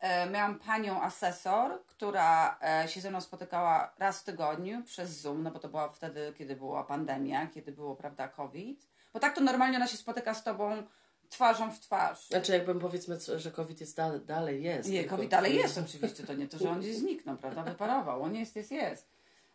e, 0.00 0.30
miałam 0.30 0.58
panią 0.58 1.02
asesor, 1.02 1.84
która 1.86 2.58
e, 2.62 2.88
się 2.88 3.00
ze 3.00 3.10
mną 3.10 3.20
spotykała 3.20 3.94
raz 3.98 4.20
w 4.20 4.24
tygodniu 4.24 4.82
przez 4.84 5.10
Zoom, 5.20 5.42
no 5.42 5.50
bo 5.50 5.58
to 5.58 5.68
była 5.68 5.88
wtedy, 5.88 6.32
kiedy 6.38 6.56
była 6.56 6.84
pandemia, 6.84 7.46
kiedy 7.46 7.72
było, 7.72 7.96
prawda, 7.96 8.28
COVID. 8.28 8.86
Bo 9.12 9.20
tak 9.20 9.34
to 9.34 9.40
normalnie 9.40 9.76
ona 9.76 9.86
się 9.86 9.96
spotyka 9.96 10.34
z 10.34 10.44
tobą 10.44 10.82
twarzą 11.30 11.70
w 11.70 11.80
twarz. 11.80 12.26
Znaczy 12.28 12.52
jakbym 12.52 12.80
powiedzmy, 12.80 13.18
że 13.36 13.50
COVID 13.50 13.80
jest 13.80 13.96
da- 13.96 14.18
dalej 14.18 14.62
jest. 14.62 14.88
Nie, 14.88 15.00
tylko- 15.00 15.16
COVID 15.16 15.30
dalej 15.30 15.56
jest 15.56 15.78
oczywiście, 15.78 16.22
to 16.22 16.34
nie 16.34 16.48
to, 16.48 16.58
że 16.58 16.70
on 16.70 16.80
gdzieś 16.80 16.96
zniknął, 16.96 17.36
prawda, 17.36 17.62
wyparował, 17.62 18.22
on 18.22 18.34
jest, 18.34 18.56
jest, 18.56 18.70
jest. 18.72 19.08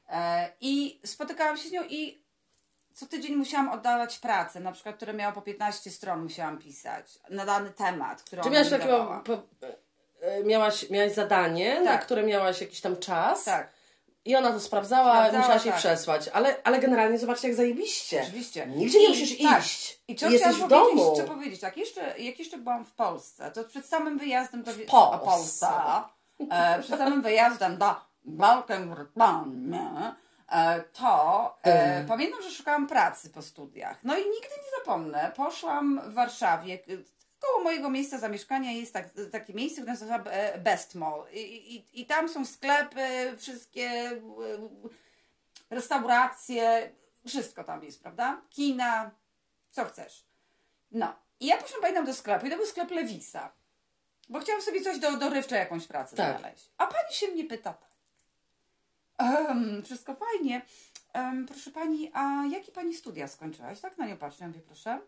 E, 0.10 0.50
I 0.62 1.00
spotykałam 1.06 1.58
się 1.58 1.70
z 1.70 1.72
nią 1.72 1.82
i 1.90 2.22
co 3.00 3.06
tydzień 3.08 3.36
musiałam 3.36 3.70
oddawać 3.70 4.20
pracę, 4.20 4.60
na 4.60 4.72
przykład, 4.72 4.96
które 4.96 5.14
miała 5.14 5.32
po 5.32 5.42
15 5.42 5.92
stron 5.92 6.24
musiałam 6.24 6.58
pisać, 6.58 7.20
na 7.30 7.46
dany 7.46 7.70
temat, 7.72 8.24
który 8.24 8.42
Czy 8.42 8.50
miałaś 8.50 8.68
mi 8.68 8.72
takiego, 8.72 9.22
po, 9.26 9.34
e, 10.22 10.44
miałaś, 10.44 10.90
miałaś 10.90 11.12
zadanie, 11.14 11.82
na 11.82 11.92
Tak. 11.92 12.06
które 12.06 12.24
miałaś 12.24 12.62
jakiś 12.62 12.82
tam 12.82 12.98
czas 12.98 13.44
Tak, 13.44 13.72
i 14.26 14.36
ona 14.36 14.52
to 14.52 14.60
sprawdzała, 14.60 15.14
Sprawdzała, 15.14 15.42
musiałaś 15.44 15.66
jej 15.66 15.72
tak. 15.72 15.80
przesłać, 15.80 16.28
ale, 16.28 16.56
ale 16.64 16.80
generalnie 16.80 17.18
zobaczcie 17.20 17.48
jak 17.48 17.58
zajebiście. 17.58 18.22
oczywiście. 18.24 18.68
Nigdzie 18.68 19.00
nie 19.00 19.06
I- 19.06 19.10
musisz 19.10 19.38
tak. 19.44 19.64
iść. 19.64 20.00
I 20.08 20.16
co 20.16 20.30
Jesteś 20.30 20.56
w 20.56 20.60
powiedzieć, 20.60 20.70
domu. 20.96 21.16
Co 21.18 21.24
powiedzieć, 21.24 21.62
jak 21.62 21.78
jeszcze, 21.78 22.18
jak 22.20 22.40
jeszcze 22.40 22.58
byłam 22.58 22.86
w 22.86 22.92
Polsce, 22.92 23.52
to 23.52 23.64
przed 23.64 23.86
samym 23.86 24.18
wyjazdem 24.18 24.64
do 24.64 24.72
Polsce. 24.88 24.88
a 25.14 25.18
Polsce 25.18 25.68
e, 26.52 26.80
przed 26.84 26.98
samym 27.00 27.22
wyjazdem 27.22 27.78
do 27.78 27.96
Wielkiej 28.26 28.86
Brytanii, 28.86 29.72
to 30.94 31.58
e, 31.64 32.04
pamiętam, 32.08 32.42
że 32.42 32.52
szukałam 32.52 32.88
pracy 32.88 33.30
po 33.30 33.42
studiach. 33.42 34.04
No 34.04 34.14
i 34.18 34.20
nigdy 34.20 34.50
nie 34.58 34.80
zapomnę, 34.80 35.32
poszłam 35.36 36.02
w 36.06 36.14
Warszawie, 36.14 36.80
koło 37.40 37.64
mojego 37.64 37.90
miejsca 37.90 38.18
zamieszkania 38.18 38.72
jest 38.72 38.94
tak, 38.94 39.10
takie 39.32 39.54
miejsce, 39.54 39.82
które 39.82 39.94
nazywa 39.94 40.18
e, 40.24 40.58
Best 40.60 40.96
Mall. 40.96 41.26
I, 41.32 41.76
i, 41.76 42.02
I 42.02 42.06
tam 42.06 42.30
są 42.30 42.46
sklepy, 42.46 43.38
wszystkie 43.38 43.90
e, 43.90 44.20
restauracje, 45.70 46.92
wszystko 47.28 47.64
tam 47.64 47.84
jest, 47.84 48.02
prawda? 48.02 48.42
Kina, 48.50 49.12
co 49.72 49.86
chcesz. 49.86 50.26
No. 50.92 51.16
I 51.40 51.46
ja 51.46 51.58
poszłam, 51.58 51.82
pamiętam, 51.82 52.06
do 52.06 52.14
sklepu 52.14 52.46
i 52.46 52.50
to 52.50 52.56
był 52.58 52.66
sklep 52.66 52.92
Lewisa. 52.92 53.52
Bo 54.30 54.40
chciałam 54.40 54.62
sobie 54.62 54.82
coś 54.82 55.00
do 55.00 55.18
dorywcze, 55.18 55.56
jakąś 55.56 55.88
pracę 55.88 56.16
Tak. 56.16 56.40
znaleźć. 56.40 56.70
A 56.78 56.88
pani 56.88 57.14
się 57.14 57.28
mnie 57.28 57.46
pyta 57.46 57.74
tak. 57.74 57.89
Um, 59.20 59.84
wszystko 59.84 60.16
fajnie. 60.16 60.62
Em, 61.14 61.46
proszę 61.46 61.72
pani, 61.72 62.12
a 62.14 62.46
jakie 62.52 62.72
pani 62.72 62.94
studia 62.94 63.28
skończyłaś? 63.28 63.80
Tak 63.80 63.98
na 63.98 64.08
nią 64.08 64.18
patrzę. 64.18 64.38
Ja 64.44 64.48
mówię, 64.48 64.62
proszę. 64.62 65.00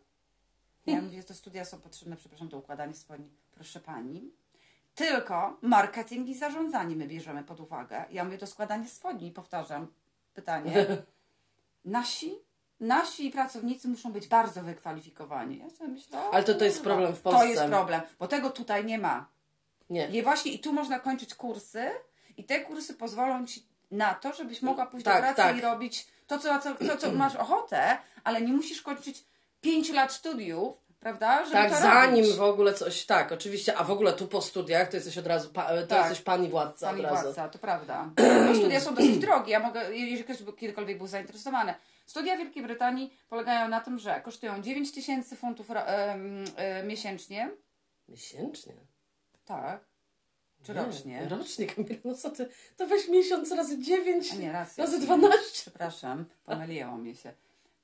Ja 0.85 1.01
mówię, 1.01 1.23
te 1.23 1.33
studia 1.33 1.65
są 1.65 1.79
potrzebne, 1.81 2.15
przepraszam, 2.15 2.47
do 2.49 2.57
układania 2.57 2.93
spodni. 2.93 3.29
Proszę 3.51 3.79
pani. 3.79 4.31
Tylko 4.95 5.57
marketing 5.61 6.27
i 6.29 6.35
zarządzanie 6.35 6.95
my 6.95 7.07
bierzemy 7.07 7.43
pod 7.43 7.59
uwagę. 7.59 8.05
Ja 8.11 8.23
mówię, 8.23 8.37
to 8.37 8.47
składanie 8.47 8.87
spodni. 8.89 9.31
Powtarzam 9.31 9.87
pytanie. 10.33 10.85
Nasi, 11.85 12.35
nasi 12.79 13.31
pracownicy 13.31 13.87
muszą 13.87 14.11
być 14.11 14.27
bardzo 14.27 14.63
wykwalifikowani. 14.63 15.57
Ja 15.59 15.69
sobie 15.69 15.89
myślę, 15.89 16.19
Ale 16.31 16.43
to- 16.43 16.53
to 16.55 16.65
jest 16.65 16.77
kurwa, 16.77 16.89
problem 16.89 17.13
w 17.15 17.21
To 17.21 17.29
Polsce. 17.29 17.47
jest 17.49 17.63
problem, 17.63 18.01
bo 18.19 18.27
tego 18.27 18.49
tutaj 18.49 18.85
nie 18.85 18.97
ma. 18.97 19.27
Nie. 19.89 20.07
I 20.07 20.23
właśnie 20.23 20.51
i 20.51 20.59
tu 20.59 20.73
można 20.73 20.99
kończyć 20.99 21.35
kursy 21.35 21.89
i 22.37 22.43
te 22.43 22.59
kursy 22.59 22.93
pozwolą 22.93 23.45
ci 23.45 23.70
na 23.91 24.13
to, 24.13 24.33
żebyś 24.33 24.61
mogła 24.61 24.85
pójść 24.85 25.05
Tak, 25.05 25.15
do 25.15 25.21
pracy 25.21 25.35
tak. 25.37 25.57
i 25.57 25.61
robić 25.61 26.07
to 26.27 26.39
co, 26.39 26.59
co, 26.59 26.75
to, 26.75 26.97
co 26.97 27.11
masz 27.11 27.35
ochotę, 27.35 27.97
ale 28.23 28.41
nie 28.41 28.53
musisz 28.53 28.81
kończyć 28.81 29.25
5 29.61 29.89
lat 29.93 30.13
studiów, 30.13 30.81
prawda? 30.99 31.43
Żeby 31.45 31.55
Tak, 31.55 31.71
zanim 31.81 32.23
robić. 32.25 32.37
w 32.37 32.41
ogóle 32.41 32.73
coś, 32.73 33.05
tak, 33.05 33.31
oczywiście, 33.31 33.77
a 33.77 33.83
w 33.83 33.91
ogóle 33.91 34.13
tu 34.13 34.27
po 34.27 34.41
studiach 34.41 34.89
to 34.89 34.97
jesteś 34.97 35.17
od 35.17 35.27
razu, 35.27 35.49
pa, 35.49 35.67
to 35.67 35.87
Tak. 35.87 35.99
jesteś 35.99 36.21
pani 36.21 36.49
władca 36.49 36.87
Pani 36.87 36.99
od 37.05 37.11
razu. 37.11 37.23
władca, 37.23 37.49
to 37.49 37.59
prawda. 37.59 38.09
No, 38.47 38.55
studia 38.55 38.79
są 38.79 38.95
dosyć 38.95 39.17
drogie, 39.17 39.51
ja 39.51 39.59
mogę, 39.59 39.95
jeżeli 39.97 40.23
ktoś 40.23 40.43
by 40.43 40.53
kiedykolwiek 40.53 40.97
był 40.97 41.07
zainteresowany. 41.07 41.73
Studia 42.05 42.35
w 42.35 42.37
Wielkiej 42.39 42.63
Brytanii 42.63 43.17
polegają 43.29 43.67
na 43.69 43.81
tym, 43.81 43.99
że 43.99 44.21
kosztują 44.21 44.61
9 44.61 44.91
tysięcy 44.91 45.35
funtów 45.35 45.67
em, 45.71 46.45
e, 46.55 46.83
miesięcznie. 46.83 47.51
Miesięcznie? 48.07 48.73
Tak. 49.45 49.90
Czy 50.63 50.73
Nie, 50.73 50.83
rocznie? 50.85 51.27
Rocznie, 51.29 51.67
Kamila, 51.67 51.95
no 52.03 52.15
co 52.15 52.29
ty, 52.29 52.49
to 52.77 52.87
weź 52.87 53.07
miesiąc 53.07 53.51
razy 53.51 53.79
dziewięć, 53.79 54.31
A 54.31 54.35
nie, 54.35 54.51
racja. 54.51 54.83
razy 54.85 54.99
dwanaście. 54.99 55.51
Przepraszam, 55.53 56.25
pomyliło 56.45 56.97
mi 56.97 57.15
się. 57.15 57.33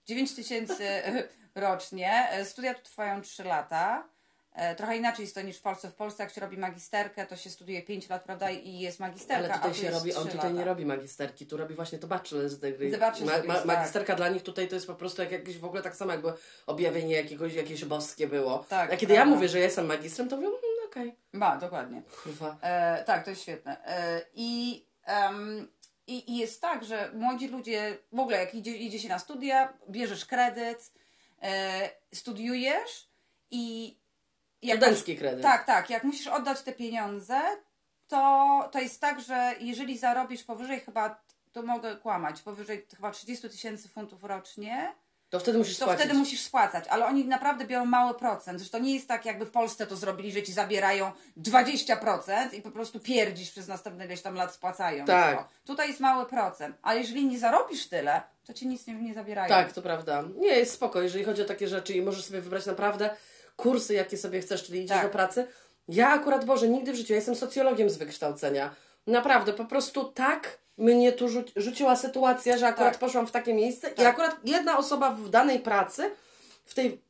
9 0.05 0.35
tysięcy 0.35 0.83
rocznie. 1.55 2.29
E, 2.31 2.45
Studia 2.45 2.73
tu 2.73 2.81
trwają 2.83 3.21
3 3.21 3.43
lata. 3.43 4.07
E, 4.53 4.75
Trochę 4.75 4.97
inaczej 4.97 5.23
jest 5.23 5.35
to 5.35 5.41
niż 5.41 5.57
w 5.57 5.61
Polsce. 5.61 5.89
W 5.91 5.93
Polsce 5.95 6.23
jak 6.23 6.31
się 6.33 6.41
robi 6.41 6.57
magisterkę, 6.57 7.25
to 7.25 7.35
się 7.35 7.49
studiuje 7.49 7.81
5 7.81 8.09
lat, 8.09 8.23
prawda? 8.23 8.51
I 8.51 8.79
jest 8.79 8.99
magisterka. 8.99 9.45
Ale 9.45 9.53
tutaj 9.53 9.71
tu 9.71 9.77
się 9.77 9.91
robi, 9.91 10.13
on 10.13 10.27
3 10.27 10.35
tutaj 10.35 10.51
nie 10.53 10.59
lata. 10.59 10.69
robi 10.69 10.85
magisterki, 10.85 11.45
tu 11.47 11.57
robi 11.57 11.75
właśnie 11.75 11.99
to 11.99 12.07
bachelor's 12.07 12.55
degree. 12.59 12.91
The 12.91 12.97
bachelor's 12.97 13.47
tak. 13.47 13.65
magisterka 13.65 14.15
dla 14.15 14.29
nich 14.29 14.43
tutaj 14.43 14.67
to 14.67 14.75
jest 14.75 14.87
po 14.87 14.95
prostu 14.95 15.21
jak 15.21 15.31
jakieś 15.31 15.57
w 15.57 15.65
ogóle 15.65 15.81
tak 15.81 15.95
samo 15.95 16.11
jakby 16.11 16.33
objawienie 16.67 17.15
jakiegoś, 17.15 17.53
jakieś 17.53 17.85
boskie 17.85 18.27
było. 18.27 18.65
Tak, 18.69 18.93
A 18.93 18.97
kiedy 18.97 19.13
ja 19.13 19.19
prawda. 19.19 19.35
mówię, 19.35 19.49
że 19.49 19.57
ja 19.59 19.63
jestem 19.65 19.85
magistrem, 19.85 20.29
to 20.29 20.35
mówię, 20.37 20.47
okej, 20.87 21.15
Ma, 21.33 21.57
dokładnie. 21.57 22.01
kurwa. 22.23 22.57
E, 22.61 23.03
tak, 23.03 23.23
to 23.23 23.29
jest 23.29 23.41
świetne. 23.41 23.85
E, 23.85 24.21
I, 24.33 24.85
em, 25.05 25.67
i, 26.07 26.31
I 26.31 26.37
jest 26.37 26.61
tak, 26.61 26.83
że 26.83 27.11
młodzi 27.13 27.47
ludzie, 27.47 27.97
w 28.11 28.19
ogóle 28.19 28.37
jak 28.37 28.55
idzie, 28.55 28.77
idzie 28.77 28.99
się 28.99 29.09
na 29.09 29.19
studia, 29.19 29.73
bierzesz 29.89 30.25
kredyt, 30.25 30.91
e, 31.41 31.89
studiujesz 32.13 33.07
i 33.51 33.97
jak 34.61 34.77
Studencki 34.77 35.17
kredyt. 35.17 35.43
Tak, 35.43 35.65
tak. 35.65 35.89
Jak 35.89 36.03
musisz 36.03 36.27
oddać 36.27 36.61
te 36.61 36.73
pieniądze, 36.73 37.41
to, 38.07 38.69
to 38.71 38.79
jest 38.79 39.01
tak, 39.01 39.21
że 39.21 39.55
jeżeli 39.59 39.97
zarobisz 39.97 40.43
powyżej 40.43 40.79
chyba, 40.79 41.23
to 41.51 41.63
mogę 41.63 41.95
kłamać, 41.95 42.41
powyżej 42.41 42.87
chyba 42.95 43.11
30 43.11 43.49
tysięcy 43.49 43.89
funtów 43.89 44.23
rocznie, 44.23 44.93
to 45.29 45.39
wtedy 45.39 45.57
musisz 45.57 45.77
to 45.77 45.85
spłacić. 45.85 46.05
wtedy 46.05 46.19
musisz 46.19 46.41
spłacać, 46.41 46.85
ale 46.89 47.05
oni 47.05 47.25
naprawdę 47.25 47.65
biorą 47.65 47.85
mały 47.85 48.13
procent. 48.13 48.59
Zresztą 48.59 48.79
nie 48.79 48.93
jest 48.93 49.07
tak, 49.07 49.25
jakby 49.25 49.45
w 49.45 49.51
Polsce 49.51 49.87
to 49.87 49.95
zrobili, 49.95 50.31
że 50.31 50.43
ci 50.43 50.53
zabierają 50.53 51.11
20% 51.37 52.53
i 52.53 52.61
po 52.61 52.71
prostu 52.71 52.99
pierdzisz 52.99 53.51
przez 53.51 53.67
następne 53.67 54.05
ileś 54.05 54.21
tam 54.21 54.35
lat 54.35 54.53
spłacając 54.53 55.07
Tak. 55.07 55.37
to. 55.37 55.49
Tutaj 55.65 55.87
jest 55.87 55.99
mały 55.99 56.25
procent, 56.25 56.75
ale 56.81 56.99
jeżeli 56.99 57.25
nie 57.25 57.39
zarobisz 57.39 57.87
tyle, 57.89 58.21
to 58.45 58.53
ci 58.53 58.67
nic 58.67 58.87
nie, 58.87 58.93
nie 58.93 59.13
zabierają. 59.13 59.49
Tak, 59.49 59.73
to 59.73 59.81
prawda. 59.81 60.23
Nie, 60.35 60.47
jest 60.47 60.73
spoko, 60.73 61.01
jeżeli 61.01 61.23
chodzi 61.25 61.41
o 61.41 61.45
takie 61.45 61.67
rzeczy 61.67 61.93
i 61.93 62.01
możesz 62.01 62.25
sobie 62.25 62.41
wybrać 62.41 62.65
naprawdę 62.65 63.09
kursy, 63.55 63.93
jakie 63.93 64.17
sobie 64.17 64.41
chcesz, 64.41 64.63
czyli 64.63 64.79
idziesz 64.79 64.97
Tak. 64.97 65.05
do 65.05 65.09
pracy. 65.11 65.47
Ja 65.87 66.09
akurat, 66.09 66.45
Boże, 66.45 66.67
nigdy 66.69 66.93
w 66.93 66.95
życiu, 66.95 67.13
ja 67.13 67.15
jestem 67.17 67.35
socjologiem 67.35 67.89
z 67.89 67.97
wykształcenia. 67.97 68.75
Naprawdę, 69.07 69.53
po 69.53 69.65
prostu 69.65 70.03
tak 70.03 70.57
mnie 70.77 71.11
tu 71.11 71.27
rzu- 71.27 71.43
rzuciła 71.55 71.95
sytuacja, 71.95 72.57
że 72.57 72.67
akurat 72.67 72.91
Tak. 72.93 72.99
poszłam 72.99 73.27
w 73.27 73.31
takie 73.31 73.53
miejsce 73.53 73.89
i 73.89 73.93
Tak. 73.93 74.07
akurat 74.07 74.35
jedna 74.43 74.77
osoba 74.77 75.11
w 75.11 75.29
danej 75.29 75.59
pracy, 75.59 76.11
w 76.65 76.73
tej, 76.73 77.01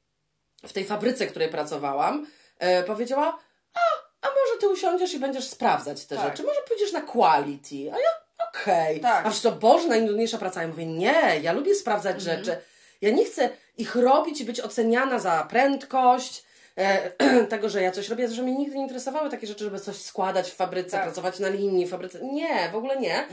w 0.68 0.74
tej 0.74 0.86
fabryce, 0.86 1.28
w 1.28 1.30
której 1.30 1.50
pracowałam, 1.50 2.28
e, 2.60 2.84
powiedziała, 2.84 3.38
a, 3.74 3.80
a 4.22 4.28
może 4.28 4.60
ty 4.60 4.70
usiądziesz 4.70 5.14
i 5.14 5.20
będziesz 5.20 5.48
sprawdzać 5.48 6.06
te 6.06 6.16
Tak. 6.16 6.26
rzeczy, 6.26 6.44
może 6.44 6.60
pójdziesz 6.68 6.92
na 6.92 7.02
quality, 7.02 7.76
a 7.94 7.98
ja 8.00 8.10
okej. 8.50 9.00
Tak. 9.02 9.26
A 9.26 9.30
wiesz 9.30 9.40
co, 9.40 9.52
Boże, 9.52 9.88
najnudniejsza 9.88 10.38
praca. 10.38 10.62
Ja 10.62 10.68
mówię, 10.68 10.86
nie, 10.86 11.40
ja 11.42 11.52
lubię 11.54 11.76
sprawdzać 11.76 12.16
Mhm. 12.16 12.38
rzeczy. 12.38 12.58
Ja 13.02 13.12
nie 13.12 13.26
chcę 13.26 13.50
ich 13.78 13.96
robić 13.96 14.42
i 14.42 14.46
być 14.46 14.62
oceniana 14.62 15.20
za 15.20 15.48
prędkość, 15.50 16.44
tego, 17.50 17.70
że 17.70 17.82
ja 17.82 17.92
coś 17.92 18.10
robię, 18.10 18.28
że 18.28 18.44
mnie 18.44 18.56
nigdy 18.56 18.76
nie 18.76 18.82
interesowały 18.84 19.30
takie 19.30 19.48
rzeczy, 19.48 19.64
żeby 19.64 19.80
coś 19.80 19.96
składać 20.02 20.52
w 20.52 20.56
fabryce, 20.56 20.92
Tak. 20.92 21.04
pracować 21.04 21.40
na 21.40 21.50
linii 21.50 21.86
w 21.86 21.90
fabryce. 21.90 22.20
Nie, 22.22 22.70
w 22.72 22.76
ogóle 22.76 22.98
nie. 23.00 23.28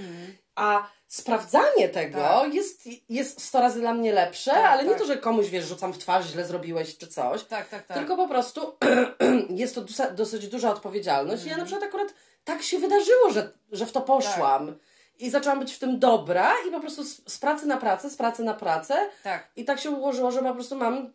A 0.54 0.86
sprawdzanie 1.08 1.88
tego 1.88 2.18
Tak. 2.18 2.54
jest, 2.54 2.82
jest 3.08 3.42
100 3.42 3.60
razy 3.60 3.80
dla 3.80 3.94
mnie 3.94 4.12
lepsze, 4.12 4.50
Tak, 4.50 4.64
ale 4.72 4.84
nie 4.84 4.90
tak. 4.90 4.98
to, 4.98 5.06
że 5.06 5.16
komuś, 5.16 5.46
wiesz, 5.48 5.64
rzucam 5.64 5.92
w 5.92 5.98
twarz, 5.98 6.26
źle 6.26 6.44
zrobiłeś 6.44 6.98
czy 6.98 7.06
coś. 7.06 7.44
Tak, 7.44 7.68
tak, 7.68 7.86
tak. 7.86 7.96
Tylko 7.96 8.16
po 8.16 8.28
prostu 8.28 8.76
jest 9.50 9.74
to 9.74 9.84
dosyć 10.14 10.48
duża 10.48 10.70
odpowiedzialność. 10.70 11.42
I 11.42 11.46
Mhm. 11.46 11.50
ja 11.50 11.64
na 11.64 11.64
przykład 11.66 11.88
akurat 11.88 12.14
tak 12.44 12.62
się 12.62 12.78
wydarzyło, 12.78 13.30
że, 13.30 13.50
że 13.72 13.86
w 13.86 13.92
to 13.92 14.00
poszłam. 14.00 14.78
I 15.18 15.30
zaczęłam 15.30 15.58
być 15.58 15.74
w 15.74 15.78
tym 15.78 15.98
dobra 15.98 16.52
i 16.68 16.70
po 16.70 16.80
prostu 16.80 17.04
z, 17.04 17.20
z 17.32 17.38
pracy 17.38 17.66
na 17.66 17.76
pracę, 17.76 18.10
z 18.10 18.16
pracy 18.16 18.44
na 18.44 18.54
pracę. 18.54 18.94
Tak. 19.22 19.48
I 19.56 19.64
tak 19.64 19.80
się 19.80 19.90
ułożyło, 19.90 20.30
że 20.30 20.42
po 20.42 20.54
prostu 20.54 20.76
mam 20.76 21.12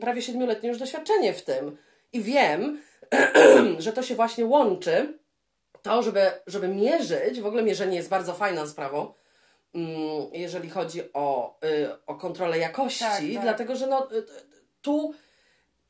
prawie 0.00 0.22
siedmioletnie 0.22 0.68
już 0.68 0.78
doświadczenie 0.78 1.32
w 1.32 1.42
tym. 1.42 1.76
I 2.12 2.22
wiem, 2.22 2.80
że 3.78 3.92
to 3.92 4.02
się 4.02 4.14
właśnie 4.14 4.46
łączy. 4.46 5.18
To, 5.82 6.02
żeby, 6.02 6.30
żeby 6.46 6.68
mierzyć, 6.68 7.40
w 7.40 7.46
ogóle 7.46 7.62
mierzenie 7.62 7.96
jest 7.96 8.08
bardzo 8.08 8.34
fajną 8.34 8.68
sprawą, 8.68 9.14
mm, 9.74 9.90
jeżeli 10.32 10.70
chodzi 10.70 11.12
o, 11.12 11.58
y, 11.64 12.06
o 12.06 12.14
kontrolę 12.14 12.58
jakości, 12.58 13.00
Tak, 13.04 13.20
tak. 13.20 13.42
dlatego 13.42 13.76
że 13.76 13.86
no, 13.86 14.12
y, 14.12 14.24
tu 14.82 15.14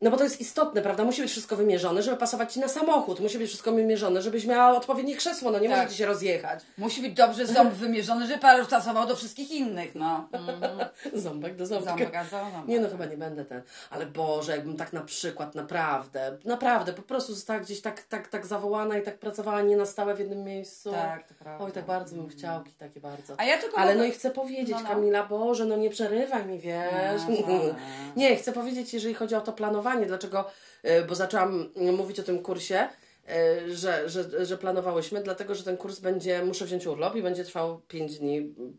no 0.03 0.11
bo 0.11 0.17
to 0.17 0.25
jest 0.25 0.41
istotne, 0.41 0.83
prawda? 0.83 1.05
Musi 1.05 1.23
być 1.23 1.31
wszystko 1.31 1.57
wymierzone, 1.57 2.03
żeby 2.03 2.17
pasować 2.17 2.53
Ci 2.53 2.61
na 2.61 2.69
samochód. 2.69 3.21
Musi 3.21 3.39
być 3.39 3.49
wszystko 3.49 3.73
wymierzone, 3.73 4.23
żebyś 4.23 4.45
miała 4.47 4.77
odpowiednie 4.77 5.17
krzesło, 5.17 5.51
no 5.51 5.59
nie 5.59 5.69
Tak. 5.69 5.79
może 5.79 5.91
Ci 5.91 5.97
się 5.97 6.07
rozjechać. 6.07 6.61
Musi 6.79 7.03
być 7.03 7.13
dobrze 7.15 7.47
ząb 7.47 7.73
wymierzony, 7.85 8.27
żeby 8.27 8.39
parę 8.39 8.65
stosował 8.65 9.07
do 9.07 9.17
wszystkich 9.17 9.51
innych, 9.51 9.95
no. 9.95 10.29
Ząbek 11.15 11.57
do 11.57 11.67
ząbka. 11.67 11.91
Ząbek, 11.91 12.15
a 12.17 12.25
ząbek. 12.25 12.69
Nie 12.69 12.81
no, 12.81 12.89
chyba 12.89 13.05
nie 13.07 13.17
będę 13.17 13.45
ten. 13.45 13.63
Ale 13.91 14.07
Boże, 14.07 14.53
jakbym 14.53 14.77
tak 14.77 14.93
na 14.93 15.01
przykład, 15.01 15.55
naprawdę, 15.55 16.37
naprawdę, 16.45 16.93
po 16.93 17.03
prostu 17.03 17.35
została 17.35 17.61
gdzieś 17.61 17.81
tak, 17.81 18.03
tak, 18.03 18.29
tak 18.29 18.47
zawołana 18.47 18.99
i 18.99 19.03
tak 19.03 19.19
pracowała 19.19 19.63
nie 19.63 19.77
na 19.77 19.87
stałe 19.87 20.15
w 20.15 20.19
jednym 20.19 20.45
miejscu. 20.45 20.91
Tak, 20.93 21.29
to 21.29 21.35
prawda. 21.35 21.65
Oj, 21.65 21.73
tak 21.73 21.85
bardzo 21.85 22.17
bym 22.17 22.29
chciał, 22.29 22.61
takie 22.79 23.01
bardzo. 23.01 23.35
A 23.37 23.45
ja 23.45 23.59
tylko 23.59 23.79
Ale 23.79 23.93
mogę- 23.93 23.99
no 24.05 24.11
i 24.11 24.13
chcę 24.13 24.31
powiedzieć, 24.31 24.71
No, 24.71 24.81
no. 24.81 24.89
Kamila, 24.89 25.27
Boże, 25.27 25.65
no 25.65 25.77
nie 25.77 25.91
przerywaj 25.91 26.47
mi, 26.47 26.59
wiesz. 26.59 27.23
No. 27.29 27.35
Nie, 28.17 28.37
chcę 28.37 28.53
powiedzieć, 28.53 28.95
jeżeli 28.95 29.15
chodzi 29.15 29.35
o 29.35 29.41
to 29.41 29.53
planowanie, 29.53 29.92
dlaczego, 30.01 30.51
y, 30.85 31.05
bo 31.09 31.15
zaczęłam 31.15 31.71
mówić 31.77 32.21
o 32.21 32.23
tym 32.23 32.43
kursie, 32.43 32.89
y, 33.69 33.77
że, 33.77 34.09
że, 34.09 34.47
że 34.47 34.59
planowałyśmy, 34.59 35.23
dlatego, 35.23 35.55
że 35.55 35.65
ten 35.65 35.77
kurs 35.77 35.99
będzie, 36.01 36.45
muszę 36.45 36.65
wziąć 36.65 36.87
urlop 36.87 37.17
i 37.17 37.23
będzie 37.23 37.45
trwał 37.45 37.81
5 37.89 38.19
dni 38.19 38.39
mm, 38.39 38.79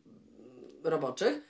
roboczych. 0.84 1.42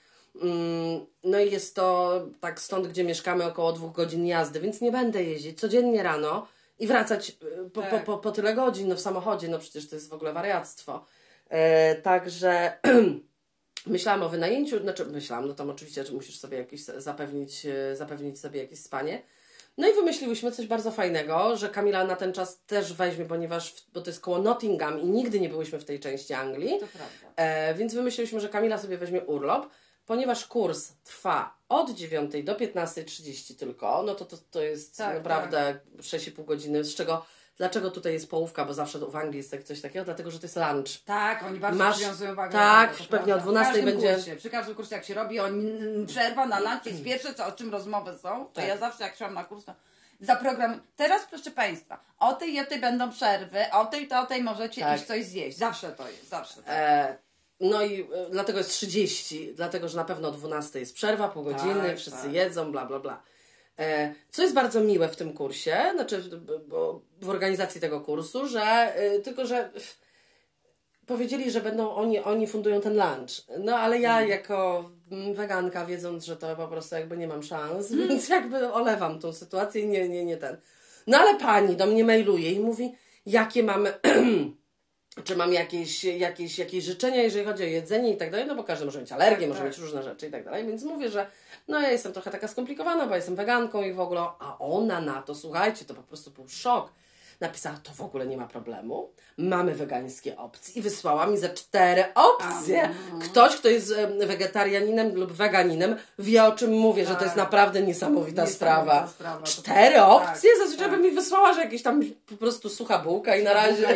Mm, 0.42 1.06
No 1.24 1.40
i 1.40 1.52
jest 1.52 1.76
to 1.76 2.12
tak 2.40 2.60
stąd, 2.62 2.88
gdzie 2.88 3.04
mieszkamy, 3.04 3.46
około 3.46 3.74
dwóch 3.74 3.92
godzin 3.92 4.26
jazdy, 4.28 4.60
więc 4.60 4.82
nie 4.82 4.92
będę 4.92 5.24
jeździć 5.24 5.60
codziennie 5.60 6.04
rano 6.04 6.48
i 6.80 6.88
wracać 6.88 7.30
y, 7.30 7.70
po, 7.70 7.82
po, 7.82 7.90
Tak. 7.90 8.04
po, 8.04 8.18
po 8.18 8.32
tyle 8.32 8.54
godzin 8.54 8.88
no 8.88 8.96
w 8.96 9.00
samochodzie, 9.00 9.48
no 9.48 9.60
przecież 9.60 9.90
to 9.90 9.96
jest 9.96 10.10
w 10.10 10.14
ogóle 10.14 10.34
wariactwo. 10.34 11.06
E, 11.50 11.96
także 11.96 12.78
myślałam 13.86 14.24
o 14.24 14.30
wynajęciu, 14.30 14.80
znaczy 14.80 15.06
myślałam, 15.06 15.48
no 15.48 15.54
tam 15.54 15.70
oczywiście, 15.70 16.06
że 16.06 16.14
musisz 16.14 16.40
sobie 16.40 16.58
jakieś 16.58 16.82
zapewnić, 16.84 17.66
e, 17.66 17.96
zapewnić 17.96 18.40
sobie 18.40 18.62
jakieś 18.62 18.80
spanie. 18.80 19.22
No 19.78 19.90
i 19.90 19.94
wymyśliłyśmy 19.94 20.52
coś 20.52 20.68
bardzo 20.68 20.92
fajnego, 20.92 21.58
że 21.58 21.70
Kamila 21.70 22.04
na 22.04 22.16
ten 22.16 22.34
czas 22.34 22.62
też 22.66 22.94
weźmie, 22.94 23.26
ponieważ, 23.26 23.74
w- 23.74 23.92
bo 23.94 24.02
to 24.02 24.10
jest 24.10 24.22
koło 24.22 24.40
Nottingham 24.40 25.02
i 25.02 25.06
nigdy 25.06 25.40
nie 25.40 25.50
byłyśmy 25.50 25.80
w 25.80 25.86
tej 25.86 26.00
części 26.00 26.34
Anglii. 26.34 26.80
To 26.80 26.88
prawda. 26.88 27.34
E, 27.36 27.74
więc 27.76 27.94
wymyśliliśmy, 27.94 28.40
że 28.40 28.50
Kamila 28.50 28.78
sobie 28.78 28.98
weźmie 28.98 29.22
urlop, 29.22 29.70
ponieważ 30.06 30.48
kurs 30.48 30.92
trwa 31.04 31.58
od 31.70 31.90
9 31.92 32.44
do 32.44 32.56
15.30 32.56 33.56
tylko, 33.56 34.04
no 34.06 34.16
to 34.16 34.26
to, 34.26 34.38
to 34.52 34.62
jest 34.62 34.98
Tak, 34.98 35.16
naprawdę 35.16 35.80
6,5 36.00 36.46
godziny, 36.46 36.84
z 36.84 36.96
czego, 36.96 37.26
dlaczego 37.58 37.92
tutaj 37.92 38.14
jest 38.14 38.30
połówka, 38.30 38.66
bo 38.66 38.74
zawsze 38.74 39.00
w 39.00 39.16
Anglii 39.16 39.38
jest 39.38 39.52
tak- 39.52 39.64
coś 39.64 39.82
takiego, 39.82 40.06
dlatego, 40.06 40.32
że 40.32 40.40
to 40.40 40.46
jest 40.46 40.56
lunch. 40.56 40.88
Tak, 41.06 41.44
oni 41.44 41.60
bardzo 41.60 41.80
Masz- 41.84 41.96
przywiązują 41.98 42.36
wagę. 42.36 42.52
tak, 42.54 42.98
to 42.98 43.04
pewnie 43.04 43.34
o 43.34 43.38
prawda. 43.38 43.44
12 43.44 43.72
w 43.72 43.76
każdym 43.76 43.86
będzie- 43.94 44.16
Kursie, 44.16 44.36
przy 44.36 44.50
każdym 44.50 44.76
kursie, 44.76 44.96
jak 44.96 45.06
się 45.06 45.14
robi, 45.14 45.40
oni 45.40 45.72
przerwa 46.08 46.46
na 46.46 46.60
lunch 46.60 46.86
jest 46.86 47.04
pierwsze, 47.04 47.34
co, 47.34 47.46
o 47.46 47.52
czym 47.52 47.72
rozmowy 47.72 48.18
są. 48.18 48.46
To 48.46 48.52
Tak. 48.54 48.68
ja 48.68 48.78
zawsze, 48.78 49.04
jak 49.04 49.16
szłam 49.18 49.34
na 49.34 49.44
kurs, 49.44 49.66
to 49.66 49.74
za 50.20 50.36
program. 50.36 50.82
Teraz, 50.96 51.22
proszę 51.30 51.52
Państwa, 51.52 52.00
o 52.20 52.34
tej 52.34 52.54
i 52.54 52.60
o 52.60 52.66
tej 52.66 52.80
będą 52.82 53.12
przerwy, 53.12 53.60
o 53.72 53.86
tej 53.86 54.08
to 54.08 54.22
o 54.22 54.26
tej 54.26 54.44
możecie 54.44 54.82
Tak. 54.82 54.98
iść 54.98 55.08
coś 55.08 55.26
zjeść. 55.26 55.58
Zawsze 55.58 55.92
to 55.92 56.08
jest, 56.10 56.30
zawsze. 56.30 56.56
To. 56.64 56.70
E, 56.72 57.18
no 57.60 57.82
i 57.82 58.02
e, 58.02 58.06
dlatego 58.32 58.58
jest 58.58 58.70
30, 58.70 59.54
dlatego, 59.56 59.90
że 59.90 59.98
na 59.98 60.04
pewno 60.06 60.28
o 60.28 60.32
12 60.32 60.80
jest 60.80 60.94
przerwa, 60.96 61.30
pół 61.30 61.44
godziny, 61.44 61.88
Tak, 61.90 61.98
wszyscy 61.98 62.24
tak. 62.24 62.34
jedzą, 62.34 62.72
bla, 62.72 62.86
bla, 62.86 63.00
bla. 63.00 63.22
E, 63.80 64.14
co 64.32 64.42
jest 64.42 64.54
bardzo 64.56 64.82
miłe 64.82 65.10
w 65.10 65.16
tym 65.16 65.34
kursie, 65.34 65.78
znaczy 65.96 66.18
w- 66.22 66.68
bo 66.68 67.02
w 67.22 67.30
organizacji 67.30 67.82
tego 67.82 68.02
kursu, 68.02 68.48
że 68.48 68.62
e, 68.96 69.20
tylko, 69.20 69.46
że 69.46 69.70
powiedzieli, 71.06 71.52
że 71.52 71.62
będą 71.62 71.92
oni, 71.96 72.20
oni 72.20 72.48
fundują 72.48 72.82
ten 72.82 72.94
lunch. 72.94 73.60
No 73.60 73.78
ale 73.78 74.00
ja 74.00 74.12
Mhm. 74.12 74.30
jako 74.30 74.90
weganka, 75.34 75.86
wiedząc, 75.86 76.26
że 76.26 76.38
to 76.38 76.56
po 76.56 76.68
prostu 76.68 76.96
jakby 76.96 77.18
nie 77.18 77.28
mam 77.28 77.44
szans, 77.44 77.92
Mhm. 77.92 78.10
więc 78.10 78.30
jakby 78.30 78.74
olewam 78.74 79.20
tą 79.20 79.34
sytuację 79.34 79.82
i 79.82 79.88
nie, 79.88 80.10
nie, 80.10 80.26
nie 80.26 80.38
ten. 80.38 80.58
No 81.08 81.18
ale 81.18 81.40
pani 81.40 81.76
do 81.76 81.86
mnie 81.86 82.04
mailuje 82.04 82.52
i 82.52 82.60
mówi, 82.60 82.96
jakie 83.26 83.64
mamy 83.64 83.94
czy 85.24 85.36
mam 85.36 85.54
jakieś, 85.54 86.04
jakieś, 86.04 86.60
jakieś 86.60 86.84
życzenia, 86.84 87.22
jeżeli 87.24 87.46
chodzi 87.46 87.64
o 87.64 87.68
jedzenie 87.68 88.14
i 88.14 88.18
tak 88.18 88.32
dalej, 88.32 88.46
no 88.48 88.56
bo 88.56 88.64
każdy 88.64 88.86
może 88.86 89.00
mieć 89.02 89.12
alergię, 89.12 89.40
Tak, 89.40 89.48
może 89.48 89.60
tak. 89.60 89.68
mieć 89.70 89.78
różne 89.78 90.04
rzeczy 90.04 90.28
i 90.28 90.32
tak 90.32 90.46
dalej, 90.46 90.66
więc 90.68 90.84
mówię, 90.84 91.10
że 91.10 91.28
no 91.68 91.82
ja 91.82 91.90
jestem 91.90 92.14
trochę 92.14 92.32
taka 92.32 92.48
skomplikowana, 92.48 93.08
bo 93.08 93.16
jestem 93.16 93.36
weganką 93.36 93.82
i 93.82 93.94
w 93.94 94.00
ogóle, 94.00 94.22
a 94.40 94.58
ona 94.60 95.02
na 95.02 95.22
to, 95.22 95.36
słuchajcie, 95.36 95.86
to 95.86 95.94
po 95.94 96.04
prostu 96.04 96.32
był 96.32 96.50
szok. 96.50 96.92
Napisała, 97.44 97.78
to 97.84 97.92
w 97.94 98.02
ogóle 98.02 98.28
nie 98.28 98.38
ma 98.38 98.48
problemu, 98.48 99.10
mamy 99.38 99.76
wegańskie 99.76 100.38
opcje 100.38 100.74
i 100.74 100.82
wysłała 100.82 101.26
mi 101.28 101.38
ze 101.38 101.50
cztery 101.50 102.04
opcje. 102.16 102.90
Ktoś, 103.24 103.56
kto 103.56 103.70
jest 103.70 103.92
em, 103.92 104.28
wegetarianinem 104.28 105.16
lub 105.16 105.32
weganinem, 105.32 105.96
wie 106.20 106.44
o 106.44 106.52
czym 106.52 106.72
mówię, 106.72 107.06
że 107.06 107.16
to 107.16 107.24
jest 107.24 107.36
Tak. 107.36 107.44
naprawdę 107.44 107.82
niesamowita, 107.82 108.42
Niesamowita 108.42 108.56
sprawa. 108.56 109.08
sprawa, 109.08 109.38
to 109.40 109.46
Cztery 109.46 109.96
tak, 109.96 110.10
opcje? 110.10 110.50
Zazwyczaj 110.58 110.90
tak. 110.90 110.98
by 110.98 111.04
mi 111.04 111.12
wysłała, 111.16 111.54
że 111.54 111.62
jakieś 111.62 111.84
tam 111.84 112.02
po 112.30 112.36
prostu 112.36 112.70
sucha 112.70 113.00
bułka 113.00 113.36
i 113.36 113.44
na 113.44 113.54
razie... 113.54 113.88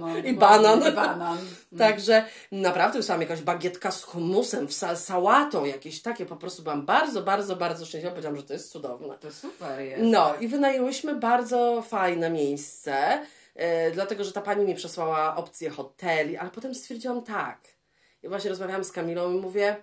No, 0.00 0.16
I 0.30 0.32
banan. 0.34 0.88
I 0.88 0.92
banan. 0.92 1.38
Także 1.78 2.24
naprawdę 2.52 2.98
wysłałam 2.98 3.22
jakaś 3.22 3.42
bagietka 3.42 3.90
z 3.90 4.06
sa- 4.68 4.96
sałatą, 4.96 5.64
jakieś 5.64 6.02
takie. 6.02 6.26
Po 6.26 6.36
prostu 6.36 6.62
byłam 6.62 6.86
bardzo, 6.86 7.22
bardzo, 7.22 7.56
bardzo 7.56 7.86
szczęśliwa. 7.86 8.10
Powiedziałam, 8.10 8.36
że 8.36 8.42
to 8.42 8.52
jest 8.52 8.70
cudowne. 8.70 9.14
To 9.20 9.32
super 9.32 9.80
jest. 9.80 10.02
No 10.04 10.34
i 10.40 10.48
wynajęłyśmy 10.48 11.14
bardzo 11.14 11.82
fajne 11.88 12.30
miejsce, 12.30 12.71
e, 13.54 13.90
dlatego 13.90 14.24
że 14.24 14.32
ta 14.32 14.40
pani 14.40 14.64
mi 14.64 14.74
przesłała 14.74 15.36
opcję 15.36 15.70
hoteli, 15.70 16.36
ale 16.36 16.50
potem 16.50 16.74
stwierdziłam 16.74 17.22
tak. 17.22 17.60
I 18.22 18.28
właśnie 18.28 18.50
rozmawiałam 18.50 18.84
z 18.84 18.92
Kamilą 18.92 19.32
i 19.32 19.40
mówię, 19.40 19.76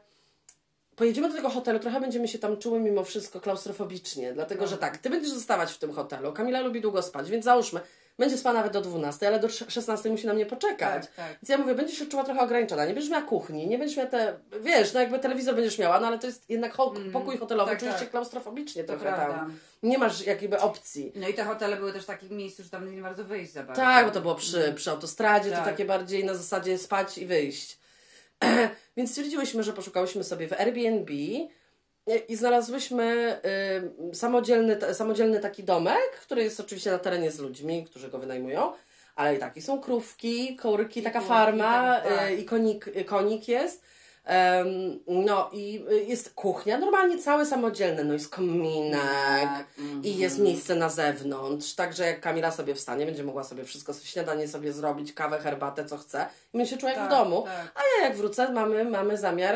pojedziemy 0.95 1.29
do 1.29 1.35
tego 1.35 1.49
hotelu, 1.49 1.79
trochę 1.79 2.01
będziemy 2.01 2.27
się 2.27 2.39
tam 2.39 2.57
czuły 2.57 2.79
mimo 2.79 3.03
wszystko 3.03 3.41
klaustrofobicznie, 3.41 4.33
dlatego 4.33 4.67
że 4.67 4.77
tak, 4.77 4.97
ty 4.97 5.09
będziesz 5.09 5.31
zostawać 5.31 5.71
w 5.71 5.77
tym 5.77 5.93
hotelu, 5.93 6.33
Kamila 6.33 6.61
lubi 6.61 6.81
długo 6.81 7.01
spać, 7.01 7.29
więc 7.29 7.45
załóżmy, 7.45 7.81
będzie 8.19 8.37
spała 8.37 8.53
nawet 8.55 8.73
do 8.73 8.81
12, 8.81 9.27
ale 9.27 9.39
do 9.39 9.49
16 9.49 10.09
musi 10.09 10.27
na 10.27 10.33
mnie 10.33 10.45
poczekać. 10.45 11.05
Tak, 11.05 11.15
tak. 11.15 11.27
Więc 11.41 11.49
ja 11.49 11.57
mówię, 11.57 11.75
będziesz 11.75 11.99
się 11.99 12.05
czuła 12.05 12.23
trochę 12.23 12.39
ograniczona, 12.41 12.85
nie 12.85 12.93
będziesz 12.93 13.11
miała 13.11 13.23
kuchni, 13.23 13.67
nie 13.67 13.77
będziesz 13.77 13.97
miała 13.97 14.09
te, 14.09 14.39
wiesz, 14.61 14.93
no 14.93 14.99
jakby 14.99 15.19
telewizor 15.19 15.55
będziesz 15.55 15.77
miała, 15.77 15.99
no 15.99 16.07
ale 16.07 16.19
to 16.19 16.27
jest 16.27 16.49
jednak 16.49 16.73
ho- 16.73 16.93
pokój 17.13 17.37
hotelowy, 17.37 17.71
tak, 17.71 17.79
czujesz 17.79 17.95
tak. 17.95 18.03
się 18.03 18.09
klaustrofobicznie 18.09 18.83
To 18.83 18.87
trochę 18.87 19.01
prawda. 19.15 19.35
tam. 19.37 19.57
Nie 19.83 19.97
masz 19.97 20.25
jakby 20.25 20.59
opcji. 20.59 21.11
No 21.15 21.27
i 21.27 21.33
te 21.33 21.43
hotele 21.43 21.77
były 21.77 21.93
też 21.93 22.03
w 22.03 22.07
takim 22.07 22.29
miejscu, 22.37 22.63
że 22.63 22.69
tam 22.69 22.95
nie 22.95 23.01
bardzo 23.01 23.23
wyjść 23.23 23.53
za 23.53 23.63
bardzo. 23.63 23.81
Tak, 23.81 24.05
bo 24.05 24.11
to 24.11 24.21
było 24.21 24.35
przy, 24.35 24.73
przy 24.75 24.91
autostradzie, 24.91 25.49
to 25.49 25.55
Tak. 25.55 25.65
takie 25.65 25.85
bardziej 25.85 26.25
na 26.25 26.33
zasadzie 26.35 26.77
spać 26.77 27.17
i 27.17 27.25
wyjść. 27.25 27.77
Więc 28.97 29.09
stwierdziłyśmy, 29.11 29.63
że 29.63 29.73
poszukałyśmy 29.73 30.23
sobie 30.23 30.47
w 30.47 30.53
Airbnb 30.53 31.11
i 32.27 32.35
znalazłyśmy 32.35 33.37
y, 34.11 34.15
samodzielny, 34.15 34.77
samodzielny 34.93 35.39
taki 35.39 35.63
domek, 35.63 36.11
który 36.21 36.43
jest 36.43 36.59
oczywiście 36.59 36.91
na 36.91 36.99
terenie 36.99 37.31
z 37.31 37.39
ludźmi, 37.39 37.85
którzy 37.85 38.09
go 38.09 38.19
wynajmują, 38.19 38.73
ale 39.15 39.35
i 39.35 39.39
taki 39.39 39.61
są 39.61 39.81
krówki, 39.81 40.57
kurki, 40.57 41.01
taka 41.01 41.21
farma 41.21 41.95
tak, 41.95 42.03
tak. 42.03 42.29
Y, 42.29 42.35
i 42.35 42.45
konik, 42.45 42.87
y, 42.87 43.05
konik 43.05 43.47
jest. 43.47 43.83
Um, 44.29 44.99
no 45.07 45.49
i 45.53 45.85
jest 46.07 46.33
kuchnia, 46.33 46.77
normalnie 46.77 47.17
całe 47.17 47.45
samodzielne, 47.45 48.03
no 48.03 48.13
jest 48.13 48.29
kominek 48.29 49.01
tak, 49.41 49.65
mm 49.79 50.01
-hmm. 50.01 50.05
i 50.05 50.17
jest 50.17 50.39
miejsce 50.39 50.75
na 50.75 50.89
zewnątrz, 50.89 51.73
także 51.73 52.05
jak 52.05 52.21
Kamila 52.21 52.51
sobie 52.51 52.75
wstanie, 52.75 53.05
będzie 53.05 53.23
mogła 53.23 53.43
sobie 53.43 53.63
wszystko, 53.63 53.93
śniadanie 53.93 54.47
sobie 54.47 54.73
zrobić, 54.73 55.13
kawę, 55.13 55.39
herbatę, 55.39 55.85
co 55.85 55.97
chce 55.97 56.25
i 56.53 56.57
my 56.57 56.67
się 56.67 56.77
czuje 56.77 56.95
tak, 56.95 57.07
w 57.07 57.09
domu, 57.09 57.41
tak. 57.41 57.71
a 57.75 57.79
ja 57.97 58.07
jak 58.07 58.17
wrócę, 58.17 58.51
mamy, 58.51 58.85
mamy 58.85 59.17
zamiar 59.17 59.55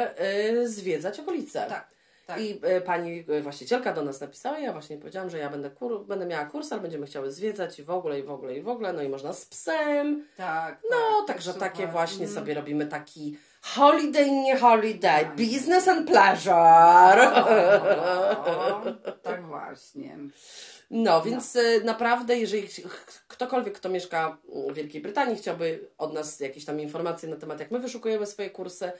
y, 0.61 0.69
zwiedzać 0.69 1.19
okolice. 1.19 1.65
Tak. 1.69 1.92
Tak. 2.27 2.41
I 2.41 2.59
y, 2.77 2.81
pani 2.81 3.25
y, 3.29 3.41
właścicielka 3.41 3.93
do 3.93 4.03
nas 4.03 4.21
napisała, 4.21 4.59
ja 4.59 4.73
właśnie 4.73 4.97
powiedziałam, 4.97 5.29
że 5.29 5.37
ja 5.37 5.49
będę, 5.49 5.69
kur, 5.69 6.05
będę 6.05 6.25
miała 6.25 6.45
kurs, 6.45 6.71
ale 6.71 6.81
będziemy 6.81 7.05
chciały 7.05 7.31
zwiedzać 7.31 7.79
i 7.79 7.83
w 7.83 7.89
ogóle, 7.89 8.19
i 8.19 8.23
w 8.23 8.31
ogóle, 8.31 8.55
i 8.57 8.61
w 8.61 8.69
ogóle, 8.69 8.93
no 8.93 9.01
i 9.01 9.09
można 9.09 9.33
z 9.33 9.45
psem. 9.45 10.27
Tak. 10.37 10.81
No, 10.91 10.97
tak, 11.17 11.27
także 11.27 11.53
takie 11.53 11.87
właśnie 11.87 12.23
mm. 12.25 12.35
sobie 12.35 12.53
robimy 12.53 12.85
taki 12.85 13.37
holiday, 13.61 14.31
nie 14.31 14.57
holiday, 14.57 15.25
tak. 15.25 15.35
business 15.35 15.87
and 15.87 16.07
pleasure. 16.07 16.53
O, 18.45 18.81
tak 19.23 19.47
właśnie. 19.47 20.17
No, 20.91 21.21
więc 21.21 21.55
no. 21.55 21.85
naprawdę, 21.85 22.37
jeżeli 22.37 22.67
ktokolwiek, 23.27 23.73
kto 23.73 23.89
mieszka 23.89 24.37
w 24.69 24.73
Wielkiej 24.73 25.01
Brytanii, 25.01 25.35
chciałby 25.35 25.87
od 25.97 26.13
nas 26.13 26.39
jakieś 26.39 26.65
tam 26.65 26.79
informacje 26.79 27.29
na 27.29 27.35
temat, 27.35 27.59
jak 27.59 27.71
my 27.71 27.79
wyszukujemy 27.79 28.25
swoje 28.25 28.49
kursy, 28.49 28.91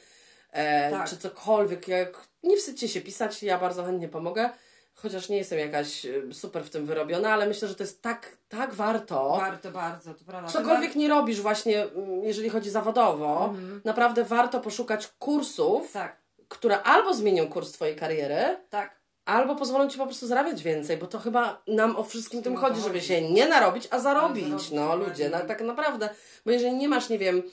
e, 0.54 0.91
tak. 0.91 1.10
czy 1.10 1.18
cokolwiek, 1.18 1.88
jak 1.88 2.28
nie 2.43 2.58
wstydźcie 2.58 2.88
się 2.88 3.01
pisać, 3.01 3.43
ja 3.43 3.58
bardzo 3.58 3.84
chętnie 3.84 4.10
pomogę. 4.10 4.49
Chociaż 4.95 5.30
nie 5.30 5.38
jestem 5.38 5.60
jakaś 5.60 6.06
e, 6.06 6.12
super 6.34 6.64
w 6.64 6.70
tym 6.70 6.86
wyrobiona, 6.86 7.34
ale 7.34 7.47
myślę, 7.47 7.68
że 7.68 7.76
to 7.76 7.84
jest 7.84 8.01
tak, 8.01 8.38
tak 8.49 8.74
warto. 8.74 9.38
Warto 9.39 9.72
bardzo, 9.72 10.14
to 10.14 10.26
prawda. 10.26 10.51
Cokolwiek 10.51 10.95
nie 10.95 11.08
robisz 11.08 11.41
właśnie, 11.41 11.84
mm, 11.84 12.24
jeżeli 12.24 12.49
chodzi 12.49 12.70
zawodowo, 12.70 13.45
mhm. 13.45 13.82
naprawdę 13.86 14.24
warto 14.24 14.60
poszukać 14.60 15.08
kursów, 15.20 15.91
tak. 15.91 16.18
które 16.47 16.84
albo 16.84 17.14
zmienią 17.14 17.47
kurs 17.47 17.72
Twojej 17.72 17.95
kariery, 17.95 18.58
tak. 18.70 18.99
albo 19.26 19.56
pozwolą 19.56 19.89
Ci 19.89 19.97
po 19.97 20.06
prostu 20.06 20.28
zarabiać 20.28 20.64
więcej, 20.64 20.97
bo 20.97 21.08
to 21.08 21.20
chyba 21.20 21.62
nam 21.68 21.95
o 21.95 22.04
wszystkim 22.04 22.43
tym 22.43 22.56
chodzi, 22.56 22.82
żeby 22.82 23.01
się 23.01 23.30
nie 23.32 23.47
narobić, 23.47 23.88
a 23.91 23.99
zarobić. 23.99 24.45
zarobić 24.45 24.72
no 24.72 24.95
ludzie, 24.95 25.30
na, 25.30 25.39
tak 25.39 25.62
naprawdę. 25.62 26.10
Bo 26.45 26.51
jeżeli 26.51 26.74
nie 26.74 26.89
masz, 26.89 27.10
nie 27.10 27.20
wiem, 27.20 27.43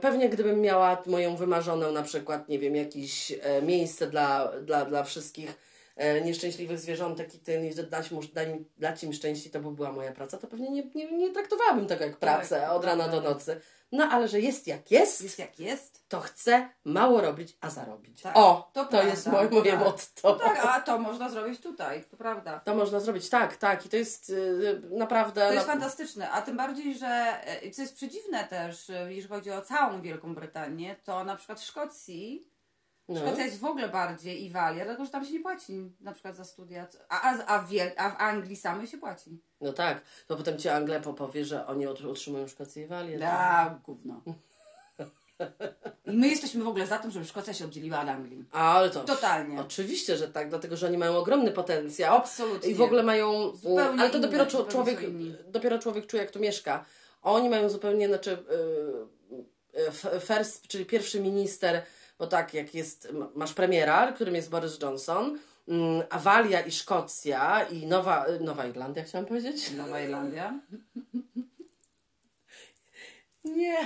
pewnie 0.00 0.28
gdybym 0.28 0.60
miała 0.60 1.02
moją 1.06 1.36
wymarzoną 1.36 1.92
na 1.92 2.02
przykład, 2.02 2.48
nie 2.48 2.58
wiem, 2.58 2.76
jakieś 2.76 3.32
e, 3.32 3.62
miejsce 3.62 4.06
dla, 4.06 4.52
dla, 4.62 4.84
dla 4.84 5.04
wszystkich 5.04 5.50
e, 5.50 5.54
nieszczęśliwych 6.24 6.78
zwierzątek 6.78 7.34
i 7.34 7.38
ty 7.38 7.74
dać, 7.90 8.10
dać, 8.32 8.48
dać 8.78 9.04
im 9.04 9.12
szczęście, 9.12 9.50
to 9.50 9.60
by 9.60 9.70
była 9.70 9.92
moja 9.92 10.12
praca, 10.12 10.38
to 10.38 10.46
pewnie 10.46 10.70
nie, 10.70 10.82
nie, 10.94 11.12
nie 11.12 11.32
traktowałabym 11.32 11.86
tego 11.86 12.04
jak 12.04 12.16
pracę 12.16 12.60
tak, 12.60 12.70
od 12.70 12.84
rana 12.84 13.08
do 13.08 13.20
nocy. 13.20 13.60
No 13.92 14.04
ale 14.04 14.28
że 14.28 14.40
jest 14.40 14.66
jak 14.66 14.90
jest, 14.90 15.22
jest 15.22 15.38
jak 15.38 15.60
jest, 15.60 16.08
to 16.08 16.20
chcę 16.20 16.68
mało 16.84 17.20
robić, 17.20 17.56
a 17.60 17.70
zarobić. 17.70 18.22
Tak, 18.22 18.36
o, 18.36 18.70
to, 18.72 18.84
to 18.84 19.02
jest 19.02 19.26
moje, 19.26 19.50
moje 19.50 19.70
tak. 19.70 19.80
motto. 19.80 20.34
Tak, 20.34 20.66
a 20.66 20.80
to 20.80 20.98
można 20.98 21.30
zrobić 21.30 21.60
tutaj, 21.60 22.04
to 22.10 22.16
prawda. 22.16 22.60
To 22.60 22.74
można 22.74 23.00
zrobić, 23.00 23.28
tak, 23.28 23.56
tak. 23.56 23.86
I 23.86 23.88
to 23.88 23.96
jest 23.96 24.30
y, 24.30 24.80
naprawdę... 24.90 25.48
To 25.48 25.54
jest 25.54 25.66
fantastyczne, 25.66 26.30
a 26.30 26.42
tym 26.42 26.56
bardziej, 26.56 26.98
że 26.98 27.40
y, 27.64 27.70
co 27.70 27.82
jest 27.82 27.94
przedziwne 27.94 28.44
też, 28.44 28.90
y, 28.90 28.92
jeżeli 28.92 29.28
chodzi 29.28 29.50
o 29.50 29.62
całą 29.62 30.02
Wielką 30.02 30.34
Brytanię, 30.34 30.96
to 31.04 31.24
na 31.24 31.36
przykład 31.36 31.60
w 31.60 31.64
Szkocji 31.64 32.53
no. 33.08 33.20
Szkocja 33.20 33.44
jest 33.44 33.60
w 33.60 33.64
ogóle 33.64 33.88
bardziej 33.88 34.44
i 34.44 34.50
walia, 34.50 34.84
dlatego 34.84 35.04
że 35.04 35.10
tam 35.10 35.24
się 35.24 35.32
nie 35.32 35.40
płaci 35.40 35.92
na 36.00 36.12
przykład 36.12 36.36
za 36.36 36.44
studia, 36.44 36.86
a, 37.08 37.20
a, 37.20 37.46
a, 37.46 37.58
w, 37.62 37.68
a 37.96 38.10
w 38.10 38.20
Anglii 38.20 38.56
samej 38.56 38.86
się 38.86 38.98
płaci. 38.98 39.40
No 39.60 39.72
tak, 39.72 40.02
to 40.26 40.36
potem 40.36 40.58
ci 40.58 40.68
Angle 40.68 41.00
powie, 41.00 41.44
że 41.44 41.66
oni 41.66 41.86
utrzymują 41.86 42.48
Szkocję 42.48 42.84
i 42.84 42.86
walię. 42.86 43.18
Tak, 43.18 43.80
gówno. 43.82 44.22
I 46.06 46.16
my 46.16 46.28
jesteśmy 46.28 46.64
w 46.64 46.68
ogóle 46.68 46.86
za 46.86 46.98
tym, 46.98 47.10
żeby 47.10 47.24
Szkocja 47.24 47.54
się 47.54 47.64
oddzieliła 47.64 48.02
od 48.02 48.08
Anglii. 48.08 48.44
Ale 48.52 48.90
to. 48.90 49.04
Totalnie. 49.04 49.60
Oczywiście, 49.60 50.16
że 50.16 50.28
tak, 50.28 50.48
dlatego 50.48 50.76
że 50.76 50.86
oni 50.86 50.98
mają 50.98 51.16
ogromny 51.16 51.50
potencjał. 51.50 52.16
Absolutnie. 52.16 52.70
I 52.70 52.74
w 52.74 52.80
ogóle 52.80 53.02
mają. 53.02 53.56
Zupełnie 53.56 54.00
ale 54.00 54.10
to 54.10 54.18
inne, 54.18 54.26
dopiero 54.26 54.46
człowiek, 54.46 55.00
dopiero 55.46 55.78
człowiek 55.78 56.06
czuje, 56.06 56.22
jak 56.22 56.32
tu 56.32 56.40
mieszka. 56.40 56.84
Oni 57.22 57.48
mają 57.48 57.68
zupełnie, 57.68 58.08
znaczy, 58.08 58.38
yy, 59.74 60.20
first, 60.20 60.68
czyli 60.68 60.86
pierwszy 60.86 61.20
minister 61.20 61.82
bo 62.18 62.26
tak, 62.26 62.54
jak 62.54 62.74
jest, 62.74 63.08
masz 63.34 63.52
premiera, 63.52 64.12
którym 64.12 64.34
jest 64.34 64.50
Boris 64.50 64.80
Johnson, 64.82 65.38
mm, 65.68 66.02
Awalia 66.10 66.60
i 66.60 66.72
Szkocja 66.72 67.62
i 67.62 67.86
Nowa, 67.86 68.26
Nowa 68.40 68.66
Irlandia, 68.66 69.04
chciałam 69.04 69.26
powiedzieć. 69.26 69.70
Nowa 69.70 70.00
Irlandia? 70.00 70.60
Nie, 73.44 73.76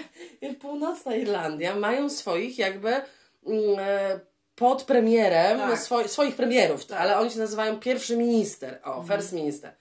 północna 0.61 1.17
Irlandia 1.17 1.77
mają 1.77 2.11
swoich 2.11 2.59
jakby 2.59 2.89
mm, 2.89 3.79
e, 3.79 4.21
pod 4.55 4.83
premierem, 4.83 5.59
tak. 5.59 5.79
swo, 5.79 6.09
swoich 6.09 6.37
premierów, 6.37 6.87
tak. 6.87 7.01
ale 7.01 7.19
oni 7.19 7.31
się 7.31 7.39
nazywają 7.39 7.81
pierwszy 7.81 8.17
minister, 8.17 8.81
o, 8.85 9.01
mhm. 9.01 9.07
first 9.07 9.33
minister. 9.33 9.73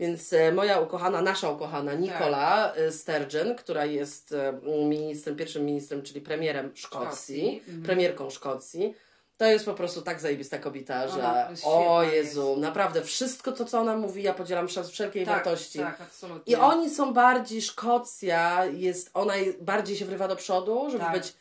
Więc 0.00 0.32
e, 0.32 0.52
moja 0.52 0.80
ukochana, 0.80 1.22
nasza 1.22 1.50
ukochana 1.50 1.94
Nicola 1.94 2.68
tak. 2.68 2.78
E, 2.78 2.92
Sturgeon, 2.92 3.54
która 3.54 3.84
jest 3.84 4.32
e, 4.32 4.60
ministrem, 4.88 5.36
pierwszym 5.36 5.64
ministrem, 5.64 6.02
czyli 6.02 6.20
premierem 6.20 6.70
Szkocji, 6.74 7.06
Szkocji. 7.06 7.58
Mhm. 7.58 7.82
premierką 7.82 8.30
Szkocji, 8.30 8.94
to 9.36 9.44
jest 9.44 9.64
po 9.64 9.74
prostu 9.74 10.02
tak 10.02 10.20
zajebista 10.20 10.58
kobieta, 10.58 11.08
że 11.08 11.48
o 11.64 12.02
Jezu, 12.02 12.48
jest. 12.48 12.60
naprawdę 12.60 13.02
wszystko 13.02 13.52
to, 13.52 13.64
co 13.64 13.80
ona 13.80 13.96
mówi, 13.96 14.22
ja 14.22 14.34
podzielam 14.34 14.68
wszelkiej 14.68 15.26
tak, 15.26 15.34
wartości. 15.34 15.78
Tak, 15.78 16.00
absolutnie. 16.00 16.52
I 16.52 16.56
oni 16.56 16.90
są 16.90 17.12
bardziej, 17.12 17.62
Szkocja 17.62 18.64
jest, 18.64 19.10
ona 19.14 19.34
bardziej 19.60 19.96
się 19.96 20.04
wrywa 20.04 20.28
do 20.28 20.36
przodu, 20.36 20.90
żeby 20.90 21.04
tak. 21.04 21.12
być 21.12 21.34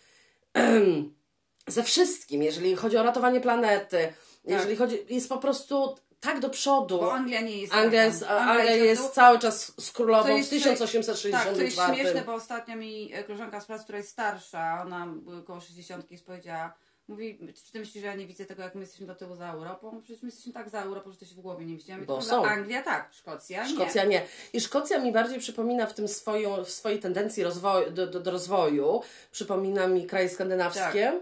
ze 1.76 1.84
wszystkim, 1.84 2.43
jeżeli 2.43 2.76
chodzi 2.76 2.97
o 2.97 3.03
ratowanie 3.03 3.41
planety, 3.41 3.97
tak. 3.97 4.14
jeżeli 4.45 4.76
chodzi, 4.76 5.05
jest 5.10 5.30
po 5.30 5.38
prostu 5.38 5.95
tak 6.20 6.39
do 6.39 6.49
przodu. 6.49 6.97
Bo 6.97 7.13
Anglia 7.13 7.41
nie 7.41 7.57
jest. 7.61 7.74
Anglia 7.74 8.05
jest, 8.05 8.24
Anglia, 8.24 8.45
Anglia 8.45 8.76
jest, 8.76 9.01
jest 9.01 9.13
cały 9.13 9.39
czas 9.39 9.74
z 9.80 9.91
królową 9.91 10.43
w 10.43 10.49
1864. 10.49 11.32
Tak, 11.32 11.53
to 11.53 11.61
jest 11.61 11.78
śmieszne, 11.95 12.24
bo 12.26 12.34
ostatnio 12.34 12.76
mi 12.76 13.13
e, 13.13 13.24
koleżanka 13.24 13.61
z 13.61 13.65
pracy, 13.65 13.84
która 13.84 13.97
jest 13.97 14.09
starsza, 14.09 14.84
ona 14.86 15.07
około 15.39 15.61
60 15.61 16.05
powiedziała, 16.26 16.74
mówi, 17.09 17.39
czy 17.65 17.72
ty 17.72 17.80
myślisz, 17.80 18.01
że 18.01 18.07
ja 18.07 18.15
nie 18.15 18.28
widzę 18.28 18.45
tego, 18.45 18.63
jak 18.63 18.76
my 18.76 18.82
jesteśmy 18.82 19.07
do 19.07 19.15
tyłu 19.15 19.36
za 19.36 19.51
Europą? 19.51 20.01
Przecież 20.01 20.22
my 20.24 20.28
jesteśmy 20.28 20.53
tak 20.53 20.70
za 20.70 20.82
Europą, 20.82 21.11
że 21.11 21.17
to 21.17 21.26
się 21.26 21.36
w 21.36 21.39
głowie 21.39 21.65
nie 21.65 21.78
widziałem. 21.78 22.05
Bo 22.05 22.22
są. 22.22 22.45
Anglia 22.45 22.84
tak, 22.84 23.09
Szkocja 23.11 23.67
nie. 23.67 23.74
Szkocja 23.74 24.05
nie. 24.05 24.26
I 24.53 24.61
Szkocja 24.61 24.99
mi 24.99 25.11
bardziej 25.11 25.39
przypomina 25.39 25.86
w 25.86 25.93
tym 25.93 26.07
swoją, 26.07 26.63
w 26.63 26.70
swojej 26.70 26.99
tendencji 26.99 27.43
rozwoju, 27.43 27.91
do, 27.91 28.07
do, 28.07 28.20
do 28.20 28.32
rozwoju, 28.32 29.01
przypomina 29.32 29.88
mi 29.88 30.07
kraje 30.07 30.30
skandynawskie. 30.30 31.22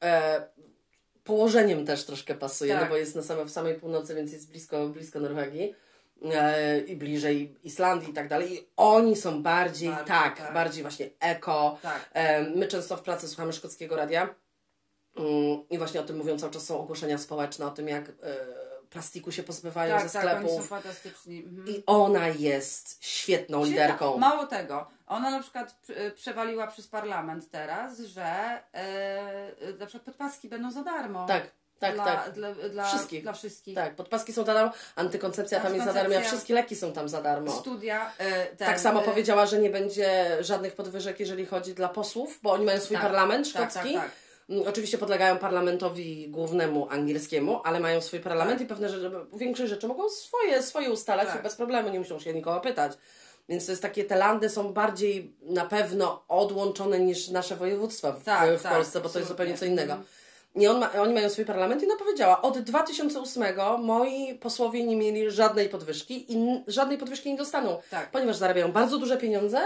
Tak. 0.00 0.10
E, 0.10 0.46
położeniem 1.28 1.86
też 1.86 2.04
troszkę 2.04 2.34
pasuje, 2.34 2.74
no 2.74 2.80
tak. 2.80 2.88
no 2.88 2.94
bo 2.94 2.98
jest 2.98 3.16
na 3.16 3.22
same, 3.22 3.44
w 3.44 3.50
samej 3.50 3.74
północy, 3.74 4.14
więc 4.14 4.32
jest 4.32 4.50
blisko, 4.50 4.88
blisko 4.88 5.20
Norwegii 5.20 5.74
e, 6.24 6.80
i 6.80 6.96
bliżej 6.96 7.54
Islandii 7.64 8.10
i 8.10 8.12
tak 8.12 8.28
dalej. 8.28 8.54
I 8.54 8.66
oni 8.76 9.16
są 9.16 9.42
bardziej, 9.42 9.88
bardziej 9.90 10.06
tak, 10.14 10.38
tak, 10.38 10.54
bardziej 10.54 10.82
właśnie 10.82 11.10
eko. 11.20 11.78
Tak. 11.82 12.10
E, 12.12 12.42
my 12.42 12.66
często 12.66 12.96
w 12.96 13.02
pracy 13.02 13.28
słuchamy 13.28 13.52
szkockiego 13.52 13.96
radia 13.96 14.34
mm, 15.16 15.68
i 15.70 15.78
właśnie 15.78 16.00
o 16.00 16.04
tym 16.04 16.16
mówią 16.16 16.38
cały 16.38 16.52
czas 16.52 16.64
są 16.64 16.80
ogłoszenia 16.80 17.18
społeczne, 17.18 17.66
o 17.66 17.70
tym 17.70 17.88
jak 17.88 18.08
e, 18.08 18.12
plastiku 18.90 19.32
się 19.32 19.42
pozbywają 19.42 19.98
tak, 19.98 20.08
ze 20.08 20.12
tak, 20.12 20.22
sklepów. 20.22 20.50
Oni 20.50 20.62
są 20.62 20.66
fantastyczni. 20.68 21.44
Mhm. 21.44 21.68
I 21.68 21.82
ona 21.86 22.28
jest 22.28 23.04
świetną 23.04 23.64
Świetna. 23.64 23.82
liderką. 23.82 24.18
Mało 24.18 24.46
tego, 24.46 24.86
ona 25.06 25.30
na 25.30 25.40
przykład 25.42 25.76
przewaliła 26.14 26.66
przez 26.66 26.88
parlament 26.88 27.50
teraz, 27.50 27.98
że 27.98 28.60
yy, 29.66 29.78
na 29.78 29.86
przykład 29.86 30.04
podpaski 30.04 30.48
będą 30.48 30.70
za 30.70 30.82
darmo. 30.82 31.26
Tak. 31.26 31.50
Tak, 31.78 31.94
dla, 31.94 32.04
tak. 32.04 32.32
Dla, 32.32 32.54
dla, 32.54 32.84
wszystkich. 32.84 33.22
dla 33.22 33.32
wszystkich. 33.32 33.74
Tak, 33.74 33.94
podpaski 33.94 34.32
są 34.32 34.44
za 34.44 34.54
darmo, 34.54 34.72
antykoncepcja 34.96 35.60
tam 35.60 35.74
jest 35.74 35.86
za 35.86 35.92
darmo, 35.92 36.16
a 36.16 36.20
wszystkie 36.20 36.54
leki 36.54 36.76
są 36.76 36.92
tam 36.92 37.08
za 37.08 37.22
darmo. 37.22 37.52
Studia. 37.52 38.12
Yy, 38.18 38.26
ten, 38.46 38.68
tak 38.68 38.80
samo 38.80 39.00
yy, 39.00 39.06
powiedziała, 39.06 39.46
że 39.46 39.58
nie 39.58 39.70
będzie 39.70 40.36
żadnych 40.40 40.72
podwyżek, 40.74 41.20
jeżeli 41.20 41.46
chodzi 41.46 41.74
dla 41.74 41.88
posłów, 41.88 42.38
bo 42.42 42.52
oni 42.52 42.64
mają 42.64 42.80
swój 42.80 42.96
tak, 42.96 43.02
parlament 43.02 43.52
tak, 43.52 43.70
szkocki. 43.70 43.94
Tak, 43.94 44.02
tak, 44.02 44.12
tak. 44.12 44.27
Mm, 44.48 44.68
oczywiście 44.68 44.98
podlegają 44.98 45.38
parlamentowi 45.38 46.28
głównemu 46.28 46.88
angielskiemu, 46.90 47.60
ale 47.64 47.80
mają 47.80 48.00
swój 48.00 48.20
parlament 48.20 48.58
tak. 48.58 48.66
i 48.66 48.68
pewne 48.68 48.88
rzeczy, 48.88 49.10
większość 49.32 49.70
rzeczy 49.70 49.88
mogą 49.88 50.08
swoje, 50.08 50.62
swoje 50.62 50.90
ustalać 50.90 51.28
tak. 51.28 51.42
bez 51.42 51.54
problemu, 51.54 51.88
nie 51.88 51.98
muszą 51.98 52.20
się 52.20 52.34
nikogo 52.34 52.60
pytać. 52.60 52.92
Więc 53.48 53.66
to 53.66 53.72
jest 53.72 53.82
takie, 53.82 54.04
te 54.04 54.16
landy 54.16 54.48
są 54.48 54.72
bardziej 54.72 55.34
na 55.42 55.66
pewno 55.66 56.24
odłączone 56.28 57.00
niż 57.00 57.28
nasze 57.28 57.56
województwa 57.56 58.12
w, 58.12 58.24
tak, 58.24 58.58
w 58.58 58.62
tak, 58.62 58.72
Polsce, 58.72 59.00
bo 59.00 59.08
to 59.08 59.18
jest 59.18 59.28
zupełnie 59.28 59.58
co 59.58 59.64
innego. 59.64 59.92
Mhm. 59.92 60.08
I 60.54 60.66
on 60.66 60.80
ma, 60.80 60.92
oni 60.92 61.14
mają 61.14 61.30
swój 61.30 61.44
parlament 61.44 61.82
i 61.82 61.86
ona 61.86 61.96
powiedziała, 61.96 62.42
od 62.42 62.58
2008 62.58 63.44
moi 63.78 64.34
posłowie 64.34 64.84
nie 64.84 64.96
mieli 64.96 65.30
żadnej 65.30 65.68
podwyżki 65.68 66.32
i 66.32 66.62
żadnej 66.66 66.98
podwyżki 66.98 67.32
nie 67.32 67.38
dostaną, 67.38 67.80
tak. 67.90 68.10
ponieważ 68.10 68.36
zarabiają 68.36 68.72
bardzo 68.72 68.98
duże 68.98 69.16
pieniądze 69.16 69.60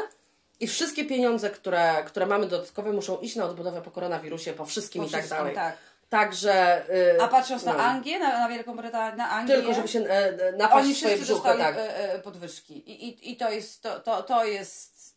i 0.63 0.67
wszystkie 0.67 1.05
pieniądze, 1.05 1.51
które, 1.51 2.05
które 2.07 2.27
mamy 2.27 2.47
dodatkowe, 2.47 2.93
muszą 2.93 3.19
iść 3.19 3.37
na 3.37 3.45
odbudowę 3.45 3.83
po 3.83 3.91
koronawirusie, 3.91 4.53
po 4.53 4.65
wszystkim 4.65 5.03
po 5.03 5.09
i 5.09 5.11
tak 5.11 5.29
dalej. 5.29 5.55
Tak. 5.55 5.77
Także. 6.09 6.85
Yy, 6.89 7.23
A 7.23 7.29
patrząc 7.29 7.65
no. 7.65 7.73
na 7.73 7.85
Anglię, 7.85 8.19
na, 8.19 8.39
na 8.39 8.49
Wielką 8.49 8.77
Brytanię, 8.77 9.17
na 9.17 9.31
Anglię. 9.31 9.57
Tylko, 9.57 9.75
żeby 9.75 9.89
się 9.89 10.01
e, 10.01 10.53
napaść 10.53 10.87
Oni 10.87 10.95
swoje 10.95 11.17
brzuchy, 11.17 11.33
dostali 11.33 11.59
tak. 11.59 11.75
e, 11.79 12.19
podwyżki. 12.19 12.91
I, 12.91 13.09
i, 13.09 13.33
i 13.33 13.37
to 13.37 13.51
jest. 13.51 13.83
To, 13.83 14.01
to, 14.01 14.23
to 14.23 14.45
jest 14.45 15.13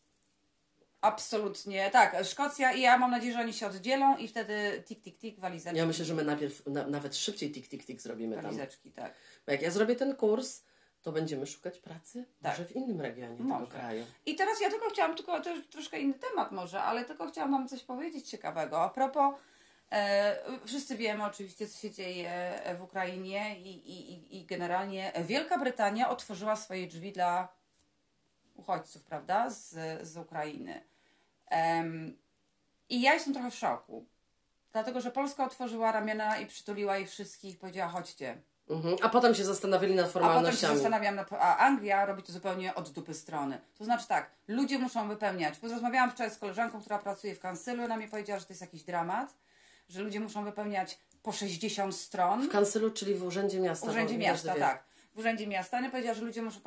Absolutnie, 1.06 1.90
tak. 1.92 2.18
Szkocja 2.24 2.74
i 2.74 2.82
ja 2.82 2.98
mam 2.98 3.12
nadzieję, 3.12 3.34
że 3.34 3.40
oni 3.40 3.54
się 3.54 3.68
oddzielą 3.68 4.18
i 4.18 4.28
wtedy 4.28 4.84
tik, 4.86 5.02
tik, 5.02 5.18
tik, 5.18 5.40
walizeczki. 5.40 5.78
Ja 5.78 5.86
myślę, 5.86 6.06
że 6.06 6.14
my 6.14 6.24
najpierw 6.24 6.66
na, 6.68 6.88
nawet 6.88 7.18
szybciej 7.18 7.52
tik, 7.52 7.68
tik, 7.68 7.86
tik 7.86 8.02
zrobimy 8.02 8.42
walizeczki, 8.42 8.92
tam. 8.92 9.06
tak. 9.06 9.14
Bo 9.46 9.52
jak 9.52 9.62
ja 9.62 9.72
zrobię 9.72 9.96
ten 9.96 10.16
kurs, 10.16 10.62
to 11.06 11.12
będziemy 11.12 11.48
szukać 11.48 11.80
pracy 11.80 12.26
tak. 12.42 12.52
może 12.52 12.66
w 12.66 12.76
innym 12.76 13.02
regionie 13.02 13.44
może. 13.44 13.66
tego 13.66 13.80
kraju. 13.80 14.06
I 14.26 14.36
teraz 14.36 14.62
ja 14.62 14.70
tylko 14.70 14.90
chciałam, 14.90 15.16
tylko 15.16 15.42
to 15.42 15.56
już 15.56 15.68
troszkę 15.68 16.00
inny 16.00 16.14
temat 16.14 16.52
może, 16.52 16.82
ale 16.82 17.06
tylko 17.06 17.28
chciałam 17.28 17.52
Wam 17.52 17.68
coś 17.68 17.84
powiedzieć 17.84 18.30
ciekawego. 18.30 18.82
A 18.82 18.90
propos, 18.90 19.36
e, 19.92 20.38
wszyscy 20.66 20.96
wiemy 20.96 21.24
oczywiście, 21.24 21.68
co 21.68 21.80
się 21.80 21.92
dzieje 21.92 22.62
w 22.80 22.84
Ukrainie 22.84 23.60
i, 23.60 23.92
i, 23.92 24.38
i 24.40 24.46
generalnie 24.46 25.12
Wielka 25.26 25.58
Brytania 25.58 26.10
otworzyła 26.10 26.56
swoje 26.56 26.88
drzwi 26.88 27.12
dla 27.12 27.48
uchodźców, 28.56 29.04
prawda, 29.04 29.50
z, 29.50 29.74
z 30.08 30.18
Ukrainy. 30.18 30.84
Um, 31.52 32.18
I 32.90 33.02
ja 33.02 33.14
jestem 33.14 33.34
trochę 33.34 33.52
w 33.52 33.56
szoku. 33.56 34.06
Dlatego, 34.72 35.02
że 35.02 35.12
Polska 35.12 35.46
otworzyła 35.46 35.92
ramiona 35.92 36.38
i 36.38 36.46
przytuliła 36.46 36.98
ich 36.98 37.10
wszystkich, 37.10 37.60
powiedziała 37.60 37.90
chodźcie. 37.90 38.42
Mhm. 38.70 38.96
A 39.02 39.10
potem 39.10 39.36
się 39.36 39.46
zastanawiali 39.46 39.96
nad 39.96 40.12
formalnościami. 40.12 40.48
A 40.48 40.52
potem 40.52 40.70
się 40.70 40.76
zastanawiam, 40.76 41.16
nad, 41.16 41.34
a 41.34 41.58
Anglia 41.58 42.06
robi 42.06 42.24
to 42.24 42.32
zupełnie 42.32 42.76
od 42.76 42.90
dupy 42.90 43.14
strony. 43.14 43.62
To 43.78 43.86
znaczy 43.86 44.08
tak, 44.08 44.30
ludzie 44.48 44.80
muszą 44.80 45.08
wypełniać. 45.08 45.56
Rozmawiałam 45.64 46.12
wczoraj 46.12 46.32
z 46.32 46.38
koleżanką, 46.38 46.82
która 46.82 47.00
pracuje 47.00 47.36
w 47.36 47.40
kancylu, 47.40 47.84
ona 47.84 47.98
mi 47.98 48.08
powiedziała, 48.08 48.40
że 48.40 48.46
to 48.46 48.54
jest 48.54 48.62
jakiś 48.62 48.84
dramat, 48.84 49.34
że 49.90 50.02
ludzie 50.02 50.20
muszą 50.20 50.44
wypełniać 50.44 51.00
po 51.24 51.32
60 51.32 51.96
stron. 51.96 52.48
W 52.50 52.52
kancylu, 52.52 52.92
czyli 52.92 53.16
w 53.16 53.24
Urzędzie 53.24 53.60
Miasta. 53.60 53.88
W 53.88 53.90
Urzędzie 53.90 54.18
Miasta, 54.18 54.56
tak. 54.56 54.84
W 55.14 55.20
Urzędzie 55.20 55.48
Miasta. 55.48 55.78
Ona 55.78 55.90
powiedziała, 55.90 56.16
że 56.16 56.22
ludzie 56.22 56.42
muszą 56.42 56.60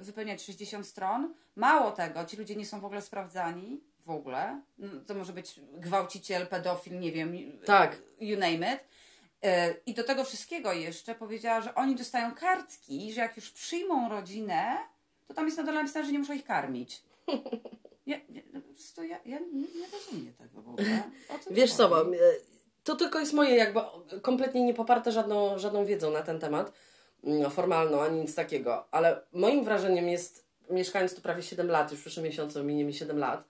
wypełniać 0.00 0.42
60 0.42 0.86
stron. 0.86 1.34
Mało 1.56 1.90
tego, 1.90 2.24
ci 2.24 2.36
ludzie 2.36 2.56
nie 2.56 2.66
są 2.66 2.80
w 2.80 2.84
ogóle 2.84 3.02
sprawdzani 3.02 3.80
w 4.00 4.10
ogóle. 4.10 4.60
No, 4.78 4.88
to 5.06 5.14
może 5.14 5.32
być 5.32 5.60
gwałciciel, 5.72 6.46
pedofil, 6.46 6.98
nie 6.98 7.12
wiem. 7.12 7.36
Tak. 7.64 7.96
You 8.20 8.38
name 8.38 8.74
it. 8.74 8.84
E, 9.42 9.74
I 9.86 9.94
do 9.94 10.04
tego 10.04 10.24
wszystkiego 10.24 10.72
jeszcze 10.72 11.14
powiedziała, 11.14 11.60
że 11.60 11.74
oni 11.74 11.96
dostają 11.96 12.34
kartki, 12.34 13.12
że 13.12 13.20
jak 13.20 13.36
już 13.36 13.50
przyjmą 13.50 14.08
rodzinę, 14.08 14.76
to 15.28 15.34
tam 15.34 15.46
jest 15.46 15.58
na 15.58 15.64
dole 15.64 15.80
napisane, 15.80 16.06
że 16.06 16.12
nie 16.12 16.18
muszą 16.18 16.32
ich 16.32 16.44
karmić. 16.44 17.02
Ja, 18.06 18.16
ja, 18.28 18.42
ja, 18.96 19.18
ja 19.26 19.38
nie, 19.52 19.66
rozumiem 19.92 20.34
tego 20.34 20.62
w 20.62 20.68
ogóle. 20.68 21.02
Wiesz 21.50 21.74
co, 21.74 22.02
e, 22.02 22.16
to 22.84 22.96
tylko 22.96 23.18
jest 23.18 23.32
moje 23.32 23.56
jakby 23.56 23.80
kompletnie 24.22 24.62
niepoparte 24.62 25.12
żadną, 25.12 25.58
żadną 25.58 25.84
wiedzą 25.84 26.10
na 26.10 26.22
ten 26.22 26.40
temat 26.40 26.72
mm, 27.24 27.50
formalną, 27.50 28.00
ani 28.00 28.20
nic 28.20 28.34
takiego, 28.34 28.88
ale 28.90 29.20
moim 29.32 29.64
wrażeniem 29.64 30.08
jest, 30.08 30.46
mieszkając 30.70 31.14
tu 31.14 31.20
prawie 31.20 31.42
7 31.42 31.70
lat, 31.70 31.90
już 31.90 32.00
w 32.00 32.02
przyszłym 32.02 32.24
miesiącu 32.24 32.64
minie 32.64 32.84
mi 32.84 32.94
7 32.94 33.18
lat, 33.18 33.44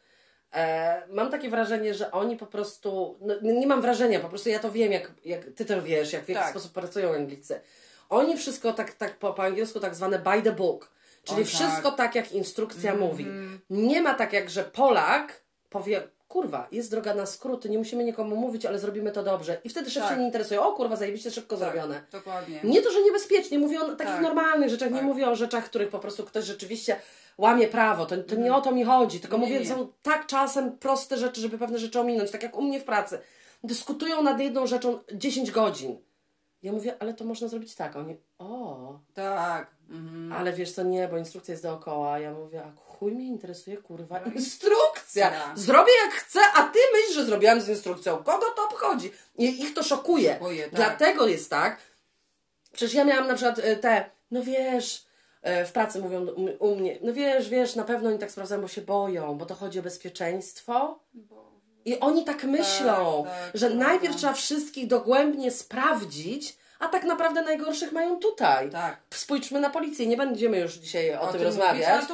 mam 1.08 1.30
takie 1.30 1.50
wrażenie, 1.50 1.94
że 1.94 2.10
oni 2.10 2.36
po 2.36 2.46
prostu, 2.46 3.18
no, 3.20 3.34
nie 3.42 3.66
mam 3.66 3.82
wrażenia, 3.82 4.20
po 4.20 4.28
prostu 4.28 4.48
ja 4.48 4.58
to 4.58 4.70
wiem, 4.70 4.92
jak, 4.92 5.10
jak 5.24 5.44
ty 5.56 5.64
to 5.64 5.82
wiesz, 5.82 6.12
jak 6.12 6.24
w 6.24 6.28
jaki 6.28 6.40
tak. 6.40 6.50
sposób 6.50 6.72
pracują 6.72 7.14
Anglicy. 7.14 7.60
Oni 8.08 8.36
wszystko 8.36 8.72
tak, 8.72 8.92
tak 8.92 9.18
po, 9.18 9.32
po 9.32 9.42
angielsku 9.42 9.80
tak 9.80 9.94
zwane 9.94 10.18
by 10.18 10.42
the 10.42 10.52
book, 10.52 10.90
czyli 11.24 11.44
wszystko 11.44 11.88
tak. 11.88 11.96
tak, 11.96 12.14
jak 12.14 12.32
instrukcja 12.32 12.92
mm 12.92 13.02
-hmm. 13.02 13.08
mówi. 13.08 13.26
Nie 13.70 14.02
ma 14.02 14.14
tak 14.14 14.32
jak, 14.32 14.50
że 14.50 14.64
Polak 14.64 15.42
powie, 15.70 16.02
kurwa, 16.32 16.68
jest 16.72 16.90
droga 16.90 17.14
na 17.14 17.26
skróty, 17.26 17.70
nie 17.70 17.78
musimy 17.78 18.04
nikomu 18.04 18.36
mówić, 18.36 18.66
ale 18.66 18.78
zrobimy 18.78 19.12
to 19.12 19.22
dobrze. 19.22 19.60
I 19.64 19.68
wtedy 19.68 19.90
szef 19.90 20.02
tak. 20.02 20.12
się 20.12 20.20
nie 20.20 20.26
interesuje, 20.26 20.60
o 20.60 20.72
kurwa, 20.72 20.96
zajebiście 20.96 21.30
szybko 21.30 21.56
tak, 21.56 21.72
zrobione. 21.72 22.02
Dokładnie. 22.12 22.60
Nie 22.64 22.82
to, 22.82 22.92
że 22.92 23.02
niebezpiecznie, 23.02 23.58
mówię 23.58 23.80
o 23.80 23.88
takich 23.88 24.12
tak. 24.12 24.22
normalnych 24.22 24.70
rzeczach, 24.70 24.90
nie 24.90 24.96
tak. 24.96 25.04
mówię 25.04 25.28
o 25.28 25.36
rzeczach, 25.36 25.64
których 25.64 25.88
po 25.88 25.98
prostu 25.98 26.24
ktoś 26.24 26.44
rzeczywiście 26.44 26.96
łamie 27.38 27.68
prawo, 27.68 28.06
to, 28.06 28.16
to 28.16 28.34
nie 28.34 28.42
mhm. 28.42 28.54
o 28.54 28.60
to 28.60 28.72
mi 28.72 28.84
chodzi, 28.84 29.20
tylko 29.20 29.36
nie, 29.36 29.42
mówię, 29.42 29.60
nie. 29.60 29.66
są 29.66 29.88
tak 30.02 30.26
czasem 30.26 30.78
proste 30.78 31.16
rzeczy, 31.16 31.40
żeby 31.40 31.58
pewne 31.58 31.78
rzeczy 31.78 32.00
ominąć, 32.00 32.30
tak 32.30 32.42
jak 32.42 32.58
u 32.58 32.62
mnie 32.62 32.80
w 32.80 32.84
pracy. 32.84 33.18
Dyskutują 33.64 34.22
nad 34.22 34.40
jedną 34.40 34.66
rzeczą 34.66 34.98
10 35.14 35.50
godzin. 35.50 35.98
Ja 36.62 36.72
mówię, 36.72 36.94
ale 36.98 37.14
to 37.14 37.24
można 37.24 37.48
zrobić 37.48 37.74
tak. 37.74 37.96
Oni, 37.96 38.16
o. 38.38 38.98
Tak. 39.14 39.70
Mhm. 39.90 40.32
Ale 40.32 40.52
wiesz 40.52 40.72
co, 40.72 40.82
nie, 40.82 41.08
bo 41.08 41.18
instrukcja 41.18 41.52
jest 41.52 41.64
dookoła. 41.64 42.18
Ja 42.18 42.32
mówię, 42.32 42.62
a 42.64 42.72
chuj 43.02 43.14
mnie 43.14 43.26
interesuje, 43.26 43.76
kurwa, 43.76 44.20
no 44.26 44.32
instrukcja. 44.32 45.30
Ja. 45.30 45.52
Zrobię 45.56 45.92
jak 46.04 46.14
chcę, 46.14 46.40
a 46.54 46.62
ty 46.62 46.78
myślisz, 46.92 47.16
że 47.16 47.24
zrobiłam 47.24 47.60
z 47.60 47.68
instrukcją. 47.68 48.16
Kogo 48.16 48.46
to 48.56 48.64
obchodzi? 48.64 49.12
I 49.38 49.62
ich 49.62 49.74
to 49.74 49.82
szokuje. 49.82 50.32
szokuje 50.32 50.64
tak. 50.64 50.74
Dlatego 50.74 51.26
jest 51.26 51.50
tak. 51.50 51.78
Przecież 52.72 52.94
ja 52.94 53.04
miałam 53.04 53.28
na 53.28 53.34
przykład 53.34 53.58
e, 53.58 53.76
te, 53.76 54.10
no 54.30 54.42
wiesz, 54.42 55.06
E, 55.42 55.64
w 55.64 55.72
pracy 55.72 56.00
mówią 56.00 56.26
u 56.58 56.76
mnie, 56.76 56.98
no 57.02 57.12
wiesz, 57.12 57.48
wiesz, 57.48 57.74
na 57.74 57.84
pewno 57.84 58.08
oni 58.10 58.18
tak 58.18 58.30
sprawdzają, 58.30 58.60
bo 58.60 58.68
się 58.68 58.80
boją, 58.80 59.38
bo 59.38 59.46
to 59.46 59.54
chodzi 59.54 59.78
o 59.78 59.82
bezpieczeństwo. 59.82 61.00
I 61.84 62.00
oni 62.00 62.24
tak 62.24 62.44
myślą, 62.44 63.24
tak, 63.24 63.32
tak, 63.32 63.50
że 63.54 63.68
tak, 63.68 63.78
najpierw 63.78 64.16
trzeba 64.16 64.32
wszystkich 64.32 64.86
dogłębnie 64.86 65.50
sprawdzić, 65.50 66.56
a 66.82 66.88
tak 66.88 67.04
naprawdę 67.04 67.42
najgorszych 67.42 67.92
mają 67.92 68.18
tutaj. 68.18 68.70
Tak. 68.70 68.96
Spójrzmy 69.14 69.60
na 69.60 69.70
policję. 69.70 70.06
Nie 70.06 70.16
będziemy 70.16 70.58
już 70.58 70.74
dzisiaj 70.74 71.14
o, 71.14 71.20
o 71.20 71.26
tym, 71.26 71.32
tym 71.32 71.42
rozmawiać. 71.42 72.04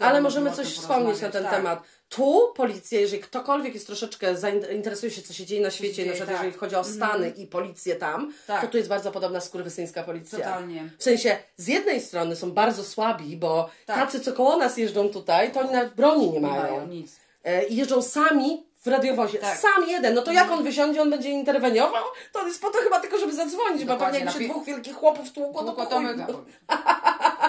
ale, 0.00 0.20
możemy 0.20 0.52
coś 0.52 0.66
wspomnieć 0.66 1.20
na 1.20 1.30
ten 1.30 1.42
tak. 1.42 1.52
temat. 1.52 1.82
Tu 2.08 2.52
policja, 2.56 3.00
jeżeli 3.00 3.22
ktokolwiek 3.22 3.74
jest 3.74 3.86
troszeczkę 3.86 4.36
zainteresuje 4.36 5.12
się, 5.12 5.22
co 5.22 5.32
się 5.32 5.46
dzieje 5.46 5.62
na 5.62 5.70
świecie, 5.70 5.94
dzieje, 5.94 6.08
na 6.08 6.14
przykład 6.14 6.36
tak. 6.36 6.44
jeżeli 6.44 6.60
chodzi 6.60 6.76
o 6.76 6.84
Stany 6.84 7.26
mm. 7.26 7.36
i 7.36 7.46
policję 7.46 7.96
tam, 7.96 8.32
tak. 8.46 8.60
to 8.60 8.68
tu 8.68 8.76
jest 8.76 8.88
bardzo 8.88 9.12
podobna 9.12 9.40
skurwysyńska 9.40 10.02
policja. 10.02 10.38
Totalnie. 10.38 10.90
W 10.98 11.02
sensie, 11.02 11.36
z 11.56 11.66
jednej 11.68 12.00
strony 12.00 12.36
są 12.36 12.52
bardzo 12.52 12.84
słabi, 12.84 13.36
bo 13.36 13.70
tak. 13.86 13.96
tacy, 13.96 14.20
co 14.20 14.32
koło 14.32 14.56
nas 14.56 14.76
jeżdżą 14.76 15.08
tutaj, 15.08 15.52
to 15.52 15.60
oni 15.60 15.72
nawet 15.72 15.94
broni 15.94 16.30
nie 16.30 16.40
mają. 16.40 16.64
Nie 16.64 16.70
mają 16.70 16.86
nic. 16.86 17.16
E, 17.44 17.64
I 17.64 17.76
jeżdżą 17.76 18.02
sami 18.02 18.66
w 18.86 18.88
radiowozie. 18.88 19.38
Tak. 19.38 19.58
Sam 19.58 19.88
jeden. 19.88 20.14
No 20.14 20.22
to 20.22 20.32
jak 20.32 20.50
on 20.50 20.64
wysiądzie, 20.64 21.02
on 21.02 21.10
będzie 21.10 21.30
interweniował? 21.30 22.04
To 22.32 22.40
on 22.40 22.46
jest 22.46 22.62
po 22.62 22.70
to 22.70 22.78
chyba 22.78 23.00
tylko, 23.00 23.18
żeby 23.18 23.34
zadzwonić, 23.34 23.84
Dokładnie, 23.84 23.84
bo 23.84 24.04
pewnie 24.04 24.18
jakby 24.18 24.44
się 24.44 24.50
dwóch 24.50 24.64
wielkich 24.66 24.94
chłopów 24.94 25.32
tłukło, 25.32 25.72
to 25.72 25.86
to 25.86 26.00
my... 26.00 26.16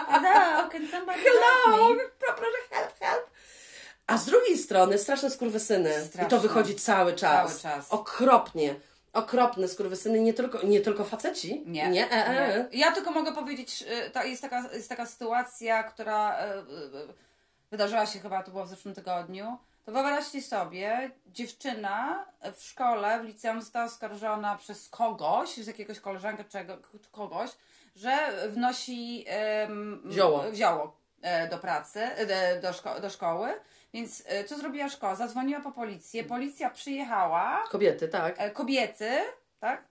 Hello, 0.09 0.69
can 0.69 0.87
somebody 0.91 1.19
Hello, 1.19 1.95
proszę 2.19 2.57
help, 2.69 2.99
help. 2.99 3.29
A 4.07 4.17
z 4.17 4.25
drugiej 4.25 4.57
strony 4.57 4.97
straszne 4.97 5.29
skurwysyny. 5.29 5.93
Straszne. 5.93 6.23
I 6.23 6.27
to 6.27 6.39
wychodzi 6.39 6.75
cały 6.75 7.13
czas. 7.13 7.61
Cały 7.61 7.75
czas. 7.75 7.91
Okropnie. 7.91 8.75
Okropne 9.13 9.67
skurwysyny, 9.67 10.19
nie 10.19 10.33
tylko, 10.33 10.63
nie 10.63 10.81
tylko 10.81 11.03
faceci. 11.03 11.63
Nie. 11.65 11.89
nie, 11.89 12.11
e, 12.11 12.27
e. 12.27 12.67
nie. 12.71 12.79
Ja 12.79 12.91
tylko 12.91 13.11
mogę 13.11 13.31
powiedzieć, 13.31 13.85
y, 14.23 14.27
jest 14.27 14.41
taka, 14.41 14.69
jest 14.73 14.89
taka 14.89 15.05
sytuacja, 15.05 15.83
która 15.83 16.45
y, 16.45 16.63
wydarzyła 17.71 18.05
się 18.05 18.19
chyba, 18.19 18.43
to 18.43 18.51
było 18.51 18.65
w 18.65 18.69
zeszłym 18.69 18.95
tygodniu 18.95 19.57
to 19.87 19.91
wyobraźcie 19.91 20.41
sobie, 20.41 21.11
dziewczyna 21.25 22.25
w 22.55 22.63
szkole, 22.63 23.19
w 23.19 23.25
liceum 23.25 23.61
została 23.61 23.85
oskarżona 23.85 24.55
przez 24.57 24.89
kogoś, 24.89 25.49
z 25.57 25.67
jakiegoś 25.67 25.99
koleżanka 25.99 26.43
czy 26.43 26.57
kogoś, 27.11 27.49
że 27.95 28.17
wnosi 28.49 29.25
um, 29.61 30.03
zioło, 30.11 30.43
zioło 30.55 30.97
e, 31.21 31.49
do 31.49 31.57
pracy, 31.57 31.99
e, 31.99 32.61
do, 32.61 32.73
szko 32.73 32.99
do 32.99 33.09
szkoły. 33.09 33.49
Więc 33.93 34.23
e, 34.25 34.43
co 34.43 34.57
zrobiła 34.57 34.89
szkoła? 34.89 35.15
Zadzwoniła 35.15 35.59
po 35.59 35.71
policję, 35.71 36.23
policja 36.23 36.69
przyjechała. 36.69 37.63
Kobiety, 37.69 38.07
tak. 38.07 38.53
Kobiety, 38.53 39.11
tak? 39.59 39.83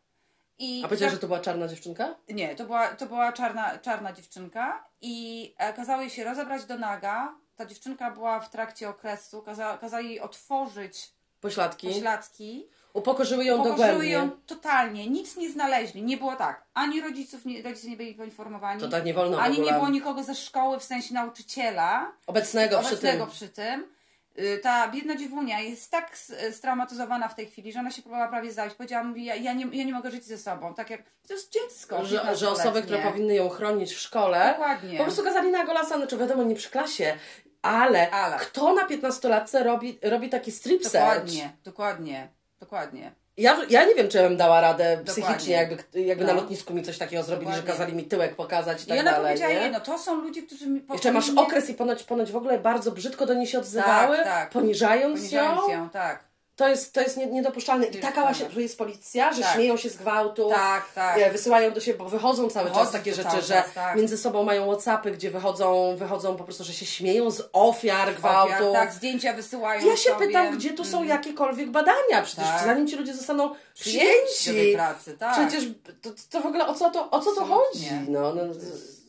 I 0.59 0.83
A 0.85 0.89
powiedziałeś, 0.89 1.15
że 1.15 1.21
to 1.21 1.27
była 1.27 1.41
czarna 1.41 1.69
dziewczynka? 1.69 2.15
Nie, 2.29 2.57
to 2.57 2.65
była, 2.65 2.89
to 2.89 3.07
była 3.07 3.33
czarna, 3.33 3.79
czarna 3.79 4.13
dziewczynka 4.13 4.85
i 5.01 5.55
kazało 5.77 6.01
jej 6.01 6.11
się 6.11 6.25
rozebrać 6.25 6.65
do 6.65 6.79
naga, 6.79 7.35
ta 7.57 7.67
dziewczynka 7.67 8.11
była 8.11 8.41
w 8.41 8.51
trakcie 8.51 8.89
okresu, 8.89 9.43
kaza, 9.43 9.79
kazali 9.81 10.09
jej 10.09 10.21
otworzyć 10.21 11.13
pośladki. 11.41 11.89
pośladki. 11.89 12.69
Upokorzyły 12.93 13.45
ją 13.45 13.55
Upokorzyły 13.55 13.79
dogłębnie. 13.89 14.11
ją 14.11 14.31
totalnie. 14.47 15.07
Nic 15.11 15.37
nie 15.37 15.51
znaleźli. 15.51 16.03
Nie 16.03 16.17
było 16.17 16.37
tak. 16.37 16.65
Ani 16.75 17.01
rodziców, 17.01 17.45
nie, 17.45 17.63
rodzice 17.63 17.89
nie 17.89 17.97
byli 17.97 18.15
poinformowani. 18.15 18.81
To 18.81 18.89
tak 18.89 19.05
nie 19.05 19.15
wolno 19.15 19.41
Ani 19.41 19.61
nie 19.61 19.73
było 19.73 19.89
nikogo 19.89 20.23
ze 20.23 20.35
szkoły, 20.35 20.81
w 20.81 20.85
sensie 20.85 21.15
nauczyciela. 21.15 22.13
Obecnego, 22.27 22.79
obecnego 22.79 23.27
przy 23.27 23.49
tym. 23.49 23.49
Przy 23.49 23.49
tym. 23.49 23.97
Y, 24.39 24.59
ta 24.63 24.89
biedna 24.89 25.17
dziewunia 25.17 25.61
jest 25.61 25.91
tak 25.91 26.19
straumatyzowana 26.53 27.29
w 27.29 27.35
tej 27.35 27.47
chwili, 27.47 27.73
że 27.73 27.81
ona 27.81 27.91
się 27.91 28.03
próbowała 28.03 28.29
prawie 28.29 28.53
zajść. 28.53 28.77
Powiedziała, 28.77 29.05
mówi, 29.05 29.25
ja, 29.25 29.35
ja, 29.35 29.53
nie, 29.53 29.67
ja 29.73 29.85
nie 29.85 29.93
mogę 29.93 30.11
żyć 30.11 30.25
ze 30.25 30.39
sobą. 30.39 30.75
Tak 30.75 30.91
jak, 30.91 31.03
to 31.29 31.35
jest 31.35 31.53
dziecko. 31.53 32.05
Że, 32.05 32.37
że 32.37 32.51
osoby, 32.51 32.83
które 32.83 32.99
powinny 33.03 33.35
ją 33.35 33.49
chronić 33.49 33.93
w 33.93 34.01
szkole, 34.01 34.49
Dokładnie. 34.53 34.99
po 34.99 35.05
prostu 35.05 35.23
kazali 35.23 35.51
na 35.51 35.65
golasa, 35.65 35.97
znaczy 35.97 36.17
wiadomo, 36.17 36.43
nie 36.43 36.55
przy 36.55 36.71
klasie, 36.71 37.19
ale, 37.67 38.11
Ale. 38.11 38.37
kto 38.37 38.75
na 38.75 38.89
15-latce 38.89 39.63
robi, 39.63 39.99
robi 40.03 40.29
taki 40.29 40.53
strip 40.53 40.83
dokładnie, 40.83 41.41
search? 41.41 41.63
Dokładnie, 41.65 42.29
dokładnie. 42.61 43.13
Ja, 43.37 43.57
ja 43.71 43.85
nie 43.85 43.95
wiem, 43.95 44.09
czy 44.09 44.19
bym 44.19 44.37
dała 44.37 44.61
radę 44.61 44.97
dokładnie. 44.97 45.23
psychicznie, 45.23 45.55
jakby, 45.55 46.01
jakby 46.01 46.25
no. 46.25 46.35
na 46.35 46.41
lotnisku 46.41 46.75
mi 46.75 46.83
coś 46.83 46.99
takiego 46.99 47.23
zrobili, 47.23 47.47
dokładnie. 47.51 47.67
że 47.67 47.73
kazali 47.73 47.93
mi 47.97 48.05
tyłek 48.05 48.37
pokazać 48.37 48.85
i 48.85 48.87
tak 48.87 48.97
I 48.97 49.01
ona 49.01 49.11
dalej. 49.11 49.27
powiedziała 49.27 49.53
jedno, 49.53 49.81
to 49.81 49.99
są 49.99 50.21
ludzie, 50.21 50.43
którzy 50.43 50.67
mi 50.67 50.83
Jeszcze 50.93 51.13
masz 51.13 51.31
okres 51.31 51.71
i 51.71 51.75
ponoć, 51.75 52.03
ponoć 52.03 52.33
w 52.33 52.37
ogóle 52.37 52.59
bardzo 52.59 52.93
brzydko 52.93 53.27
do 53.27 53.35
niej 53.35 53.47
się 53.47 53.59
odzywały, 53.59 54.17
tak, 54.17 54.25
tak. 54.27 54.51
poniżając, 54.51 55.19
poniżając 55.19 55.63
ją. 55.63 55.71
ją. 55.71 55.89
tak. 55.89 56.25
To 56.57 56.69
jest, 56.69 56.93
to 56.93 57.01
jest 57.01 57.17
nie- 57.17 57.27
niedopuszczalne. 57.27 57.87
I 57.87 57.99
taka 57.99 58.21
właśnie, 58.23 58.47
tu 58.47 58.61
jest 58.61 58.79
policja, 58.79 59.33
że 59.33 59.43
Tak. 59.43 59.55
śmieją 59.55 59.77
się 59.77 59.89
z 59.91 59.97
gwałtu, 59.97 60.49
Tak, 60.51 60.93
tak. 60.93 61.19
e, 61.19 61.31
wysyłają 61.31 61.73
do 61.73 61.81
siebie, 61.81 61.99
bo 61.99 62.05
wychodzą 62.09 62.51
cały 62.51 62.65
Wychodzą 62.69 62.85
czas 62.85 62.93
takie 62.93 63.15
rzeczy, 63.15 63.29
cały 63.31 63.43
że 63.43 63.55
czas, 63.55 63.73
tak. 63.75 63.97
między 63.97 64.19
sobą 64.19 64.43
mają 64.43 64.67
Whatsappy, 64.67 65.11
gdzie 65.11 65.31
wychodzą, 65.31 65.97
wychodzą 65.97 66.37
po 66.37 66.45
prostu, 66.45 66.65
że 66.65 66.73
się 66.73 66.87
śmieją 66.87 67.31
z 67.31 67.43
ofiar 67.53 68.15
gwałtu. 68.15 68.53
Ofiar, 68.55 68.73
tak, 68.73 68.93
zdjęcia 68.93 69.33
wysyłają 69.33 69.87
Ja 69.87 69.97
się 69.97 70.11
sobie. 70.11 70.27
pytam, 70.27 70.57
gdzie 70.59 70.71
tu 70.73 70.85
są 70.85 71.05
jakiekolwiek 71.05 71.71
badania? 71.71 72.23
Przecież 72.25 72.45
Tak. 72.45 72.65
zanim 72.65 72.89
ci 72.89 72.97
ludzie 72.97 73.15
zostaną 73.15 73.55
Przyjęci 73.75 74.73
pracy, 74.75 75.17
tak. 75.19 75.33
Przecież 75.49 75.69
to, 76.03 76.11
to 76.31 76.41
w 76.41 76.47
ogóle 76.47 76.67
o 76.67 76.75
co 76.75 76.91
to, 76.91 77.11
o 77.11 77.21
co 77.21 77.33
to 77.35 77.41
Absolutnie. 77.41 77.89
chodzi? 77.89 78.11
No, 78.11 78.35
no, 78.35 78.43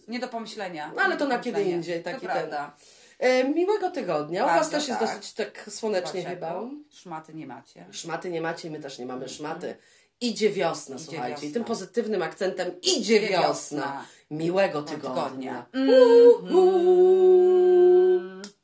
Nie 0.07 0.19
do 0.19 0.27
pomyślenia. 0.27 0.91
No, 0.95 1.01
ale 1.01 1.17
to 1.17 1.25
na 1.27 1.39
kiedy 1.39 1.63
indziej, 1.63 2.03
taki 2.03 2.27
to 2.27 2.33
ten- 2.33 2.35
prawda. 2.49 2.71
e, 2.83 2.96
miłego 3.55 3.91
tygodnia. 3.91 4.43
U 4.43 4.47
Was 4.47 4.69
też 4.69 4.87
jest 4.87 4.99
tak. 4.99 5.09
dosyć 5.09 5.33
tak 5.33 5.65
słonecznie 5.69 6.23
chyba. 6.25 6.61
Szmaty 6.89 7.33
nie 7.33 7.47
macie. 7.47 7.85
Szmaty 7.91 8.29
nie 8.29 8.41
macie, 8.41 8.69
my 8.71 8.79
też 8.79 8.99
nie 8.99 9.05
mamy 9.05 9.29
szmaty. 9.29 9.75
Idzie 10.21 10.49
wiosna, 10.49 10.95
Idzie 10.95 11.05
słuchajcie. 11.05 11.37
I 11.39 11.41
wiosna. 11.41 11.53
tym 11.53 11.63
pozytywnym 11.63 12.21
akcentem 12.21 12.81
idzie 12.81 12.97
Idzie 12.99 13.19
wiosna. 13.19 13.47
wiosna. 13.47 14.05
Miłego 14.31 14.81
tygodnia. 14.83 15.65
tygodnia. 15.65 15.65
Mhm. 15.73 15.99
Uhu. 16.27 17.86